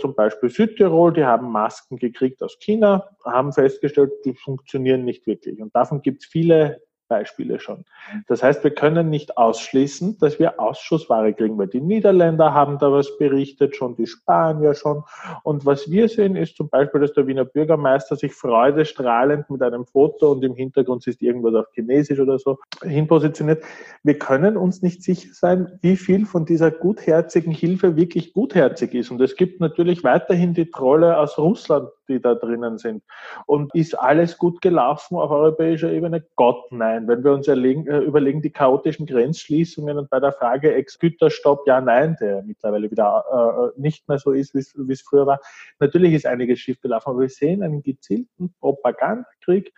Zum 0.00 0.14
Beispiel 0.14 0.50
Südtirol, 0.50 1.12
die 1.12 1.24
haben 1.24 1.52
Masken 1.52 1.98
gekriegt 1.98 2.42
aus 2.42 2.58
China, 2.58 3.08
haben 3.24 3.52
festgestellt, 3.52 4.12
die 4.24 4.34
funktionieren 4.34 5.04
nicht 5.04 5.26
wirklich. 5.26 5.60
Und 5.60 5.74
davon 5.74 6.02
gibt 6.02 6.22
es 6.22 6.28
viele 6.28 6.80
Beispiele 7.08 7.60
schon. 7.60 7.84
Das 8.28 8.42
heißt, 8.42 8.64
wir 8.64 8.70
können 8.70 9.10
nicht 9.10 9.36
ausschließen, 9.36 10.18
dass 10.18 10.38
wir 10.38 10.60
Ausschussware 10.60 11.32
kriegen, 11.32 11.58
weil 11.58 11.68
die 11.68 11.80
Niederländer 11.80 12.54
haben 12.54 12.78
da 12.78 12.92
was 12.92 13.16
berichtet, 13.18 13.76
schon 13.76 13.96
die 13.96 14.06
Spanier 14.06 14.74
schon. 14.74 15.04
Und 15.42 15.66
was 15.66 15.90
wir 15.90 16.08
sehen, 16.08 16.36
ist 16.36 16.56
zum 16.56 16.68
Beispiel, 16.68 17.00
dass 17.00 17.12
der 17.12 17.26
Wiener 17.26 17.44
Bürgermeister 17.44 18.16
sich 18.16 18.34
freudestrahlend 18.34 19.50
mit 19.50 19.62
einem 19.62 19.86
Foto 19.86 20.32
und 20.32 20.44
im 20.44 20.54
Hintergrund 20.54 21.06
ist 21.06 21.22
irgendwas 21.22 21.54
auf 21.54 21.66
Chinesisch 21.72 22.20
oder 22.20 22.38
so 22.38 22.58
hinpositioniert. 22.82 23.62
Wir 24.02 24.18
können 24.18 24.56
uns 24.56 24.82
nicht 24.82 25.02
sicher 25.02 25.28
sein, 25.32 25.78
wie 25.82 25.96
viel 25.96 26.26
von 26.26 26.44
dieser 26.44 26.70
gutherzigen 26.70 27.52
Hilfe 27.52 27.96
wirklich 27.96 28.32
gutherzig 28.32 28.94
ist. 28.94 29.10
Und 29.10 29.20
es 29.20 29.36
gibt 29.36 29.60
natürlich 29.60 30.04
weiterhin 30.04 30.54
die 30.54 30.70
Trolle 30.70 31.18
aus 31.18 31.38
Russland, 31.38 31.88
die 32.08 32.20
da 32.20 32.34
drinnen 32.34 32.78
sind. 32.78 33.02
Und 33.46 33.74
ist 33.74 33.98
alles 33.98 34.38
gut 34.38 34.60
gelaufen 34.60 35.16
auf 35.16 35.30
europäischer 35.30 35.92
Ebene? 35.92 36.24
Gott, 36.36 36.70
nein. 36.70 37.08
Wenn 37.08 37.24
wir 37.24 37.32
uns 37.32 37.48
erlegen, 37.48 37.86
äh, 37.86 37.98
überlegen, 37.98 38.42
die 38.42 38.50
chaotischen 38.50 39.06
Grenzschließungen 39.06 39.98
und 39.98 40.10
bei 40.10 40.20
der 40.20 40.32
Frage 40.32 40.74
Ex-Güterstopp, 40.74 41.66
ja, 41.66 41.80
nein, 41.80 42.16
der 42.20 42.42
mittlerweile 42.42 42.90
wieder 42.90 43.72
äh, 43.76 43.80
nicht 43.80 44.08
mehr 44.08 44.18
so 44.18 44.32
ist, 44.32 44.54
wie 44.54 44.92
es 44.92 45.02
früher 45.02 45.26
war. 45.26 45.40
Natürlich 45.80 46.14
ist 46.14 46.26
einiges 46.26 46.58
schief 46.58 46.80
gelaufen, 46.80 47.10
aber 47.10 47.20
wir 47.20 47.28
sehen 47.28 47.62
einen 47.62 47.82
gezielten 47.82 48.54
Propagandakrieg 48.60 49.72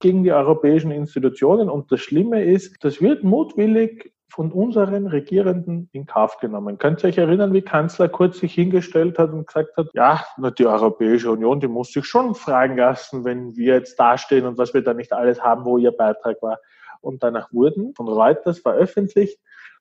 gegen 0.00 0.24
die 0.24 0.32
europäischen 0.32 0.90
Institutionen. 0.90 1.70
Und 1.70 1.90
das 1.90 2.00
Schlimme 2.00 2.44
ist, 2.44 2.84
das 2.84 3.00
wird 3.00 3.22
mutwillig 3.22 4.11
von 4.32 4.50
unseren 4.50 5.08
Regierenden 5.08 5.90
in 5.92 6.06
Kauf 6.06 6.38
genommen. 6.38 6.78
Könnt 6.78 7.04
ihr 7.04 7.10
euch 7.10 7.18
erinnern, 7.18 7.52
wie 7.52 7.60
Kanzler 7.60 8.08
Kurz 8.08 8.38
sich 8.38 8.54
hingestellt 8.54 9.18
hat 9.18 9.30
und 9.30 9.46
gesagt 9.46 9.76
hat, 9.76 9.88
ja, 9.92 10.24
die 10.58 10.66
Europäische 10.66 11.30
Union, 11.30 11.60
die 11.60 11.68
muss 11.68 11.92
sich 11.92 12.06
schon 12.06 12.34
fragen 12.34 12.78
lassen, 12.78 13.26
wenn 13.26 13.54
wir 13.56 13.74
jetzt 13.74 14.00
dastehen 14.00 14.46
und 14.46 14.56
was 14.56 14.72
wir 14.72 14.82
da 14.82 14.94
nicht 14.94 15.12
alles 15.12 15.42
haben, 15.42 15.66
wo 15.66 15.76
ihr 15.76 15.92
Beitrag 15.92 16.40
war. 16.40 16.58
Und 17.02 17.22
danach 17.22 17.52
wurden 17.52 17.92
von 17.94 18.08
Reuters 18.08 18.60
veröffentlicht 18.60 19.38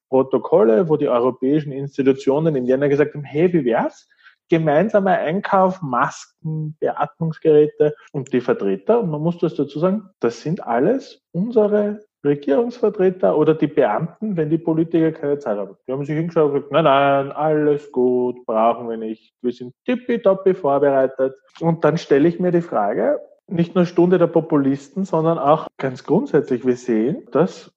Protokolle, 0.10 0.89
wo 0.89 0.97
die 0.97 1.08
europäischen 1.08 1.72
Institutionen 1.72 2.58
in 2.58 2.66
Jänner 2.66 2.89
gesagt 2.89 3.14
haben, 3.14 3.24
hey, 3.24 3.54
wie 3.54 3.64
wär's? 3.64 4.10
Gemeinsamer 4.49 5.12
Einkauf, 5.12 5.82
Masken, 5.82 6.76
Beatmungsgeräte 6.82 7.95
und 8.12 8.34
die 8.34 8.41
Vertreter, 8.41 8.99
und 8.99 9.12
man 9.12 9.22
muss 9.22 9.38
das 9.38 9.56
dazu 9.56 9.80
sagen, 9.80 10.10
das 10.20 10.41
sind 10.41 10.68
alles 10.68 11.22
unsere 11.32 12.02
Regierungsvertreter 12.24 13.36
oder 13.38 13.55
die 13.55 13.67
Beamten, 13.67 14.38
wenn 14.38 14.49
die 14.49 14.57
Politiker 14.57 15.11
keine 15.11 15.39
Zeit 15.39 15.57
haben. 15.57 15.76
Die 15.88 15.91
haben 15.91 16.05
sich 16.05 16.15
hingeschaut 16.15 16.45
und 16.45 16.53
gesagt, 16.53 16.72
nein, 16.72 16.84
nein, 16.84 17.32
alles 17.32 17.91
gut, 17.91 18.45
brauchen 18.45 18.89
wir 18.89 18.97
nicht. 18.97 19.34
Wir 19.41 19.51
sind 19.51 19.74
tippitoppi 19.86 20.53
vorbereitet. 20.53 21.36
Und 21.59 21.84
dann 21.84 21.97
stelle 21.97 22.28
ich 22.28 22.39
mir 22.39 22.51
die 22.51 22.61
Frage, 22.61 23.19
nicht 23.47 23.76
nur 23.76 23.86
Stunde 23.86 24.17
der 24.17 24.28
Populisten, 24.28 25.03
sondern 25.03 25.38
auch 25.38 25.67
ganz 25.78 26.03
grundsätzlich, 26.03 26.65
wir 26.65 26.78
sehen, 26.78 27.28
dass 27.32 27.72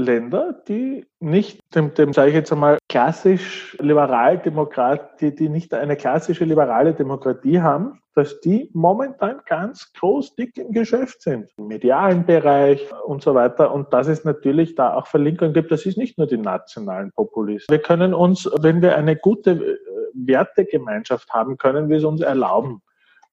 Länder, 0.00 0.62
die 0.66 1.06
nicht 1.20 1.60
dem, 1.74 1.94
dem 1.94 2.12
sage 2.12 2.30
ich 2.30 2.34
jetzt 2.34 2.52
einmal, 2.52 2.78
klassisch 2.88 3.76
liberal-demokrat, 3.80 5.20
die, 5.20 5.34
die 5.34 5.48
nicht 5.48 5.72
eine 5.74 5.96
klassische 5.96 6.44
liberale 6.44 6.94
Demokratie 6.94 7.60
haben, 7.60 8.00
dass 8.14 8.40
die 8.40 8.70
momentan 8.72 9.40
ganz 9.46 9.92
groß 9.92 10.34
dick 10.34 10.56
im 10.58 10.72
Geschäft 10.72 11.22
sind, 11.22 11.48
im 11.56 11.68
medialen 11.68 12.26
Bereich 12.26 12.86
und 13.06 13.22
so 13.22 13.34
weiter. 13.34 13.72
Und 13.72 13.92
das 13.92 14.08
ist 14.08 14.24
natürlich 14.24 14.74
da 14.74 14.94
auch 14.94 15.06
Verlinkungen 15.06 15.54
gibt. 15.54 15.70
Das 15.70 15.86
ist 15.86 15.96
nicht 15.96 16.18
nur 16.18 16.26
die 16.26 16.38
nationalen 16.38 17.12
Populisten. 17.12 17.72
Wir 17.72 17.80
können 17.80 18.12
uns, 18.12 18.50
wenn 18.60 18.82
wir 18.82 18.96
eine 18.96 19.16
gute 19.16 19.52
äh, 19.52 19.76
Wertegemeinschaft 20.14 21.30
haben, 21.30 21.56
können 21.56 21.88
wir 21.88 21.98
es 21.98 22.04
uns 22.04 22.20
erlauben, 22.20 22.82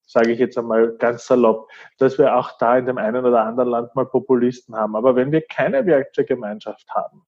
sage 0.07 0.31
ich 0.31 0.39
jetzt 0.39 0.57
einmal 0.57 0.95
ganz 0.97 1.27
salopp, 1.27 1.69
dass 1.99 2.17
wir 2.17 2.35
auch 2.35 2.57
da 2.57 2.77
in 2.77 2.85
dem 2.85 2.97
einen 2.97 3.25
oder 3.25 3.43
anderen 3.43 3.69
Land 3.69 3.95
mal 3.95 4.05
Populisten 4.05 4.75
haben. 4.75 4.95
Aber 4.95 5.15
wenn 5.15 5.31
wir 5.31 5.41
keine 5.41 5.85
Werkzeuggemeinschaft 5.85 6.89
haben, 6.89 7.23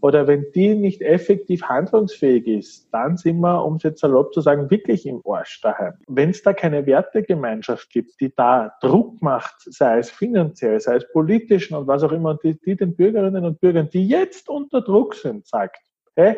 oder 0.00 0.26
wenn 0.26 0.46
die 0.54 0.74
nicht 0.74 1.02
effektiv 1.02 1.62
handlungsfähig 1.64 2.46
ist, 2.46 2.88
dann 2.92 3.16
sind 3.16 3.40
wir, 3.40 3.64
um 3.64 3.76
es 3.76 3.82
jetzt 3.82 4.00
salopp 4.00 4.32
zu 4.32 4.40
sagen, 4.40 4.70
wirklich 4.70 5.06
im 5.06 5.20
Arsch 5.26 5.60
daheim. 5.60 5.94
Wenn 6.06 6.30
es 6.30 6.42
da 6.42 6.52
keine 6.52 6.86
Wertegemeinschaft 6.86 7.90
gibt, 7.90 8.20
die 8.20 8.32
da 8.34 8.74
Druck 8.80 9.20
macht, 9.20 9.56
sei 9.58 9.98
es 9.98 10.10
finanziell, 10.10 10.80
sei 10.80 10.96
es 10.96 11.10
politischen 11.12 11.74
und 11.74 11.86
was 11.86 12.02
auch 12.02 12.12
immer, 12.12 12.36
die, 12.36 12.58
die 12.60 12.76
den 12.76 12.94
Bürgerinnen 12.94 13.44
und 13.44 13.60
Bürgern, 13.60 13.90
die 13.90 14.06
jetzt 14.06 14.48
unter 14.48 14.80
Druck 14.80 15.14
sind, 15.14 15.46
sagt, 15.46 15.80
hey, 16.14 16.36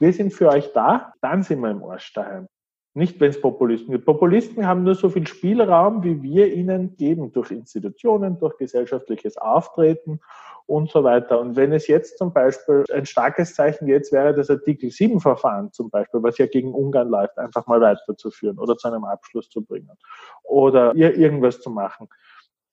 wir 0.00 0.12
sind 0.12 0.32
für 0.32 0.48
euch 0.48 0.72
da, 0.72 1.12
dann 1.20 1.42
sind 1.42 1.60
wir 1.60 1.70
im 1.70 1.84
Arsch 1.84 2.12
daheim. 2.12 2.48
Nicht, 2.94 3.20
wenn 3.20 3.30
es 3.30 3.40
Populisten 3.40 3.92
gibt. 3.92 4.04
Populisten 4.04 4.66
haben 4.66 4.82
nur 4.82 4.94
so 4.94 5.08
viel 5.08 5.26
Spielraum, 5.26 6.04
wie 6.04 6.22
wir 6.22 6.52
ihnen 6.52 6.94
geben, 6.96 7.32
durch 7.32 7.50
Institutionen, 7.50 8.38
durch 8.38 8.58
gesellschaftliches 8.58 9.38
Auftreten 9.38 10.20
und 10.66 10.90
so 10.90 11.02
weiter. 11.02 11.40
Und 11.40 11.56
wenn 11.56 11.72
es 11.72 11.86
jetzt 11.86 12.18
zum 12.18 12.34
Beispiel 12.34 12.84
ein 12.92 13.06
starkes 13.06 13.54
Zeichen 13.54 13.88
jetzt 13.88 14.12
wäre, 14.12 14.34
das 14.34 14.50
Artikel 14.50 14.90
7 14.90 15.20
Verfahren 15.20 15.72
zum 15.72 15.88
Beispiel, 15.88 16.22
was 16.22 16.36
ja 16.36 16.46
gegen 16.46 16.74
Ungarn 16.74 17.08
läuft, 17.08 17.38
einfach 17.38 17.66
mal 17.66 17.80
weiterzuführen 17.80 18.58
oder 18.58 18.76
zu 18.76 18.88
einem 18.88 19.04
Abschluss 19.04 19.48
zu 19.48 19.64
bringen 19.64 19.96
oder 20.42 20.94
irgendwas 20.94 21.60
zu 21.60 21.70
machen. 21.70 22.08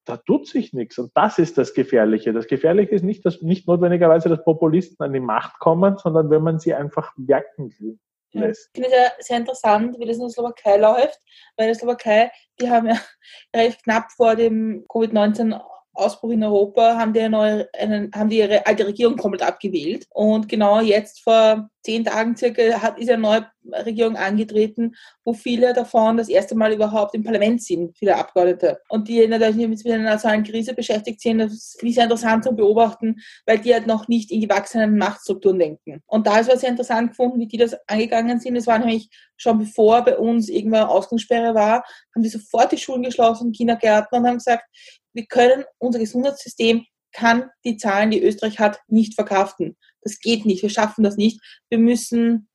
Da 0.03 0.17
tut 0.17 0.47
sich 0.47 0.73
nichts. 0.73 0.99
Und 0.99 1.11
das 1.15 1.39
ist 1.39 1.57
das 1.57 1.73
Gefährliche. 1.73 2.33
Das 2.33 2.47
Gefährliche 2.47 2.93
ist 2.93 3.03
nicht, 3.03 3.25
dass 3.25 3.41
nicht 3.41 3.69
notwendigerweise, 3.69 4.27
dass 4.27 4.43
Populisten 4.43 5.01
an 5.05 5.13
die 5.13 5.19
Macht 5.21 5.59
kommen, 5.59 5.97
sondern 5.97 6.29
wenn 6.29 6.43
man 6.43 6.59
sie 6.59 6.73
einfach 6.73 7.13
wirken 7.15 7.73
will 7.79 7.99
Ich 8.31 8.57
finde 8.73 8.89
es 8.89 8.93
ja 8.93 9.11
sehr 9.19 9.37
interessant, 9.37 9.97
wie 9.99 10.05
das 10.05 10.17
in 10.17 10.23
der 10.23 10.29
Slowakei 10.29 10.77
läuft, 10.77 11.19
weil 11.57 11.67
in 11.67 11.73
der 11.73 11.75
Slowakei, 11.75 12.31
die 12.59 12.69
haben 12.69 12.87
ja 12.87 12.99
relativ 13.55 13.81
knapp 13.83 14.11
vor 14.15 14.35
dem 14.35 14.85
Covid-19 14.87 15.59
Ausbruch 15.99 16.31
in 16.31 16.43
Europa 16.43 16.97
haben 16.97 17.13
die, 17.13 17.27
neue, 17.29 17.67
einen, 17.73 18.11
haben 18.13 18.29
die 18.29 18.39
ihre 18.39 18.65
alte 18.65 18.87
Regierung 18.87 19.17
komplett 19.17 19.43
abgewählt. 19.43 20.05
Und 20.09 20.49
genau 20.49 20.79
jetzt 20.81 21.21
vor 21.21 21.69
zehn 21.83 22.03
Tagen 22.03 22.35
circa 22.35 22.81
hat, 22.81 22.99
ist 22.99 23.09
eine 23.09 23.21
neue 23.21 23.47
Regierung 23.85 24.15
angetreten, 24.15 24.95
wo 25.23 25.33
viele 25.33 25.73
davon 25.73 26.17
das 26.17 26.29
erste 26.29 26.55
Mal 26.55 26.73
überhaupt 26.73 27.15
im 27.15 27.23
Parlament 27.23 27.61
sind, 27.63 27.97
viele 27.97 28.15
Abgeordnete. 28.15 28.79
Und 28.89 29.07
die 29.07 29.25
natürlich 29.27 29.67
mit 29.67 29.85
einer 29.85 30.03
nationalen 30.03 30.43
Krise 30.43 30.73
beschäftigt 30.73 31.21
sind, 31.21 31.39
das 31.39 31.53
ist 31.53 31.79
sehr 31.79 32.03
interessant 32.03 32.43
zu 32.43 32.55
beobachten, 32.55 33.17
weil 33.45 33.59
die 33.59 33.73
halt 33.73 33.87
noch 33.87 34.07
nicht 34.07 34.31
in 34.31 34.41
gewachsenen 34.41 34.97
Machtstrukturen 34.97 35.59
denken. 35.59 36.01
Und 36.07 36.27
da 36.27 36.39
ist 36.39 36.49
was 36.49 36.61
sehr 36.61 36.69
interessant 36.69 37.11
gefunden, 37.11 37.39
wie 37.39 37.47
die 37.47 37.57
das 37.57 37.75
angegangen 37.87 38.39
sind. 38.39 38.55
Es 38.55 38.67
war 38.67 38.79
nämlich 38.79 39.09
schon 39.37 39.59
bevor 39.59 40.03
bei 40.03 40.17
uns 40.17 40.49
irgendwann 40.49 40.87
Ausgangssperre 40.87 41.55
war, 41.55 41.83
haben 42.13 42.23
die 42.23 42.29
sofort 42.29 42.71
die 42.71 42.77
Schulen 42.77 43.03
geschlossen, 43.03 43.51
Kindergärten 43.51 44.19
und 44.19 44.27
haben 44.27 44.37
gesagt, 44.37 44.65
wir 45.13 45.25
können 45.25 45.65
unser 45.77 45.99
Gesundheitssystem 45.99 46.85
kann 47.11 47.49
die 47.65 47.77
Zahlen, 47.77 48.11
die 48.11 48.23
Österreich 48.23 48.59
hat, 48.59 48.79
nicht 48.87 49.15
verkraften. 49.15 49.77
Das 50.01 50.19
geht 50.19 50.45
nicht. 50.45 50.61
Wir 50.61 50.69
schaffen 50.69 51.03
das 51.03 51.17
nicht. 51.17 51.41
Wir 51.69 51.79
müssen 51.79 52.47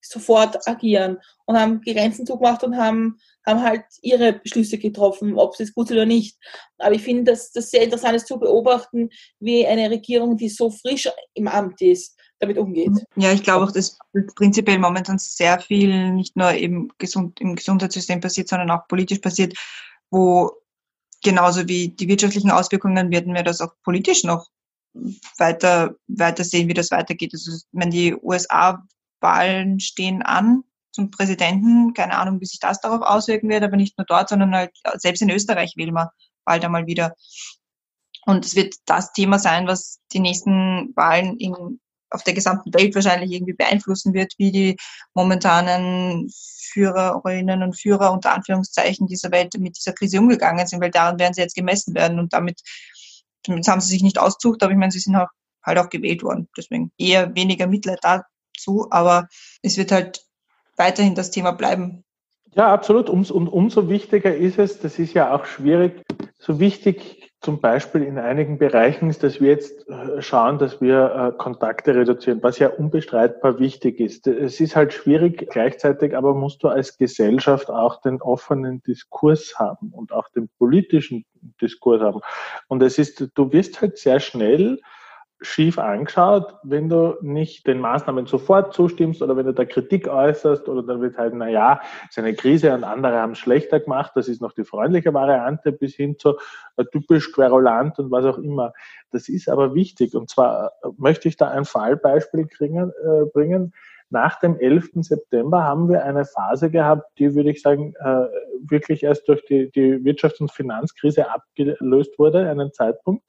sofort 0.00 0.66
agieren 0.68 1.18
und 1.46 1.58
haben 1.58 1.80
Grenzen 1.80 2.26
zugemacht 2.26 2.62
und 2.62 2.76
haben, 2.76 3.18
haben 3.44 3.62
halt 3.62 3.84
ihre 4.02 4.34
Beschlüsse 4.34 4.78
getroffen, 4.78 5.36
ob 5.36 5.54
es 5.54 5.58
jetzt 5.58 5.74
gut 5.74 5.86
ist 5.86 5.92
oder 5.92 6.06
nicht. 6.06 6.36
Aber 6.78 6.94
ich 6.94 7.02
finde, 7.02 7.24
dass 7.24 7.50
das 7.52 7.70
sehr 7.70 7.82
interessant 7.82 8.14
ist 8.14 8.28
zu 8.28 8.38
beobachten, 8.38 9.10
wie 9.40 9.66
eine 9.66 9.90
Regierung, 9.90 10.36
die 10.36 10.48
so 10.48 10.70
frisch 10.70 11.08
im 11.34 11.48
Amt 11.48 11.80
ist, 11.82 12.16
damit 12.38 12.58
umgeht. 12.58 12.92
Ja, 13.16 13.32
ich 13.32 13.42
glaube 13.42 13.64
auch, 13.64 13.72
dass 13.72 13.98
prinzipiell 14.36 14.78
momentan 14.78 15.18
sehr 15.18 15.58
viel 15.58 16.12
nicht 16.12 16.36
nur 16.36 16.52
eben 16.52 16.88
gesund, 16.98 17.40
im 17.40 17.56
Gesundheitssystem 17.56 18.20
passiert, 18.20 18.48
sondern 18.48 18.70
auch 18.70 18.86
politisch 18.88 19.18
passiert, 19.18 19.54
wo 20.10 20.52
genauso 21.26 21.66
wie 21.66 21.88
die 21.88 22.06
wirtschaftlichen 22.06 22.52
Auswirkungen 22.52 23.10
werden 23.10 23.34
wir 23.34 23.42
das 23.42 23.60
auch 23.60 23.72
politisch 23.82 24.22
noch 24.22 24.46
weiter, 25.38 25.96
weiter 26.06 26.44
sehen, 26.44 26.68
wie 26.68 26.74
das 26.74 26.92
weitergeht. 26.92 27.32
Also 27.34 27.50
wenn 27.72 27.90
die 27.90 28.14
USA-Wahlen 28.14 29.80
stehen 29.80 30.22
an 30.22 30.62
zum 30.92 31.10
Präsidenten, 31.10 31.94
keine 31.94 32.16
Ahnung, 32.16 32.40
wie 32.40 32.46
sich 32.46 32.60
das 32.60 32.80
darauf 32.80 33.02
auswirken 33.02 33.48
wird, 33.48 33.64
aber 33.64 33.76
nicht 33.76 33.98
nur 33.98 34.06
dort, 34.06 34.28
sondern 34.28 34.54
halt 34.54 34.70
selbst 34.94 35.20
in 35.20 35.30
Österreich 35.30 35.74
wählen 35.76 35.94
wir 35.94 36.12
bald 36.44 36.64
einmal 36.64 36.86
wieder. 36.86 37.14
Und 38.24 38.44
es 38.44 38.54
wird 38.54 38.76
das 38.86 39.12
Thema 39.12 39.40
sein, 39.40 39.66
was 39.66 40.00
die 40.12 40.20
nächsten 40.20 40.94
Wahlen 40.94 41.38
in, 41.38 41.80
auf 42.16 42.24
der 42.24 42.34
gesamten 42.34 42.74
Welt 42.74 42.94
wahrscheinlich 42.94 43.30
irgendwie 43.30 43.52
beeinflussen 43.52 44.14
wird, 44.14 44.34
wie 44.38 44.50
die 44.50 44.76
momentanen 45.14 46.28
Führerinnen 46.72 47.62
und 47.62 47.78
Führer 47.78 48.12
unter 48.12 48.34
Anführungszeichen 48.34 49.06
dieser 49.06 49.30
Welt 49.30 49.54
mit 49.58 49.76
dieser 49.76 49.92
Krise 49.92 50.18
umgegangen 50.18 50.66
sind, 50.66 50.80
weil 50.80 50.90
daran 50.90 51.18
werden 51.18 51.34
sie 51.34 51.42
jetzt 51.42 51.54
gemessen 51.54 51.94
werden 51.94 52.18
und 52.18 52.32
damit, 52.32 52.60
damit 53.44 53.68
haben 53.68 53.80
sie 53.80 53.90
sich 53.90 54.02
nicht 54.02 54.18
ausgesucht, 54.18 54.62
aber 54.62 54.72
ich 54.72 54.78
meine, 54.78 54.92
sie 54.92 54.98
sind 54.98 55.16
auch, 55.16 55.28
halt 55.62 55.78
auch 55.78 55.88
gewählt 55.88 56.22
worden. 56.22 56.48
Deswegen 56.56 56.90
eher 56.98 57.34
weniger 57.34 57.66
Mitleid 57.66 58.00
dazu, 58.02 58.88
aber 58.90 59.28
es 59.62 59.76
wird 59.76 59.92
halt 59.92 60.24
weiterhin 60.76 61.14
das 61.14 61.30
Thema 61.30 61.52
bleiben. 61.52 62.04
Ja, 62.56 62.72
absolut. 62.72 63.10
Und 63.10 63.30
umso 63.30 63.90
wichtiger 63.90 64.34
ist 64.34 64.58
es, 64.58 64.80
das 64.80 64.98
ist 64.98 65.12
ja 65.12 65.34
auch 65.34 65.44
schwierig, 65.44 66.02
so 66.38 66.58
wichtig 66.58 67.30
zum 67.42 67.60
Beispiel 67.60 68.02
in 68.02 68.18
einigen 68.18 68.56
Bereichen 68.56 69.10
ist, 69.10 69.22
dass 69.22 69.42
wir 69.42 69.50
jetzt 69.50 69.86
äh, 69.88 70.22
schauen, 70.22 70.58
dass 70.58 70.80
wir 70.80 71.34
äh, 71.34 71.36
Kontakte 71.36 71.94
reduzieren, 71.94 72.42
was 72.42 72.58
ja 72.58 72.68
unbestreitbar 72.68 73.58
wichtig 73.58 74.00
ist. 74.00 74.26
Es 74.26 74.58
ist 74.58 74.74
halt 74.74 74.94
schwierig, 74.94 75.46
gleichzeitig 75.50 76.16
aber 76.16 76.34
musst 76.34 76.62
du 76.62 76.68
als 76.68 76.96
Gesellschaft 76.96 77.68
auch 77.68 78.00
den 78.00 78.22
offenen 78.22 78.82
Diskurs 78.82 79.58
haben 79.58 79.92
und 79.92 80.12
auch 80.12 80.28
den 80.30 80.48
politischen 80.58 81.26
Diskurs 81.60 82.00
haben. 82.00 82.20
Und 82.68 82.82
es 82.82 82.96
ist, 82.96 83.28
du 83.34 83.52
wirst 83.52 83.82
halt 83.82 83.98
sehr 83.98 84.18
schnell 84.18 84.80
schief 85.40 85.78
angeschaut, 85.78 86.54
wenn 86.62 86.88
du 86.88 87.16
nicht 87.20 87.66
den 87.66 87.78
Maßnahmen 87.78 88.26
sofort 88.26 88.72
zustimmst 88.72 89.20
oder 89.20 89.36
wenn 89.36 89.44
du 89.44 89.52
da 89.52 89.66
Kritik 89.66 90.08
äußerst 90.08 90.66
oder 90.68 90.82
dann 90.82 91.02
wird 91.02 91.18
halt, 91.18 91.34
na 91.34 91.48
ja, 91.48 91.80
ist 92.08 92.18
eine 92.18 92.34
Krise 92.34 92.72
und 92.72 92.84
andere 92.84 93.18
haben 93.18 93.32
es 93.32 93.38
schlechter 93.38 93.80
gemacht, 93.80 94.12
das 94.14 94.28
ist 94.28 94.40
noch 94.40 94.52
die 94.52 94.64
freundliche 94.64 95.12
Variante 95.12 95.72
bis 95.72 95.94
hin 95.94 96.18
zu 96.18 96.36
äh, 96.76 96.84
typisch 96.90 97.32
querulant 97.32 97.98
und 97.98 98.10
was 98.10 98.24
auch 98.24 98.38
immer. 98.38 98.72
Das 99.10 99.28
ist 99.28 99.48
aber 99.48 99.74
wichtig 99.74 100.14
und 100.14 100.30
zwar 100.30 100.72
äh, 100.82 100.88
möchte 100.96 101.28
ich 101.28 101.36
da 101.36 101.48
ein 101.48 101.66
Fallbeispiel 101.66 102.46
kriegen, 102.46 102.90
äh, 102.90 103.26
bringen. 103.32 103.74
Nach 104.08 104.38
dem 104.38 104.58
11. 104.58 104.90
September 105.00 105.64
haben 105.64 105.88
wir 105.88 106.04
eine 106.04 106.24
Phase 106.24 106.70
gehabt, 106.70 107.18
die, 107.18 107.34
würde 107.34 107.50
ich 107.50 107.60
sagen, 107.60 107.92
äh, 107.98 108.26
wirklich 108.62 109.02
erst 109.02 109.28
durch 109.28 109.44
die, 109.44 109.70
die 109.70 109.96
Wirtschafts- 109.96 110.40
und 110.40 110.52
Finanzkrise 110.52 111.28
abgelöst 111.28 112.18
wurde, 112.18 112.48
einen 112.48 112.72
Zeitpunkt, 112.72 113.24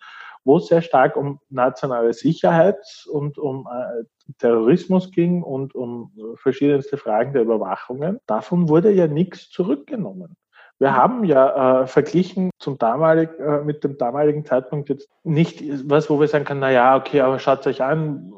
wo 0.48 0.58
es 0.58 0.68
sehr 0.68 0.82
stark 0.82 1.18
um 1.18 1.40
nationale 1.50 2.14
Sicherheit 2.14 3.06
und 3.12 3.38
um 3.38 3.68
äh, 3.68 4.06
Terrorismus 4.40 5.12
ging 5.12 5.44
und 5.44 5.76
um 5.76 6.12
verschiedenste 6.36 6.98
Fragen 6.98 7.34
der 7.34 7.44
Überwachungen. 7.44 8.20
Davon 8.28 8.70
wurde 8.70 8.92
ja 8.92 9.08
nichts 9.08 9.50
zurückgenommen. 9.50 10.36
Wir 10.80 10.96
haben 10.96 11.24
ja 11.24 11.82
äh, 11.82 11.88
verglichen 11.88 12.52
zum 12.60 12.78
damalig, 12.78 13.30
äh, 13.40 13.64
mit 13.64 13.84
dem 13.84 13.98
damaligen 13.98 14.46
Zeitpunkt 14.46 14.90
jetzt 14.90 15.10
nicht 15.24 15.64
was, 15.90 16.10
wo 16.10 16.20
wir 16.20 16.28
sagen 16.28 16.46
können, 16.46 16.60
na 16.60 16.72
ja, 16.72 16.96
okay, 16.96 17.22
aber 17.22 17.40
schaut 17.40 17.66
euch 17.68 17.82
an, 17.82 18.32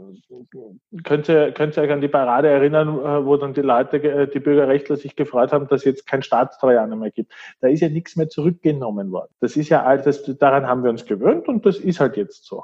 könnt 1.04 1.30
ihr, 1.30 1.52
könnt 1.52 1.78
ihr 1.78 1.84
euch 1.84 1.92
an 1.92 2.02
die 2.02 2.08
Parade 2.08 2.50
erinnern, 2.50 3.00
äh, 3.00 3.26
wo 3.26 3.38
dann 3.38 3.54
die 3.54 3.62
Leute, 3.62 3.98
äh, 3.98 4.28
die 4.28 4.40
Bürgerrechtler 4.40 4.96
sich 4.96 5.16
gefreut 5.16 5.52
haben, 5.52 5.68
dass 5.68 5.82
es 5.82 5.86
jetzt 5.86 6.08
kein 6.08 6.22
Staatstrojaner 6.22 6.96
mehr 6.96 7.12
gibt. 7.12 7.34
Da 7.62 7.68
ist 7.68 7.82
ja 7.82 7.90
nichts 7.90 8.16
mehr 8.16 8.30
zurückgenommen 8.30 9.12
worden. 9.12 9.32
Das 9.40 9.58
ist 9.58 9.70
ja 9.70 9.84
all 9.84 10.02
das, 10.02 10.24
daran 10.38 10.68
haben 10.68 10.84
wir 10.84 10.90
uns 10.90 11.06
gewöhnt 11.06 11.48
und 11.48 11.66
das 11.66 11.78
ist 11.78 12.00
halt 12.00 12.18
jetzt 12.18 12.46
so. 12.46 12.64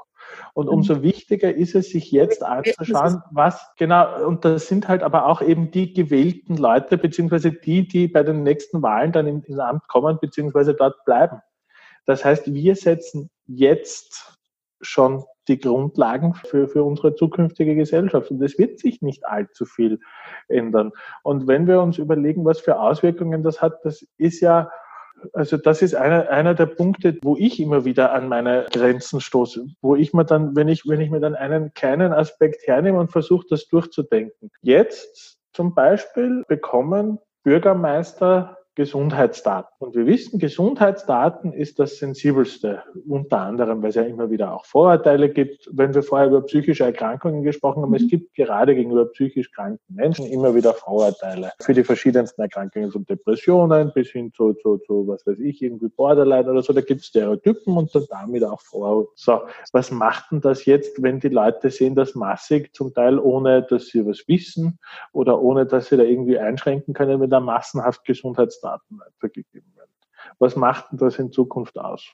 Und 0.54 0.68
umso 0.68 0.96
mhm. 0.96 1.02
wichtiger 1.02 1.54
ist 1.54 1.74
es, 1.74 1.90
sich 1.90 2.10
jetzt 2.10 2.42
anzuschauen, 2.42 3.22
was 3.30 3.64
genau, 3.76 4.26
und 4.26 4.44
das 4.44 4.66
sind 4.68 4.88
halt 4.88 5.02
aber 5.02 5.26
auch 5.26 5.42
eben 5.42 5.70
die 5.70 5.92
gewählten 5.92 6.56
Leute, 6.56 6.98
beziehungsweise 6.98 7.52
die, 7.52 7.86
die 7.86 8.08
bei 8.08 8.22
den 8.22 8.42
nächsten 8.42 8.82
Wahlen 8.82 9.12
dann 9.12 9.26
ins 9.26 9.58
Amt 9.58 9.86
kommen, 9.88 10.18
beziehungsweise 10.20 10.74
dort 10.74 11.04
bleiben. 11.04 11.40
Das 12.06 12.24
heißt, 12.24 12.52
wir 12.52 12.76
setzen 12.76 13.30
jetzt 13.46 14.36
schon 14.86 15.24
die 15.48 15.58
Grundlagen 15.58 16.34
für, 16.34 16.68
für 16.68 16.82
unsere 16.82 17.14
zukünftige 17.14 17.74
Gesellschaft. 17.74 18.30
Und 18.30 18.42
es 18.42 18.58
wird 18.58 18.78
sich 18.78 19.02
nicht 19.02 19.24
allzu 19.26 19.64
viel 19.64 20.00
ändern. 20.48 20.92
Und 21.22 21.46
wenn 21.46 21.66
wir 21.66 21.80
uns 21.80 21.98
überlegen, 21.98 22.44
was 22.44 22.60
für 22.60 22.80
Auswirkungen 22.80 23.42
das 23.42 23.62
hat, 23.62 23.84
das 23.84 24.06
ist 24.18 24.40
ja, 24.40 24.70
also 25.32 25.56
das 25.56 25.82
ist 25.82 25.94
einer, 25.94 26.28
einer 26.28 26.54
der 26.54 26.66
Punkte, 26.66 27.16
wo 27.22 27.36
ich 27.36 27.60
immer 27.60 27.84
wieder 27.84 28.12
an 28.12 28.28
meine 28.28 28.66
Grenzen 28.72 29.20
stoße, 29.20 29.66
wo 29.80 29.96
ich 29.96 30.12
mir 30.12 30.24
dann, 30.24 30.56
wenn 30.56 30.68
ich, 30.68 30.86
wenn 30.86 31.00
ich 31.00 31.10
mir 31.10 31.20
dann 31.20 31.34
einen 31.34 31.72
kleinen 31.74 32.12
Aspekt 32.12 32.66
hernehme 32.66 32.98
und 32.98 33.12
versuche, 33.12 33.46
das 33.48 33.68
durchzudenken. 33.68 34.50
Jetzt 34.62 35.38
zum 35.52 35.74
Beispiel 35.74 36.44
bekommen 36.48 37.18
Bürgermeister 37.44 38.58
Gesundheitsdaten. 38.76 39.74
Und 39.78 39.94
wir 39.94 40.06
wissen, 40.06 40.38
Gesundheitsdaten 40.38 41.54
ist 41.54 41.78
das 41.78 41.96
Sensibelste, 41.96 42.82
unter 43.08 43.40
anderem, 43.40 43.82
weil 43.82 43.88
es 43.88 43.94
ja 43.94 44.02
immer 44.02 44.30
wieder 44.30 44.52
auch 44.52 44.66
Vorurteile 44.66 45.30
gibt. 45.30 45.68
Wenn 45.72 45.94
wir 45.94 46.02
vorher 46.02 46.28
über 46.28 46.42
psychische 46.42 46.84
Erkrankungen 46.84 47.42
gesprochen 47.42 47.82
haben, 47.82 47.88
mhm. 47.88 47.96
es 47.96 48.08
gibt 48.08 48.34
gerade 48.34 48.74
gegenüber 48.74 49.06
psychisch 49.06 49.50
kranken 49.50 49.94
Menschen 49.94 50.26
immer 50.26 50.54
wieder 50.54 50.74
Vorurteile 50.74 51.52
für 51.58 51.72
die 51.72 51.84
verschiedensten 51.84 52.42
Erkrankungen, 52.42 52.92
von 52.92 53.06
Depressionen 53.06 53.92
bis 53.94 54.10
hin 54.10 54.30
zu, 54.34 54.52
zu, 54.52 54.76
zu 54.78 55.08
was 55.08 55.26
weiß 55.26 55.38
ich, 55.38 55.62
irgendwie 55.62 55.88
Borderline 55.88 56.50
oder 56.50 56.62
so. 56.62 56.74
Da 56.74 56.82
gibt 56.82 57.00
es 57.00 57.06
Stereotypen 57.06 57.78
und 57.78 57.94
dann 57.94 58.04
damit 58.10 58.44
auch 58.44 58.60
Vorurteile. 58.60 59.08
So, 59.14 59.40
was 59.72 59.90
macht 59.90 60.32
denn 60.32 60.42
das 60.42 60.66
jetzt, 60.66 61.02
wenn 61.02 61.18
die 61.18 61.28
Leute 61.28 61.70
sehen, 61.70 61.94
dass 61.94 62.14
massig, 62.14 62.74
zum 62.74 62.92
Teil 62.92 63.18
ohne, 63.18 63.62
dass 63.62 63.86
sie 63.86 64.06
was 64.06 64.28
wissen 64.28 64.78
oder 65.12 65.40
ohne, 65.40 65.64
dass 65.64 65.88
sie 65.88 65.96
da 65.96 66.02
irgendwie 66.02 66.38
einschränken 66.38 66.92
können, 66.92 67.22
wenn 67.22 67.30
da 67.30 67.40
massenhaft 67.40 68.04
Gesundheitsdaten 68.04 68.65
Daten 68.66 68.98
weitergegeben 68.98 69.72
werden. 69.76 69.90
Was 70.38 70.56
macht 70.56 70.90
denn 70.90 70.98
das 70.98 71.18
in 71.18 71.30
Zukunft 71.30 71.78
aus? 71.78 72.10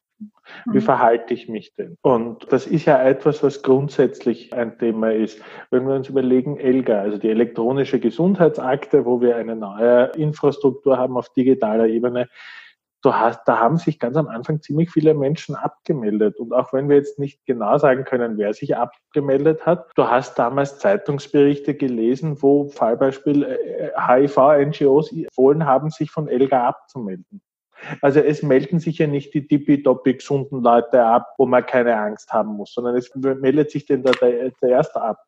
Wie 0.66 0.78
mhm. 0.78 0.82
verhalte 0.82 1.34
ich 1.34 1.48
mich 1.48 1.74
denn? 1.74 1.96
Und 2.02 2.52
das 2.52 2.66
ist 2.66 2.84
ja 2.84 3.02
etwas, 3.02 3.42
was 3.42 3.62
grundsätzlich 3.62 4.52
ein 4.52 4.78
Thema 4.78 5.12
ist. 5.12 5.40
Wenn 5.70 5.86
wir 5.86 5.94
uns 5.94 6.08
überlegen, 6.08 6.58
ELGA, 6.58 7.00
also 7.00 7.18
die 7.18 7.30
elektronische 7.30 8.00
Gesundheitsakte, 8.00 9.04
wo 9.04 9.20
wir 9.20 9.36
eine 9.36 9.56
neue 9.56 10.06
Infrastruktur 10.16 10.98
haben 10.98 11.16
auf 11.16 11.30
digitaler 11.30 11.86
Ebene, 11.86 12.28
du 13.02 13.14
hast, 13.14 13.42
da 13.46 13.58
haben 13.58 13.76
sich 13.76 13.98
ganz 13.98 14.16
am 14.16 14.28
Anfang 14.28 14.62
ziemlich 14.62 14.90
viele 14.90 15.14
Menschen 15.14 15.54
abgemeldet. 15.54 16.38
Und 16.38 16.52
auch 16.52 16.72
wenn 16.72 16.88
wir 16.88 16.96
jetzt 16.96 17.18
nicht 17.18 17.44
genau 17.46 17.76
sagen 17.78 18.04
können, 18.04 18.38
wer 18.38 18.54
sich 18.54 18.76
abgemeldet 18.76 19.66
hat, 19.66 19.90
du 19.96 20.08
hast 20.08 20.38
damals 20.38 20.78
Zeitungsberichte 20.78 21.74
gelesen, 21.74 22.40
wo 22.40 22.68
Fallbeispiel 22.68 23.58
HIV-NGOs 23.96 25.12
äh, 25.12 25.24
empfohlen 25.24 25.66
haben, 25.66 25.90
sich 25.90 26.10
von 26.10 26.28
ELGA 26.28 26.68
abzumelden. 26.68 27.42
Also 28.00 28.20
es 28.20 28.42
melden 28.42 28.78
sich 28.78 28.98
ja 28.98 29.08
nicht 29.08 29.34
die 29.34 29.46
tippitoppi 29.46 30.14
gesunden 30.14 30.62
Leute 30.62 31.04
ab, 31.04 31.34
wo 31.36 31.46
man 31.46 31.66
keine 31.66 31.96
Angst 31.96 32.32
haben 32.32 32.50
muss, 32.50 32.72
sondern 32.72 32.96
es 32.96 33.12
meldet 33.14 33.72
sich 33.72 33.86
denn 33.86 34.04
der, 34.04 34.12
der, 34.12 34.52
der 34.62 34.68
Erste 34.68 35.02
ab. 35.02 35.18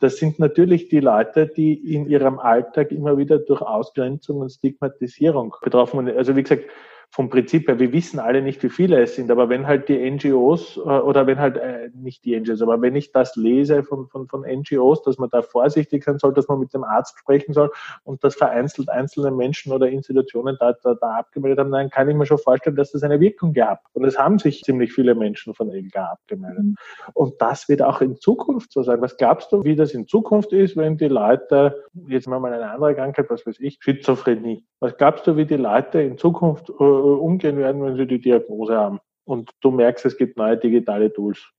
Das 0.00 0.16
sind 0.16 0.40
natürlich 0.40 0.88
die 0.88 0.98
Leute, 0.98 1.46
die 1.46 1.74
in 1.94 2.06
ihrem 2.06 2.40
Alltag 2.40 2.90
immer 2.90 3.18
wieder 3.18 3.38
durch 3.38 3.62
Ausgrenzung 3.62 4.38
und 4.38 4.50
Stigmatisierung 4.50 5.54
betroffen 5.62 6.04
sind. 6.04 6.16
Also 6.16 6.34
wie 6.34 6.42
gesagt, 6.42 6.64
vom 7.12 7.28
Prinzip 7.28 7.68
her, 7.68 7.78
wir 7.78 7.92
wissen 7.92 8.18
alle 8.18 8.40
nicht, 8.40 8.62
wie 8.62 8.70
viele 8.70 8.98
es 9.02 9.16
sind, 9.16 9.30
aber 9.30 9.50
wenn 9.50 9.66
halt 9.66 9.90
die 9.90 10.10
NGOs 10.10 10.78
äh, 10.78 10.80
oder 10.80 11.26
wenn 11.26 11.38
halt 11.38 11.58
äh, 11.58 11.90
nicht 11.94 12.24
die 12.24 12.40
NGOs, 12.40 12.62
aber 12.62 12.80
wenn 12.80 12.96
ich 12.96 13.12
das 13.12 13.36
lese 13.36 13.82
von, 13.82 14.08
von, 14.08 14.26
von 14.28 14.46
NGOs, 14.48 15.02
dass 15.02 15.18
man 15.18 15.28
da 15.28 15.42
vorsichtig 15.42 16.04
sein 16.04 16.18
soll, 16.18 16.32
dass 16.32 16.48
man 16.48 16.58
mit 16.58 16.72
dem 16.72 16.84
Arzt 16.84 17.18
sprechen 17.18 17.52
soll 17.52 17.70
und 18.04 18.24
dass 18.24 18.34
vereinzelt 18.34 18.88
einzelne 18.88 19.30
Menschen 19.30 19.74
oder 19.74 19.90
Institutionen 19.90 20.56
da, 20.58 20.72
da, 20.82 20.94
da 20.94 21.18
abgemeldet 21.18 21.58
haben, 21.58 21.70
dann 21.70 21.90
kann 21.90 22.08
ich 22.08 22.16
mir 22.16 22.24
schon 22.24 22.38
vorstellen, 22.38 22.76
dass 22.76 22.92
das 22.92 23.02
eine 23.02 23.20
Wirkung 23.20 23.52
gehabt. 23.52 23.86
Und 23.92 24.06
es 24.06 24.18
haben 24.18 24.38
sich 24.38 24.62
ziemlich 24.62 24.94
viele 24.94 25.14
Menschen 25.14 25.52
von 25.52 25.68
LGA 25.68 26.12
abgemeldet. 26.12 26.64
Mhm. 26.64 26.76
Und 27.12 27.34
das 27.42 27.68
wird 27.68 27.82
auch 27.82 28.00
in 28.00 28.16
Zukunft 28.16 28.72
so 28.72 28.82
sein. 28.82 29.02
Was 29.02 29.18
glaubst 29.18 29.52
du, 29.52 29.62
wie 29.64 29.76
das 29.76 29.92
in 29.92 30.08
Zukunft 30.08 30.54
ist, 30.54 30.78
wenn 30.78 30.96
die 30.96 31.08
Leute, 31.08 31.84
jetzt 32.08 32.26
mal 32.26 32.42
eine 32.42 32.70
andere 32.70 32.94
Krankheit, 32.94 33.26
was 33.28 33.46
weiß 33.46 33.60
ich, 33.60 33.76
Schizophrenie. 33.80 34.64
Was 34.80 34.96
glaubst 34.96 35.26
du, 35.26 35.36
wie 35.36 35.44
die 35.44 35.56
Leute 35.56 36.00
in 36.00 36.18
Zukunft 36.18 36.70
äh, 36.70 37.01
umgehen 37.02 37.56
werden, 37.56 37.82
wenn 37.82 37.96
sie 37.96 38.06
die 38.06 38.20
Diagnose 38.20 38.76
haben? 38.76 39.00
Und 39.24 39.50
du 39.60 39.70
merkst, 39.70 40.04
es 40.04 40.16
gibt 40.16 40.36
neue 40.36 40.56
digitale 40.56 41.12
Tools. 41.12 41.50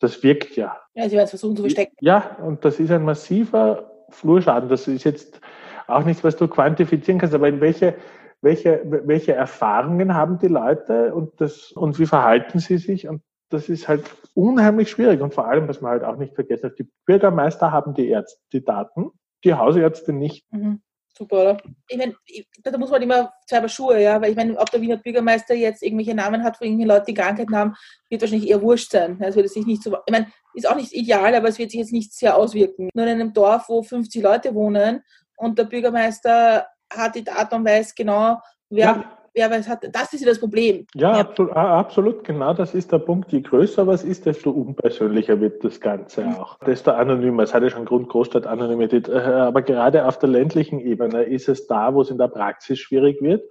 Das 0.00 0.22
wirkt 0.22 0.56
ja. 0.56 0.78
Ja, 0.94 1.08
sie 1.08 1.16
werden 1.16 1.24
es 1.24 1.30
versuchen 1.30 1.56
zu 1.56 1.62
verstecken. 1.62 1.94
Ja, 2.00 2.36
und 2.42 2.64
das 2.64 2.80
ist 2.80 2.90
ein 2.90 3.04
massiver 3.04 3.90
Flurschaden. 4.10 4.68
Das 4.68 4.88
ist 4.88 5.04
jetzt 5.04 5.40
auch 5.86 6.04
nichts, 6.04 6.24
was 6.24 6.36
du 6.36 6.48
quantifizieren 6.48 7.20
kannst, 7.20 7.34
aber 7.34 7.48
in 7.48 7.60
welche, 7.60 7.96
welche, 8.40 8.80
welche 8.84 9.34
Erfahrungen 9.34 10.14
haben 10.14 10.38
die 10.38 10.48
Leute 10.48 11.14
und, 11.14 11.40
das, 11.40 11.72
und 11.72 11.98
wie 11.98 12.06
verhalten 12.06 12.58
sie 12.58 12.78
sich? 12.78 13.08
Und 13.08 13.22
das 13.50 13.68
ist 13.68 13.88
halt 13.88 14.04
unheimlich 14.34 14.90
schwierig. 14.90 15.20
Und 15.20 15.34
vor 15.34 15.46
allem, 15.46 15.68
was 15.68 15.80
man 15.80 15.92
halt 15.92 16.04
auch 16.04 16.16
nicht 16.16 16.34
vergessen 16.34 16.70
hat, 16.70 16.78
die 16.78 16.88
Bürgermeister 17.04 17.72
haben 17.72 17.94
die 17.94 18.08
Ärzte, 18.08 18.40
die 18.52 18.64
Daten, 18.64 19.10
die 19.44 19.54
Hausärzte 19.54 20.12
nicht. 20.12 20.50
Mhm. 20.52 20.80
Super, 21.20 21.36
oder? 21.42 21.62
Ich 21.86 21.98
meine, 21.98 22.14
da 22.62 22.78
muss 22.78 22.88
man 22.88 23.02
immer 23.02 23.30
zwei 23.46 23.68
Schuhe, 23.68 24.00
ja, 24.00 24.22
weil 24.22 24.30
ich 24.30 24.36
meine, 24.36 24.58
ob 24.58 24.70
der 24.70 24.80
Wiener 24.80 24.96
Bürgermeister 24.96 25.54
jetzt 25.54 25.82
irgendwelche 25.82 26.14
Namen 26.14 26.42
hat, 26.42 26.58
wo 26.58 26.64
irgendwelche 26.64 26.88
Leute 26.88 27.04
die 27.08 27.14
Krankheiten 27.14 27.54
haben, 27.54 27.74
wird 28.08 28.22
wahrscheinlich 28.22 28.48
eher 28.48 28.62
wurscht 28.62 28.90
sein. 28.90 29.20
Es 29.20 29.36
wird 29.36 29.50
sich 29.50 29.66
nicht 29.66 29.82
so, 29.82 29.98
ich 30.06 30.12
meine, 30.12 30.32
ist 30.54 30.66
auch 30.66 30.76
nicht 30.76 30.94
ideal, 30.94 31.34
aber 31.34 31.48
es 31.48 31.58
wird 31.58 31.72
sich 31.72 31.80
jetzt 31.80 31.92
nicht 31.92 32.14
sehr 32.14 32.38
auswirken. 32.38 32.88
Nur 32.94 33.04
in 33.04 33.20
einem 33.20 33.34
Dorf, 33.34 33.68
wo 33.68 33.82
50 33.82 34.22
Leute 34.22 34.54
wohnen 34.54 35.02
und 35.36 35.58
der 35.58 35.64
Bürgermeister 35.64 36.66
hat 36.90 37.14
die 37.14 37.24
Daten 37.24 37.56
und 37.56 37.66
weiß 37.66 37.94
genau, 37.94 38.38
wer 38.70 38.86
ja 38.86 39.19
wer 39.34 39.50
weiß 39.50 39.68
hat, 39.68 39.86
das 39.92 40.12
ist 40.12 40.20
ja 40.20 40.28
das 40.28 40.38
Problem. 40.38 40.86
Ja, 40.94 41.12
ja. 41.12 41.20
Absolut, 41.20 41.52
absolut, 41.52 42.24
genau 42.24 42.52
das 42.54 42.74
ist 42.74 42.92
der 42.92 42.98
Punkt. 42.98 43.32
Je 43.32 43.40
größer 43.40 43.86
was 43.86 44.04
ist, 44.04 44.26
desto 44.26 44.50
unpersönlicher 44.50 45.40
wird 45.40 45.64
das 45.64 45.80
Ganze 45.80 46.22
mhm. 46.22 46.34
auch. 46.36 46.58
Desto 46.60 46.92
anonymer. 46.92 47.44
Es 47.44 47.54
hat 47.54 47.62
ja 47.62 47.70
schon 47.70 47.84
Grund 47.84 48.08
Großstadt-Anonymität. 48.08 49.08
Äh, 49.08 49.12
aber 49.12 49.62
gerade 49.62 50.06
auf 50.06 50.18
der 50.18 50.28
ländlichen 50.28 50.80
Ebene 50.80 51.22
ist 51.22 51.48
es 51.48 51.66
da, 51.66 51.94
wo 51.94 52.02
es 52.02 52.10
in 52.10 52.18
der 52.18 52.28
Praxis 52.28 52.78
schwierig 52.78 53.20
wird. 53.20 53.42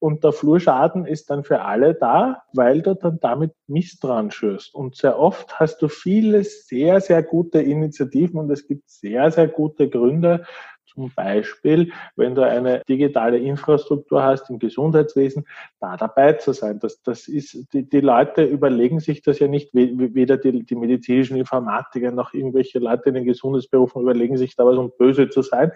Und 0.00 0.22
der 0.22 0.32
Flurschaden 0.32 1.06
ist 1.06 1.28
dann 1.30 1.42
für 1.42 1.62
alle 1.62 1.94
da, 1.94 2.42
weil 2.52 2.82
du 2.82 2.94
dann 2.94 3.18
damit 3.20 3.52
Misstrauen 3.66 4.30
schürst. 4.30 4.74
Und 4.74 4.94
sehr 4.94 5.18
oft 5.18 5.58
hast 5.58 5.82
du 5.82 5.88
viele 5.88 6.44
sehr, 6.44 7.00
sehr 7.00 7.22
gute 7.22 7.60
Initiativen 7.60 8.38
und 8.38 8.50
es 8.50 8.66
gibt 8.66 8.88
sehr, 8.88 9.30
sehr 9.32 9.48
gute 9.48 9.88
Gründe, 9.88 10.44
zum 10.98 11.12
Beispiel, 11.14 11.92
wenn 12.16 12.34
du 12.34 12.42
eine 12.42 12.82
digitale 12.88 13.38
Infrastruktur 13.38 14.24
hast 14.24 14.50
im 14.50 14.58
Gesundheitswesen, 14.58 15.46
da 15.78 15.96
dabei 15.96 16.32
zu 16.32 16.52
sein. 16.52 16.80
Das, 16.80 17.02
das 17.02 17.28
ist, 17.28 17.72
die, 17.72 17.88
die 17.88 18.00
Leute 18.00 18.42
überlegen 18.42 18.98
sich 18.98 19.22
das 19.22 19.38
ja 19.38 19.46
nicht, 19.46 19.70
weder 19.72 20.36
die, 20.38 20.64
die 20.64 20.74
medizinischen 20.74 21.36
Informatiker 21.36 22.10
noch 22.10 22.34
irgendwelche 22.34 22.80
Leute 22.80 23.10
in 23.10 23.14
den 23.14 23.24
Gesundheitsberufen 23.24 24.02
überlegen 24.02 24.36
sich 24.36 24.56
da 24.56 24.66
was, 24.66 24.76
um 24.76 24.92
böse 24.98 25.28
zu 25.28 25.42
sein 25.42 25.70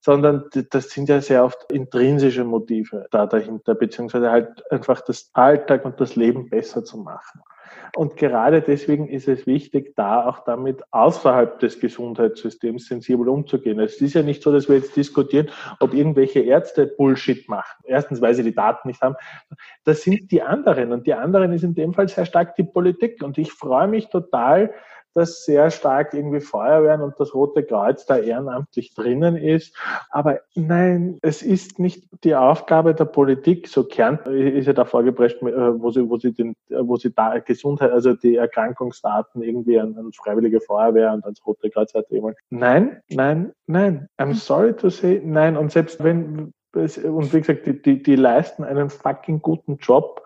sondern 0.00 0.50
das 0.68 0.90
sind 0.90 1.08
ja 1.08 1.22
sehr 1.22 1.42
oft 1.42 1.72
intrinsische 1.72 2.44
Motive 2.44 3.06
da 3.10 3.24
dahinter, 3.24 3.74
beziehungsweise 3.74 4.30
halt 4.30 4.70
einfach 4.70 5.00
das 5.00 5.30
Alltag 5.32 5.86
und 5.86 5.98
das 5.98 6.14
Leben 6.14 6.50
besser 6.50 6.84
zu 6.84 6.98
machen. 6.98 7.40
Und 7.96 8.16
gerade 8.16 8.60
deswegen 8.60 9.08
ist 9.08 9.28
es 9.28 9.46
wichtig, 9.46 9.94
da 9.96 10.26
auch 10.26 10.40
damit 10.44 10.82
außerhalb 10.90 11.58
des 11.60 11.78
Gesundheitssystems 11.78 12.86
sensibel 12.86 13.28
umzugehen. 13.28 13.78
Es 13.78 14.00
ist 14.00 14.14
ja 14.14 14.22
nicht 14.22 14.42
so, 14.42 14.52
dass 14.52 14.68
wir 14.68 14.76
jetzt 14.76 14.96
diskutieren, 14.96 15.50
ob 15.80 15.94
irgendwelche 15.94 16.40
Ärzte 16.40 16.86
Bullshit 16.86 17.48
machen. 17.48 17.84
Erstens, 17.84 18.20
weil 18.20 18.34
sie 18.34 18.42
die 18.42 18.54
Daten 18.54 18.88
nicht 18.88 19.00
haben. 19.00 19.14
Das 19.84 20.02
sind 20.02 20.30
die 20.32 20.42
anderen. 20.42 20.92
Und 20.92 21.06
die 21.06 21.14
anderen 21.14 21.52
ist 21.52 21.62
in 21.62 21.74
dem 21.74 21.94
Fall 21.94 22.08
sehr 22.08 22.26
stark 22.26 22.56
die 22.56 22.64
Politik. 22.64 23.22
Und 23.22 23.38
ich 23.38 23.52
freue 23.52 23.88
mich 23.88 24.08
total, 24.08 24.72
dass 25.14 25.44
sehr 25.44 25.70
stark 25.70 26.12
irgendwie 26.12 26.40
Feuerwehren 26.40 27.00
und 27.00 27.18
das 27.18 27.34
Rote 27.34 27.62
Kreuz 27.62 28.04
da 28.06 28.18
ehrenamtlich 28.18 28.94
drinnen 28.94 29.36
ist. 29.36 29.76
Aber 30.10 30.40
nein, 30.54 31.18
es 31.22 31.42
ist 31.42 31.78
nicht 31.78 32.08
die 32.24 32.34
Aufgabe 32.34 32.94
der 32.94 33.04
Politik, 33.04 33.68
so 33.68 33.84
Kern 33.84 34.18
ist 34.26 34.66
ja 34.66 34.72
da 34.72 34.84
vorgeprescht, 34.84 35.40
äh, 35.42 35.80
wo 35.80 35.90
sie, 35.90 36.08
wo 36.08 36.18
sie 36.18 36.32
den, 36.32 36.54
wo 36.68 36.96
sie 36.96 37.12
da 37.12 37.38
Gesundheit, 37.38 37.92
also 37.92 38.14
die 38.14 38.36
Erkrankungsdaten 38.36 39.42
irgendwie 39.42 39.78
an, 39.78 39.96
an 39.96 40.12
Freiwillige 40.12 40.60
Feuerwehr 40.60 41.12
und 41.12 41.24
ans 41.24 41.44
Rote 41.46 41.70
Kreuz 41.70 41.94
hat 41.94 42.10
jemand. 42.10 42.36
Nein, 42.50 43.00
nein, 43.08 43.52
nein. 43.66 44.08
I'm 44.18 44.34
sorry 44.34 44.74
to 44.74 44.90
say, 44.90 45.20
nein. 45.24 45.56
Und 45.56 45.72
selbst 45.72 46.02
wenn, 46.02 46.52
und 46.74 47.32
wie 47.32 47.40
gesagt, 47.40 47.66
die, 47.66 47.80
die, 47.80 48.02
die 48.02 48.16
leisten 48.16 48.64
einen 48.64 48.90
fucking 48.90 49.40
guten 49.40 49.76
Job, 49.76 50.22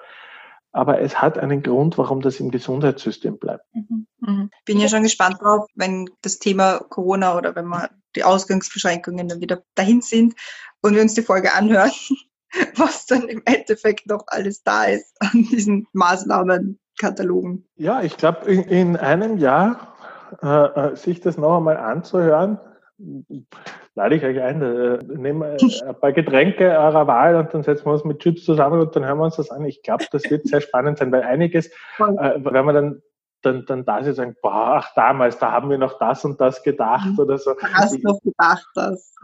aber 0.78 1.00
es 1.00 1.20
hat 1.20 1.38
einen 1.38 1.64
Grund, 1.64 1.98
warum 1.98 2.20
das 2.20 2.38
im 2.38 2.52
Gesundheitssystem 2.52 3.36
bleibt. 3.38 3.64
Mhm. 3.74 4.06
Mhm. 4.20 4.50
Bin 4.64 4.78
ja 4.78 4.86
schon 4.86 5.02
gespannt 5.02 5.38
drauf, 5.42 5.66
wenn 5.74 6.08
das 6.22 6.38
Thema 6.38 6.78
Corona 6.88 7.36
oder 7.36 7.56
wenn 7.56 7.66
wir 7.66 7.90
die 8.14 8.22
Ausgangsbeschränkungen 8.22 9.26
dann 9.26 9.40
wieder 9.40 9.64
dahin 9.74 10.02
sind 10.02 10.34
und 10.80 10.94
wir 10.94 11.02
uns 11.02 11.14
die 11.14 11.22
Folge 11.22 11.52
anhören, 11.52 11.90
was 12.76 13.06
dann 13.06 13.26
im 13.26 13.42
Endeffekt 13.44 14.06
noch 14.06 14.22
alles 14.28 14.62
da 14.62 14.84
ist 14.84 15.16
an 15.18 15.48
diesen 15.50 15.88
Maßnahmenkatalogen. 15.94 17.66
Ja, 17.74 18.02
ich 18.02 18.16
glaube, 18.16 18.48
in, 18.48 18.62
in, 18.62 18.96
einem 18.96 19.38
Jahr 19.38 19.96
äh, 20.40 20.46
äh 20.92 20.96
sich 20.96 21.20
das 21.20 21.38
noch 21.38 21.56
einmal 21.56 21.76
anzuhören, 21.76 22.60
lade 23.94 24.14
ich 24.16 24.24
euch 24.24 24.40
ein, 24.40 24.62
äh, 24.62 24.98
nehmen 25.04 25.42
ein 25.42 26.00
paar 26.00 26.12
Getränke 26.12 26.70
eurer 26.70 27.06
Wahl 27.06 27.36
und 27.36 27.52
dann 27.54 27.62
setzen 27.62 27.86
wir 27.86 27.92
uns 27.92 28.04
mit 28.04 28.20
Chips 28.20 28.44
zusammen 28.44 28.80
und 28.80 28.94
dann 28.94 29.04
hören 29.04 29.18
wir 29.18 29.24
uns 29.24 29.36
das 29.36 29.50
an. 29.50 29.64
Ich 29.64 29.82
glaube, 29.82 30.04
das 30.10 30.30
wird 30.30 30.46
sehr 30.46 30.60
spannend 30.60 30.98
sein, 30.98 31.12
weil 31.12 31.22
einiges, 31.22 31.68
äh, 31.98 32.38
wenn 32.38 32.64
man 32.64 32.74
dann 32.74 33.02
dann, 33.42 33.64
dann 33.66 33.84
da 33.84 34.02
sie 34.02 34.12
sagen, 34.12 34.36
boah, 34.42 34.78
ach 34.78 34.94
damals, 34.94 35.38
da 35.38 35.52
haben 35.52 35.70
wir 35.70 35.78
noch 35.78 35.98
das 35.98 36.24
und 36.24 36.40
das 36.40 36.62
gedacht 36.62 37.12
mhm. 37.12 37.18
oder 37.18 37.38
so. 37.38 37.54
Hast 37.60 37.94
du 37.94 37.98
noch 38.02 38.20
gedacht, 38.20 38.66
das? 38.74 39.14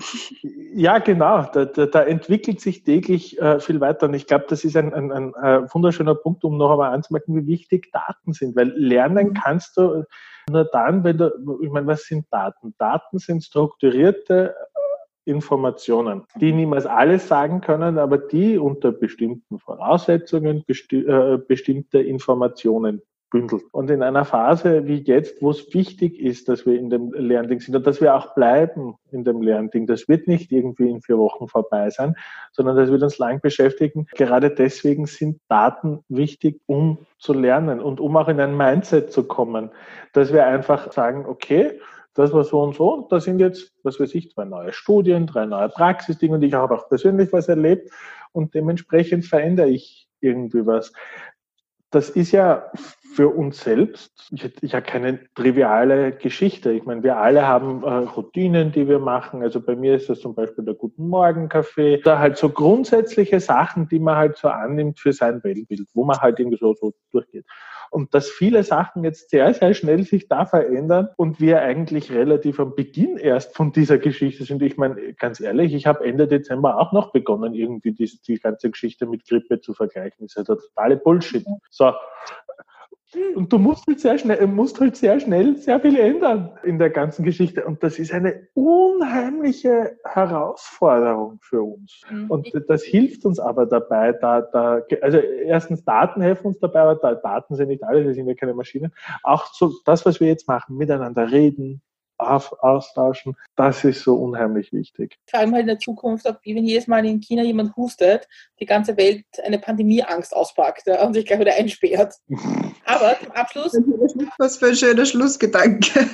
Ja, 0.43 0.99
genau. 0.99 1.43
Da, 1.53 1.65
da, 1.65 1.87
da 1.87 2.03
entwickelt 2.03 2.61
sich 2.61 2.85
täglich 2.85 3.41
äh, 3.41 3.59
viel 3.61 3.81
weiter. 3.81 4.07
Und 4.07 4.15
ich 4.15 4.27
glaube, 4.27 4.47
das 4.49 4.65
ist 4.65 4.77
ein, 4.77 4.95
ein, 4.95 5.11
ein, 5.11 5.35
ein, 5.35 5.65
äh, 5.65 5.75
wunderschöner 5.75 6.15
Punkt, 6.15 6.45
um 6.45 6.57
noch 6.57 6.71
einmal 6.71 6.93
anzumerken, 6.93 7.35
wie 7.37 7.47
wichtig 7.47 7.91
Daten 7.93 8.33
sind. 8.33 8.55
Weil 8.57 8.69
lernen 8.77 9.29
mhm. 9.29 9.35
kannst 9.35 9.77
du 9.77 10.05
nur 10.51 10.65
dann, 10.65 11.05
wenn 11.05 11.19
du, 11.19 11.59
ich 11.63 11.71
meine, 11.71 11.87
was 11.87 12.05
sind 12.05 12.27
Daten? 12.31 12.75
Daten 12.79 13.19
sind 13.19 13.43
strukturierte 13.43 14.55
äh, 14.55 15.31
Informationen, 15.31 16.25
die 16.37 16.53
niemals 16.53 16.87
alles 16.87 17.29
sagen 17.29 17.63
können, 17.63 17.99
aber 17.99 18.19
die 18.19 18.59
unter 18.59 18.93
bestimmten 18.93 19.59
Voraussetzungen 19.59 20.65
besti 20.67 21.01
äh, 21.01 21.39
bestimmte 21.39 22.01
Informationen 22.01 23.01
bündelt. 23.31 23.65
Und 23.73 23.91
in 23.91 24.03
einer 24.03 24.25
Phase 24.25 24.87
wie 24.87 25.03
jetzt, 25.03 25.43
wo 25.43 25.51
es 25.51 25.73
wichtig 25.75 26.21
ist, 26.21 26.49
dass 26.49 26.67
wir 26.67 26.79
in 26.79 26.91
dem 26.91 27.13
Lernding 27.13 27.61
sind 27.61 27.75
und 27.75 27.87
dass 27.87 28.01
wir 28.01 28.15
auch 28.15 28.35
bleiben 28.35 28.95
in 29.11 29.25
dem 29.25 29.43
Lernding, 29.43 29.87
das 29.87 30.09
wird 30.09 30.29
nicht 30.29 30.53
irgendwie 30.53 30.89
in 30.89 31.01
vier 31.03 31.19
Wochen 31.19 31.49
vorbei 31.49 31.91
sein, 31.91 32.15
sondern 32.53 32.77
das 32.77 32.91
wird 32.91 33.03
uns 33.03 33.19
lang 33.19 33.41
beschäftigen. 33.41 34.07
Gerade 34.15 34.51
deswegen 34.51 35.07
sind 35.07 35.41
Daten 35.49 36.05
wichtig, 36.09 36.61
um 36.67 36.99
zu 37.19 37.33
lernen 37.33 37.81
und 37.81 38.01
um 38.01 38.17
auch 38.17 38.29
in 38.29 38.41
ein 38.41 38.57
Mindset 38.57 39.13
zu 39.13 39.25
kommen, 39.25 39.71
dass 40.13 40.33
wir 40.33 40.47
einfach 40.47 40.93
sagen, 40.93 41.27
okay, 41.27 41.81
das 42.15 42.33
war 42.33 42.45
so 42.45 42.61
und 42.61 42.77
so. 42.77 42.95
Und 42.95 43.11
da 43.11 43.19
sind 43.19 43.41
jetzt, 43.41 43.73
was 43.83 43.99
weiß 43.99 44.15
ich, 44.15 44.31
zwei 44.31 44.45
neue 44.45 44.73
Studien, 44.73 45.27
drei 45.27 45.47
neue 45.47 45.69
Praxisdinge 45.69 46.37
und 46.37 46.43
ich 46.43 46.55
habe 46.55 46.75
auch 46.77 46.89
persönlich 46.89 47.33
was 47.33 47.49
erlebt 47.49 47.91
und 48.33 48.55
dementsprechend 48.55 49.25
verändere 49.25 49.69
ich 49.69 50.09
irgendwie 50.21 50.65
was 50.65 50.93
das 51.95 52.11
ist 52.11 52.33
ja 52.33 52.71
für 53.15 53.29
uns 53.29 53.61
selbst 53.61 54.33
ja 54.61 54.81
keine 54.81 55.21
triviale 55.35 56.13
Geschichte. 56.13 56.73
Ich 56.73 56.85
meine, 56.85 57.05
wir 57.05 57.17
alle 57.19 57.47
haben 57.47 57.85
äh, 57.85 57.89
Routinen, 57.89 58.73
die 58.73 58.89
wir 58.89 58.99
machen. 58.99 59.43
Also 59.43 59.61
bei 59.61 59.77
mir 59.77 59.95
ist 59.95 60.11
das 60.11 60.19
zum 60.19 60.35
Beispiel 60.35 60.65
der 60.65 60.75
Guten 60.75 61.09
Morgen 61.09 61.49
Kaffee. 61.49 61.99
Da 61.99 62.19
halt 62.19 62.37
so 62.37 62.49
grundsätzliche 62.49 63.39
Sachen, 63.39 63.89
die 63.89 64.01
man 64.01 64.17
halt 64.17 64.37
so 64.37 64.49
annimmt 64.49 64.99
für 64.99 65.13
sein 65.13 65.45
Weltbild, 65.45 65.87
wo 65.95 66.05
man 66.05 66.19
halt 66.19 66.41
irgendwie 66.41 66.59
so, 66.59 66.75
so 66.75 66.93
durchgeht. 67.13 67.47
Und 67.91 68.13
dass 68.15 68.29
viele 68.29 68.65
Sachen 68.65 69.05
jetzt 69.05 69.31
sehr, 69.31 69.55
sehr 69.55 69.73
schnell 69.75 70.03
sich 70.03 70.27
da 70.27 70.47
verändern 70.47 71.11
und 71.17 71.41
wir 71.41 71.63
eigentlich 71.63 72.11
relativ 72.11 72.59
am 72.59 72.75
Beginn 72.75 73.17
erst 73.17 73.55
von 73.55 73.71
dieser 73.71 73.99
Geschichte 73.99 74.43
sind. 74.43 74.61
Ich 74.63 74.77
meine, 74.77 75.15
ganz 75.15 75.41
ehrlich, 75.41 75.73
ich 75.73 75.87
habe 75.87 76.05
Ende 76.05 76.27
Dezember 76.27 76.81
auch 76.81 76.93
noch 76.93 77.13
begonnen, 77.13 77.55
irgendwie 77.55 77.93
die, 77.93 78.11
die 78.27 78.41
ganze 78.41 78.71
Geschichte 78.71 79.07
mit 79.07 79.25
Grippe 79.29 79.61
zu 79.61 79.75
vergleichen. 79.75 80.27
Das 80.27 80.35
ist 80.35 80.49
ja 80.49 80.57
totale 80.57 80.97
Bullshit. 80.97 81.47
So, 81.71 81.93
Und 83.35 83.53
du 83.53 83.59
musst 83.59 83.87
halt 83.87 84.01
sehr 84.01 84.19
schnell, 84.19 84.47
musst 84.47 84.81
halt 84.81 84.97
sehr 84.97 85.21
schnell 85.21 85.57
sehr 85.57 85.81
viel 85.81 85.99
ändern 85.99 86.59
in 86.63 86.79
der 86.79 86.91
ganzen 86.91 87.25
Geschichte. 87.25 87.65
Und 87.65 87.83
das 87.83 87.99
ist 87.99 88.13
eine 88.13 88.49
unheimliche 88.55 89.97
Herausforderung 90.05 91.39
für 91.43 91.63
uns. 91.63 92.03
Mhm. 92.11 92.31
Und 92.31 92.53
das 92.69 92.83
hilft 92.83 93.25
uns 93.25 93.39
aber 93.39 93.67
dabei, 93.67 94.13
da, 94.13 94.41
da, 94.43 94.81
also 95.01 95.19
erstens 95.19 95.85
Daten 95.85 96.21
helfen 96.21 96.49
uns 96.49 96.59
dabei, 96.59 96.81
aber 96.81 97.15
Daten 97.17 97.55
sind 97.55 97.69
nicht 97.69 97.85
alles, 97.85 98.07
wir 98.07 98.15
sind 98.15 98.29
ja 98.29 98.35
keine 98.35 98.55
Maschinen. 98.55 98.93
Auch 99.23 99.47
so 99.53 99.73
das, 99.85 100.05
was 100.07 100.21
wir 100.21 100.29
jetzt 100.29 100.49
machen, 100.49 100.77
miteinander 100.77 101.31
reden, 101.31 101.83
austauschen, 102.25 103.37
das 103.57 103.85
ist 103.85 104.03
so 104.03 104.17
unheimlich 104.17 104.73
wichtig. 104.73 105.17
Vor 105.29 105.41
allem 105.41 105.53
halt 105.53 105.63
in 105.63 105.69
der 105.69 105.79
Zukunft, 105.79 106.27
ob 106.27 106.39
wenn 106.45 106.65
jedes 106.65 106.87
Mal 106.87 107.05
in 107.05 107.21
China 107.21 107.43
jemand 107.43 107.77
hustet, 107.77 108.29
die 108.61 108.67
ganze 108.67 108.97
Welt 108.97 109.25
eine 109.45 109.59
Pandemieangst 109.59 110.35
auspackt 110.35 110.87
ja, 110.87 111.05
und 111.05 111.15
sich 111.15 111.27
gleich 111.27 111.41
wieder 111.41 111.55
einsperrt. 111.55 112.15
Aber 112.85 113.17
zum 113.21 113.33
Abschluss. 113.33 113.73
Was 114.39 114.59
für 114.59 114.69
ein 114.69 114.77
schöner 114.77 115.07
Schlussgedanke. 115.07 116.07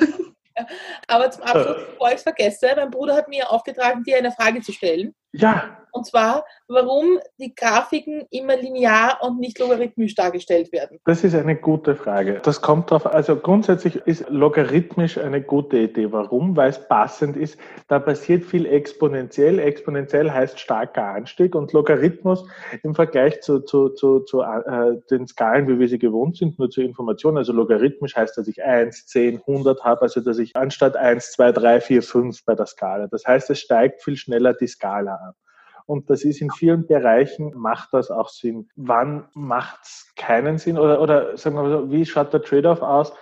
Aber 1.07 1.31
zum 1.31 1.43
Abschluss, 1.43 1.77
bevor 1.91 2.09
ich 2.09 2.17
es 2.17 2.23
vergesse, 2.23 2.73
mein 2.77 2.91
Bruder 2.91 3.15
hat 3.15 3.29
mir 3.29 3.51
aufgetragen, 3.51 4.03
dir 4.05 4.19
eine 4.19 4.33
Frage 4.33 4.61
zu 4.61 4.73
stellen. 4.73 5.15
Ja. 5.33 5.77
Und 5.93 6.07
zwar, 6.07 6.45
warum 6.69 7.19
die 7.39 7.55
Grafiken 7.55 8.25
immer 8.31 8.57
linear 8.57 9.19
und 9.23 9.41
nicht 9.41 9.59
logarithmisch 9.59 10.15
dargestellt 10.15 10.73
werden. 10.73 10.99
Das 11.05 11.25
ist 11.25 11.35
eine 11.35 11.57
gute 11.57 11.97
Frage. 11.97 12.41
Das 12.43 12.61
kommt 12.61 12.91
darauf, 12.91 13.07
also 13.07 13.37
grundsätzlich 13.37 13.97
ist 13.97 14.29
logarithmisch 14.29 15.19
eine 15.19 15.43
gute 15.43 15.79
Idee. 15.79 16.13
Warum? 16.13 16.57
Weil 16.57 16.71
es 16.71 16.87
passend 16.87 17.37
ist. 17.37 17.59
Da 17.89 17.99
passiert 17.99 18.45
viel 18.45 18.67
exponentiell. 18.67 19.59
Exponentiell 19.59 20.31
heißt 20.31 20.61
starker 20.61 21.05
Anstieg 21.05 21.55
und 21.55 21.73
Logarithmus 21.73 22.47
im 22.83 22.95
Vergleich 22.95 23.41
zu, 23.41 23.61
zu, 23.61 23.91
zu, 23.91 24.21
zu 24.21 24.43
äh, 24.43 25.01
den 25.11 25.27
Skalen, 25.27 25.67
wie 25.69 25.79
wir 25.79 25.89
sie 25.89 25.99
gewohnt 25.99 26.37
sind, 26.37 26.59
nur 26.59 26.71
zur 26.71 26.85
Information. 26.85 27.37
Also 27.37 27.53
logarithmisch 27.53 28.15
heißt, 28.15 28.37
dass 28.37 28.47
ich 28.47 28.63
1, 28.63 29.07
10, 29.07 29.43
100 29.47 29.85
habe, 29.85 30.03
also 30.03 30.21
dass 30.21 30.39
ich 30.39 30.55
anstatt 30.57 30.97
1, 30.97 31.33
2, 31.33 31.53
3, 31.53 31.81
4, 31.81 32.03
5 32.03 32.45
bei 32.45 32.55
der 32.55 32.67
Skala. 32.67 33.09
Das 33.09 33.27
heißt, 33.27 33.51
es 33.51 33.59
steigt 33.59 34.03
viel 34.03 34.17
schneller 34.17 34.55
die 34.55 34.69
Skala. 34.69 35.20
Und 35.91 36.09
das 36.09 36.23
ist 36.23 36.41
in 36.41 36.53
vielen 36.53 36.87
Bereichen, 36.87 37.53
macht 37.57 37.93
das 37.93 38.13
auch 38.13 38.29
Sinn. 38.29 38.69
Wann 38.77 39.25
macht 39.35 39.81
es 39.83 40.13
keinen 40.15 40.57
Sinn? 40.57 40.79
Oder, 40.79 41.01
oder 41.03 41.37
sagen 41.37 41.57
wir 41.57 41.65
mal 41.65 41.71
so, 41.71 41.91
wie 41.91 42.07
schaut 42.07 42.33
der 42.33 42.43
Trade-off 42.43 42.81
aus? 42.81 43.13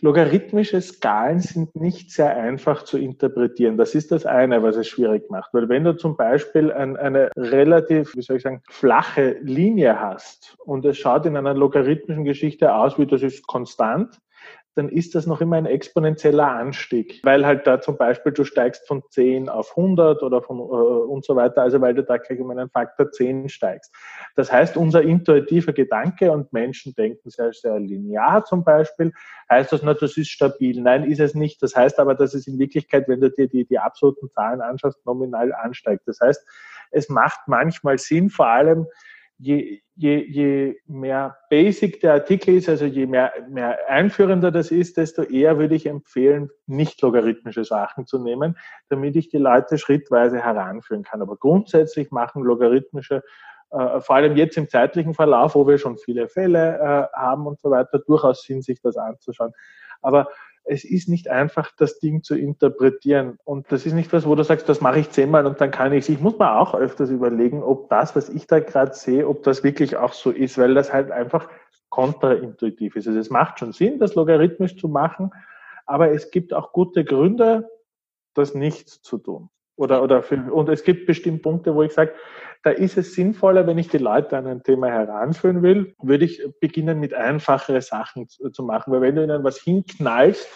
Logarithmische 0.00 0.80
Skalen 0.80 1.40
sind 1.40 1.76
nicht 1.76 2.10
sehr 2.10 2.34
einfach 2.34 2.84
zu 2.84 2.96
interpretieren. 2.96 3.76
Das 3.76 3.94
ist 3.94 4.12
das 4.12 4.24
eine, 4.24 4.62
was 4.62 4.76
es 4.76 4.88
schwierig 4.88 5.30
macht. 5.30 5.52
Weil 5.52 5.68
wenn 5.68 5.84
du 5.84 5.94
zum 5.94 6.16
Beispiel 6.16 6.72
ein, 6.72 6.96
eine 6.96 7.30
relativ, 7.36 8.14
wie 8.16 8.22
soll 8.22 8.36
ich 8.36 8.42
sagen, 8.42 8.62
flache 8.70 9.36
Linie 9.42 10.00
hast 10.00 10.56
und 10.64 10.86
es 10.86 10.96
schaut 10.96 11.26
in 11.26 11.36
einer 11.36 11.52
logarithmischen 11.52 12.24
Geschichte 12.24 12.74
aus, 12.74 12.98
wie 12.98 13.06
das 13.06 13.22
ist 13.22 13.46
konstant, 13.46 14.22
dann 14.76 14.90
ist 14.90 15.14
das 15.14 15.26
noch 15.26 15.40
immer 15.40 15.56
ein 15.56 15.64
exponentieller 15.64 16.48
Anstieg, 16.48 17.20
weil 17.24 17.46
halt 17.46 17.66
da 17.66 17.80
zum 17.80 17.96
Beispiel 17.96 18.32
du 18.32 18.44
steigst 18.44 18.86
von 18.86 19.02
10 19.08 19.48
auf 19.48 19.70
100 19.70 20.22
oder 20.22 20.42
von 20.42 20.58
äh, 20.58 20.60
und 20.60 21.24
so 21.24 21.34
weiter, 21.34 21.62
also 21.62 21.80
weil 21.80 21.94
du 21.94 22.04
da 22.04 22.18
gleich 22.18 22.38
um 22.40 22.50
einen 22.50 22.68
Faktor 22.68 23.10
10 23.10 23.48
steigst. 23.48 23.94
Das 24.34 24.52
heißt, 24.52 24.76
unser 24.76 25.00
intuitiver 25.00 25.72
Gedanke 25.72 26.30
und 26.30 26.52
Menschen 26.52 26.94
denken 26.94 27.30
sehr, 27.30 27.54
sehr 27.54 27.80
linear 27.80 28.44
zum 28.44 28.64
Beispiel, 28.64 29.12
heißt 29.48 29.72
das, 29.72 29.82
na, 29.82 29.94
das 29.94 30.18
ist 30.18 30.28
stabil. 30.28 30.82
Nein, 30.82 31.04
ist 31.04 31.20
es 31.20 31.34
nicht. 31.34 31.62
Das 31.62 31.74
heißt 31.74 31.98
aber, 31.98 32.14
dass 32.14 32.34
es 32.34 32.46
in 32.46 32.58
Wirklichkeit, 32.58 33.08
wenn 33.08 33.22
du 33.22 33.30
dir 33.30 33.48
die, 33.48 33.64
die 33.64 33.78
absoluten 33.78 34.30
Zahlen 34.30 34.60
anschaust, 34.60 35.04
nominal 35.06 35.54
ansteigt. 35.54 36.02
Das 36.06 36.20
heißt, 36.20 36.46
es 36.90 37.08
macht 37.08 37.40
manchmal 37.46 37.98
Sinn, 37.98 38.28
vor 38.28 38.48
allem 38.48 38.86
je, 39.38 39.80
je, 39.94 40.32
je 40.32 40.74
mehr 40.86 41.36
basic 41.50 42.00
der 42.00 42.14
Artikel 42.14 42.54
ist, 42.54 42.68
also 42.68 42.86
je 42.86 43.06
mehr, 43.06 43.32
mehr 43.48 43.78
einführender 43.88 44.50
das 44.50 44.70
ist, 44.70 44.96
desto 44.96 45.22
eher 45.22 45.58
würde 45.58 45.74
ich 45.74 45.86
empfehlen, 45.86 46.50
nicht 46.66 47.00
logarithmische 47.02 47.64
Sachen 47.64 48.06
zu 48.06 48.18
nehmen, 48.18 48.56
damit 48.88 49.16
ich 49.16 49.28
die 49.28 49.38
Leute 49.38 49.78
schrittweise 49.78 50.42
heranführen 50.42 51.02
kann. 51.02 51.22
Aber 51.22 51.36
grundsätzlich 51.36 52.10
machen 52.10 52.42
logarithmische 52.42 53.22
äh, 53.70 54.00
vor 54.00 54.16
allem 54.16 54.36
jetzt 54.36 54.56
im 54.56 54.68
zeitlichen 54.68 55.14
Verlauf, 55.14 55.54
wo 55.54 55.66
wir 55.66 55.78
schon 55.78 55.98
viele 55.98 56.28
Fälle 56.28 56.78
äh, 56.78 57.16
haben 57.18 57.46
und 57.46 57.60
so 57.60 57.70
weiter, 57.70 57.98
durchaus 57.98 58.42
Sinn, 58.42 58.62
sich 58.62 58.80
das 58.80 58.96
anzuschauen. 58.96 59.52
Aber 60.02 60.28
es 60.66 60.84
ist 60.84 61.08
nicht 61.08 61.28
einfach, 61.28 61.70
das 61.76 62.00
Ding 62.00 62.22
zu 62.22 62.36
interpretieren. 62.36 63.38
Und 63.44 63.70
das 63.70 63.86
ist 63.86 63.92
nicht 63.92 64.12
was, 64.12 64.26
wo 64.26 64.34
du 64.34 64.42
sagst, 64.42 64.68
das 64.68 64.80
mache 64.80 64.98
ich 64.98 65.10
zehnmal 65.10 65.46
und 65.46 65.60
dann 65.60 65.70
kann 65.70 65.92
ich 65.92 66.08
Ich 66.08 66.20
muss 66.20 66.38
mir 66.38 66.58
auch 66.58 66.74
öfters 66.74 67.10
überlegen, 67.10 67.62
ob 67.62 67.88
das, 67.88 68.16
was 68.16 68.28
ich 68.28 68.46
da 68.46 68.60
gerade 68.60 68.92
sehe, 68.92 69.28
ob 69.28 69.44
das 69.44 69.62
wirklich 69.62 69.96
auch 69.96 70.12
so 70.12 70.30
ist, 70.30 70.58
weil 70.58 70.74
das 70.74 70.92
halt 70.92 71.10
einfach 71.10 71.48
kontraintuitiv 71.88 72.96
ist. 72.96 73.06
Also 73.06 73.18
es 73.18 73.30
macht 73.30 73.60
schon 73.60 73.72
Sinn, 73.72 73.98
das 73.98 74.16
logarithmisch 74.16 74.76
zu 74.76 74.88
machen, 74.88 75.30
aber 75.86 76.10
es 76.10 76.30
gibt 76.32 76.52
auch 76.52 76.72
gute 76.72 77.04
Gründe, 77.04 77.70
das 78.34 78.54
nicht 78.54 78.88
zu 78.88 79.18
tun. 79.18 79.48
Oder, 79.76 80.02
oder 80.02 80.22
für, 80.22 80.52
und 80.52 80.68
es 80.68 80.84
gibt 80.84 81.06
bestimmt 81.06 81.42
Punkte, 81.42 81.74
wo 81.74 81.82
ich 81.82 81.92
sage, 81.92 82.12
da 82.62 82.70
ist 82.70 82.96
es 82.96 83.14
sinnvoller, 83.14 83.66
wenn 83.66 83.78
ich 83.78 83.88
die 83.88 83.98
Leute 83.98 84.36
an 84.36 84.46
ein 84.46 84.62
Thema 84.62 84.88
heranführen 84.88 85.62
will, 85.62 85.94
würde 86.02 86.24
ich 86.24 86.42
beginnen 86.60 86.98
mit 86.98 87.14
einfachere 87.14 87.82
Sachen 87.82 88.28
zu, 88.28 88.50
zu 88.50 88.62
machen. 88.64 88.92
Weil 88.92 89.02
wenn 89.02 89.16
du 89.16 89.22
ihnen 89.22 89.44
was 89.44 89.60
hinknallst, 89.60 90.48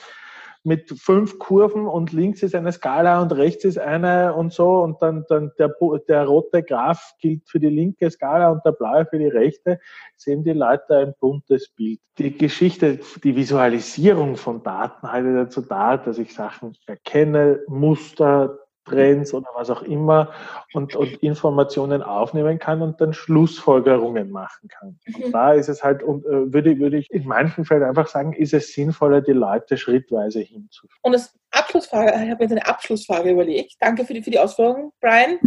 mit 0.62 0.90
fünf 0.90 1.38
Kurven 1.38 1.86
und 1.86 2.12
links 2.12 2.42
ist 2.42 2.54
eine 2.54 2.72
Skala 2.72 3.22
und 3.22 3.32
rechts 3.32 3.64
ist 3.64 3.78
eine 3.78 4.34
und 4.34 4.52
so 4.52 4.82
und 4.82 5.00
dann, 5.00 5.24
dann 5.28 5.52
der, 5.58 5.74
der 6.06 6.24
rote 6.26 6.62
Graph 6.62 7.14
gilt 7.18 7.48
für 7.48 7.60
die 7.60 7.70
linke 7.70 8.10
Skala 8.10 8.50
und 8.50 8.64
der 8.66 8.72
blaue 8.72 9.06
für 9.06 9.18
die 9.18 9.28
rechte, 9.28 9.80
sehen 10.16 10.44
die 10.44 10.52
Leute 10.52 10.98
ein 10.98 11.14
buntes 11.18 11.70
Bild. 11.70 12.00
Die 12.18 12.36
Geschichte, 12.36 13.00
die 13.24 13.36
Visualisierung 13.36 14.36
von 14.36 14.62
Daten 14.62 15.10
halte 15.10 15.34
dazu 15.34 15.62
da, 15.62 15.96
dass 15.96 16.18
ich 16.18 16.34
Sachen 16.34 16.76
erkenne, 16.86 17.60
Muster, 17.66 18.58
Trends 18.84 19.34
oder 19.34 19.48
was 19.54 19.70
auch 19.70 19.82
immer 19.82 20.32
und, 20.72 20.96
und 20.96 21.22
Informationen 21.22 22.02
aufnehmen 22.02 22.58
kann 22.58 22.82
und 22.82 23.00
dann 23.00 23.12
Schlussfolgerungen 23.12 24.30
machen 24.30 24.68
kann. 24.68 24.98
Und 25.06 25.26
mhm. 25.26 25.32
da 25.32 25.52
ist 25.52 25.68
es 25.68 25.82
halt, 25.82 26.02
und 26.02 26.24
äh, 26.26 26.52
würde, 26.52 26.78
würde 26.78 26.98
ich 26.98 27.10
in 27.10 27.26
manchen 27.26 27.64
Fällen 27.64 27.82
einfach 27.82 28.08
sagen, 28.08 28.32
ist 28.32 28.54
es 28.54 28.72
sinnvoller, 28.72 29.20
die 29.20 29.32
Leute 29.32 29.76
schrittweise 29.76 30.40
hinzuführen. 30.40 30.98
Und 31.02 31.12
als 31.12 31.34
Abschlussfrage, 31.50 32.10
ich 32.24 32.30
habe 32.30 32.44
mir 32.44 32.50
eine 32.50 32.66
Abschlussfrage 32.66 33.30
überlegt. 33.30 33.74
Danke 33.80 34.04
für 34.04 34.14
die, 34.14 34.22
für 34.22 34.30
die 34.30 34.38
Ausführungen, 34.38 34.90
Brian. 35.00 35.38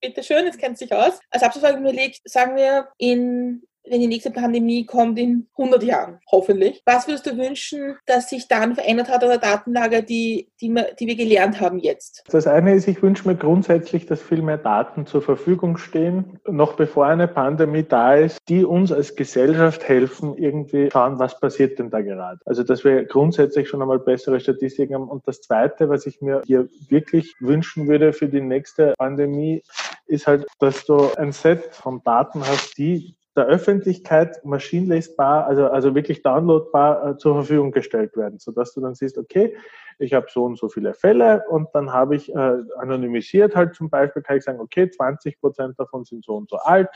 Bitte 0.00 0.22
schön, 0.22 0.44
jetzt 0.46 0.58
kennt 0.58 0.78
sich 0.78 0.92
aus. 0.92 1.20
Als 1.30 1.42
Abschlussfrage 1.42 1.78
überlegt, 1.78 2.20
sagen 2.24 2.56
wir, 2.56 2.88
in 2.98 3.62
wenn 3.92 4.00
die 4.00 4.06
nächste 4.06 4.30
Pandemie 4.30 4.86
kommt 4.86 5.18
in 5.18 5.46
100 5.58 5.82
Jahren, 5.82 6.18
hoffentlich. 6.30 6.82
Was 6.86 7.06
würdest 7.06 7.26
du 7.26 7.36
wünschen, 7.36 7.96
dass 8.06 8.30
sich 8.30 8.48
dann 8.48 8.74
verändert 8.74 9.10
hat 9.10 9.22
an 9.22 9.28
der 9.28 9.38
Datenlage, 9.38 10.02
die, 10.02 10.48
die, 10.62 10.70
wir, 10.70 10.94
die 10.98 11.06
wir 11.06 11.14
gelernt 11.14 11.60
haben 11.60 11.78
jetzt? 11.78 12.24
Das 12.30 12.46
eine 12.46 12.74
ist, 12.74 12.88
ich 12.88 13.02
wünsche 13.02 13.28
mir 13.28 13.36
grundsätzlich, 13.36 14.06
dass 14.06 14.22
viel 14.22 14.40
mehr 14.40 14.56
Daten 14.56 15.04
zur 15.06 15.20
Verfügung 15.20 15.76
stehen, 15.76 16.40
noch 16.48 16.72
bevor 16.72 17.06
eine 17.06 17.28
Pandemie 17.28 17.82
da 17.82 18.14
ist, 18.14 18.38
die 18.48 18.64
uns 18.64 18.90
als 18.90 19.14
Gesellschaft 19.14 19.86
helfen, 19.86 20.38
irgendwie 20.38 20.88
schauen, 20.90 21.18
was 21.18 21.38
passiert 21.38 21.78
denn 21.78 21.90
da 21.90 22.00
gerade. 22.00 22.40
Also, 22.46 22.62
dass 22.62 22.84
wir 22.84 23.04
grundsätzlich 23.04 23.68
schon 23.68 23.82
einmal 23.82 23.98
bessere 23.98 24.40
Statistiken 24.40 24.94
haben. 24.94 25.08
Und 25.08 25.28
das 25.28 25.42
Zweite, 25.42 25.90
was 25.90 26.06
ich 26.06 26.22
mir 26.22 26.40
hier 26.46 26.66
wirklich 26.88 27.34
wünschen 27.40 27.88
würde 27.88 28.14
für 28.14 28.28
die 28.28 28.40
nächste 28.40 28.94
Pandemie, 28.96 29.62
ist 30.06 30.26
halt, 30.26 30.46
dass 30.60 30.86
du 30.86 31.12
ein 31.16 31.32
Set 31.32 31.74
von 31.74 32.02
Daten 32.04 32.40
hast, 32.40 32.78
die 32.78 33.16
der 33.36 33.46
Öffentlichkeit 33.46 34.44
maschinenlesbar, 34.44 35.46
also, 35.46 35.66
also 35.66 35.94
wirklich 35.94 36.22
downloadbar 36.22 37.10
äh, 37.10 37.16
zur 37.16 37.34
Verfügung 37.34 37.72
gestellt 37.72 38.16
werden, 38.16 38.38
sodass 38.38 38.74
du 38.74 38.80
dann 38.80 38.94
siehst, 38.94 39.16
okay, 39.16 39.56
ich 39.98 40.12
habe 40.12 40.26
so 40.30 40.44
und 40.44 40.58
so 40.58 40.68
viele 40.68 40.94
Fälle 40.94 41.44
und 41.48 41.68
dann 41.72 41.92
habe 41.92 42.16
ich 42.16 42.34
äh, 42.34 42.58
anonymisiert 42.78 43.56
halt 43.56 43.74
zum 43.74 43.88
Beispiel, 43.88 44.22
kann 44.22 44.36
ich 44.36 44.44
sagen, 44.44 44.60
okay, 44.60 44.90
20 44.90 45.40
Prozent 45.40 45.78
davon 45.78 46.04
sind 46.04 46.24
so 46.24 46.36
und 46.36 46.50
so 46.50 46.56
alt 46.56 46.88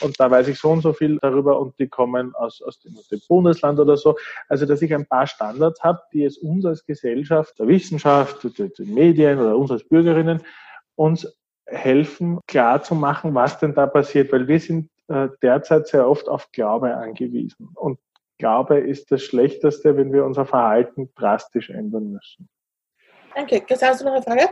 und 0.00 0.18
da 0.18 0.30
weiß 0.30 0.48
ich 0.48 0.58
so 0.58 0.70
und 0.70 0.82
so 0.82 0.92
viel 0.92 1.18
darüber 1.20 1.60
und 1.60 1.78
die 1.78 1.88
kommen 1.88 2.34
aus, 2.34 2.62
aus 2.62 2.80
dem, 2.80 2.96
dem 3.10 3.20
Bundesland 3.28 3.78
oder 3.78 3.96
so. 3.96 4.16
Also, 4.48 4.66
dass 4.66 4.82
ich 4.82 4.94
ein 4.94 5.06
paar 5.06 5.26
Standards 5.26 5.82
habe, 5.82 6.00
die 6.12 6.24
es 6.24 6.38
uns 6.38 6.64
als 6.64 6.84
Gesellschaft, 6.84 7.58
der 7.58 7.68
Wissenschaft, 7.68 8.42
den 8.58 8.94
Medien 8.94 9.38
oder 9.38 9.56
uns 9.56 9.70
als 9.70 9.84
Bürgerinnen 9.84 10.42
uns 10.96 11.26
helfen, 11.66 12.40
klar 12.46 12.82
zu 12.82 12.94
machen, 12.94 13.34
was 13.34 13.58
denn 13.58 13.74
da 13.74 13.86
passiert, 13.86 14.32
weil 14.32 14.48
wir 14.48 14.58
sind 14.58 14.90
derzeit 15.42 15.88
sehr 15.88 16.08
oft 16.08 16.28
auf 16.28 16.50
Glaube 16.52 16.94
angewiesen. 16.94 17.68
Und 17.74 17.98
Glaube 18.38 18.78
ist 18.78 19.10
das 19.10 19.22
Schlechteste, 19.22 19.96
wenn 19.96 20.12
wir 20.12 20.24
unser 20.24 20.46
Verhalten 20.46 21.12
drastisch 21.14 21.70
ändern 21.70 22.12
müssen. 22.12 22.48
Danke. 23.34 23.60
Christian, 23.60 23.90
hast 23.90 24.00
du 24.00 24.06
noch 24.06 24.14
eine 24.14 24.22
Frage? 24.22 24.48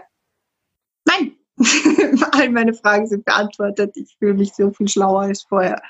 Nein. 1.06 1.36
All 2.32 2.50
meine 2.50 2.74
Fragen 2.74 3.06
sind 3.06 3.24
beantwortet. 3.24 3.96
Ich 3.96 4.16
fühle 4.18 4.34
mich 4.34 4.54
so 4.54 4.70
viel 4.70 4.88
schlauer 4.88 5.22
als 5.22 5.42
vorher. 5.42 5.80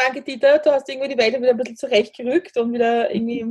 Danke, 0.00 0.22
Dieter. 0.22 0.58
Du 0.58 0.70
hast 0.70 0.88
irgendwie 0.88 1.08
die 1.08 1.18
Welt 1.18 1.36
wieder 1.36 1.50
ein 1.50 1.56
bisschen 1.56 1.76
zurechtgerückt 1.76 2.56
und 2.56 2.72
wieder 2.72 3.12
irgendwie. 3.12 3.44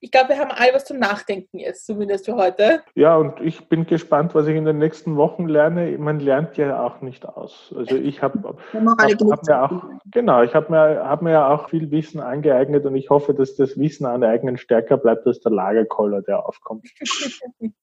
Ich 0.00 0.10
glaube, 0.10 0.30
wir 0.30 0.38
haben 0.38 0.50
alle 0.50 0.72
was 0.72 0.86
zum 0.86 0.98
Nachdenken 0.98 1.58
jetzt, 1.58 1.84
zumindest 1.84 2.24
für 2.24 2.34
heute. 2.34 2.82
Ja, 2.94 3.16
und 3.16 3.38
ich 3.42 3.68
bin 3.68 3.84
gespannt, 3.84 4.34
was 4.34 4.46
ich 4.46 4.56
in 4.56 4.64
den 4.64 4.78
nächsten 4.78 5.16
Wochen 5.16 5.46
lerne. 5.46 5.98
Man 5.98 6.18
lernt 6.18 6.56
ja 6.56 6.82
auch 6.82 7.02
nicht 7.02 7.28
aus. 7.28 7.74
Also 7.76 7.94
ich 7.94 8.22
habe 8.22 8.42
hab, 8.48 8.56
hab 8.72 9.46
mir 9.46 9.62
auch, 9.62 9.84
genau, 10.10 10.42
ich 10.42 10.54
habe 10.54 10.72
mir, 10.72 11.06
hab 11.06 11.20
mir 11.20 11.32
ja 11.32 11.48
auch 11.48 11.68
viel 11.68 11.90
Wissen 11.90 12.20
angeeignet 12.20 12.86
und 12.86 12.96
ich 12.96 13.10
hoffe, 13.10 13.34
dass 13.34 13.54
das 13.56 13.78
Wissen 13.78 14.06
aneignen 14.06 14.56
stärker 14.56 14.96
bleibt 14.96 15.26
als 15.26 15.40
der 15.40 15.52
Lagerkoller, 15.52 16.22
der 16.22 16.46
aufkommt. 16.46 16.88
Dann 17.60 17.74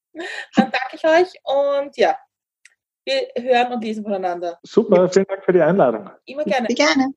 danke 0.55 0.93
ich 0.93 1.05
euch 1.05 1.31
und 1.43 1.95
ja, 1.95 2.15
wir 3.05 3.27
hören 3.35 3.73
und 3.73 3.83
lesen 3.83 4.03
voneinander. 4.03 4.57
Super, 4.63 5.09
vielen 5.09 5.25
Dank 5.25 5.43
für 5.43 5.53
die 5.53 5.61
Einladung. 5.61 6.09
Immer 6.25 6.43
gerne. 6.43 6.67
Gerne. 6.69 7.13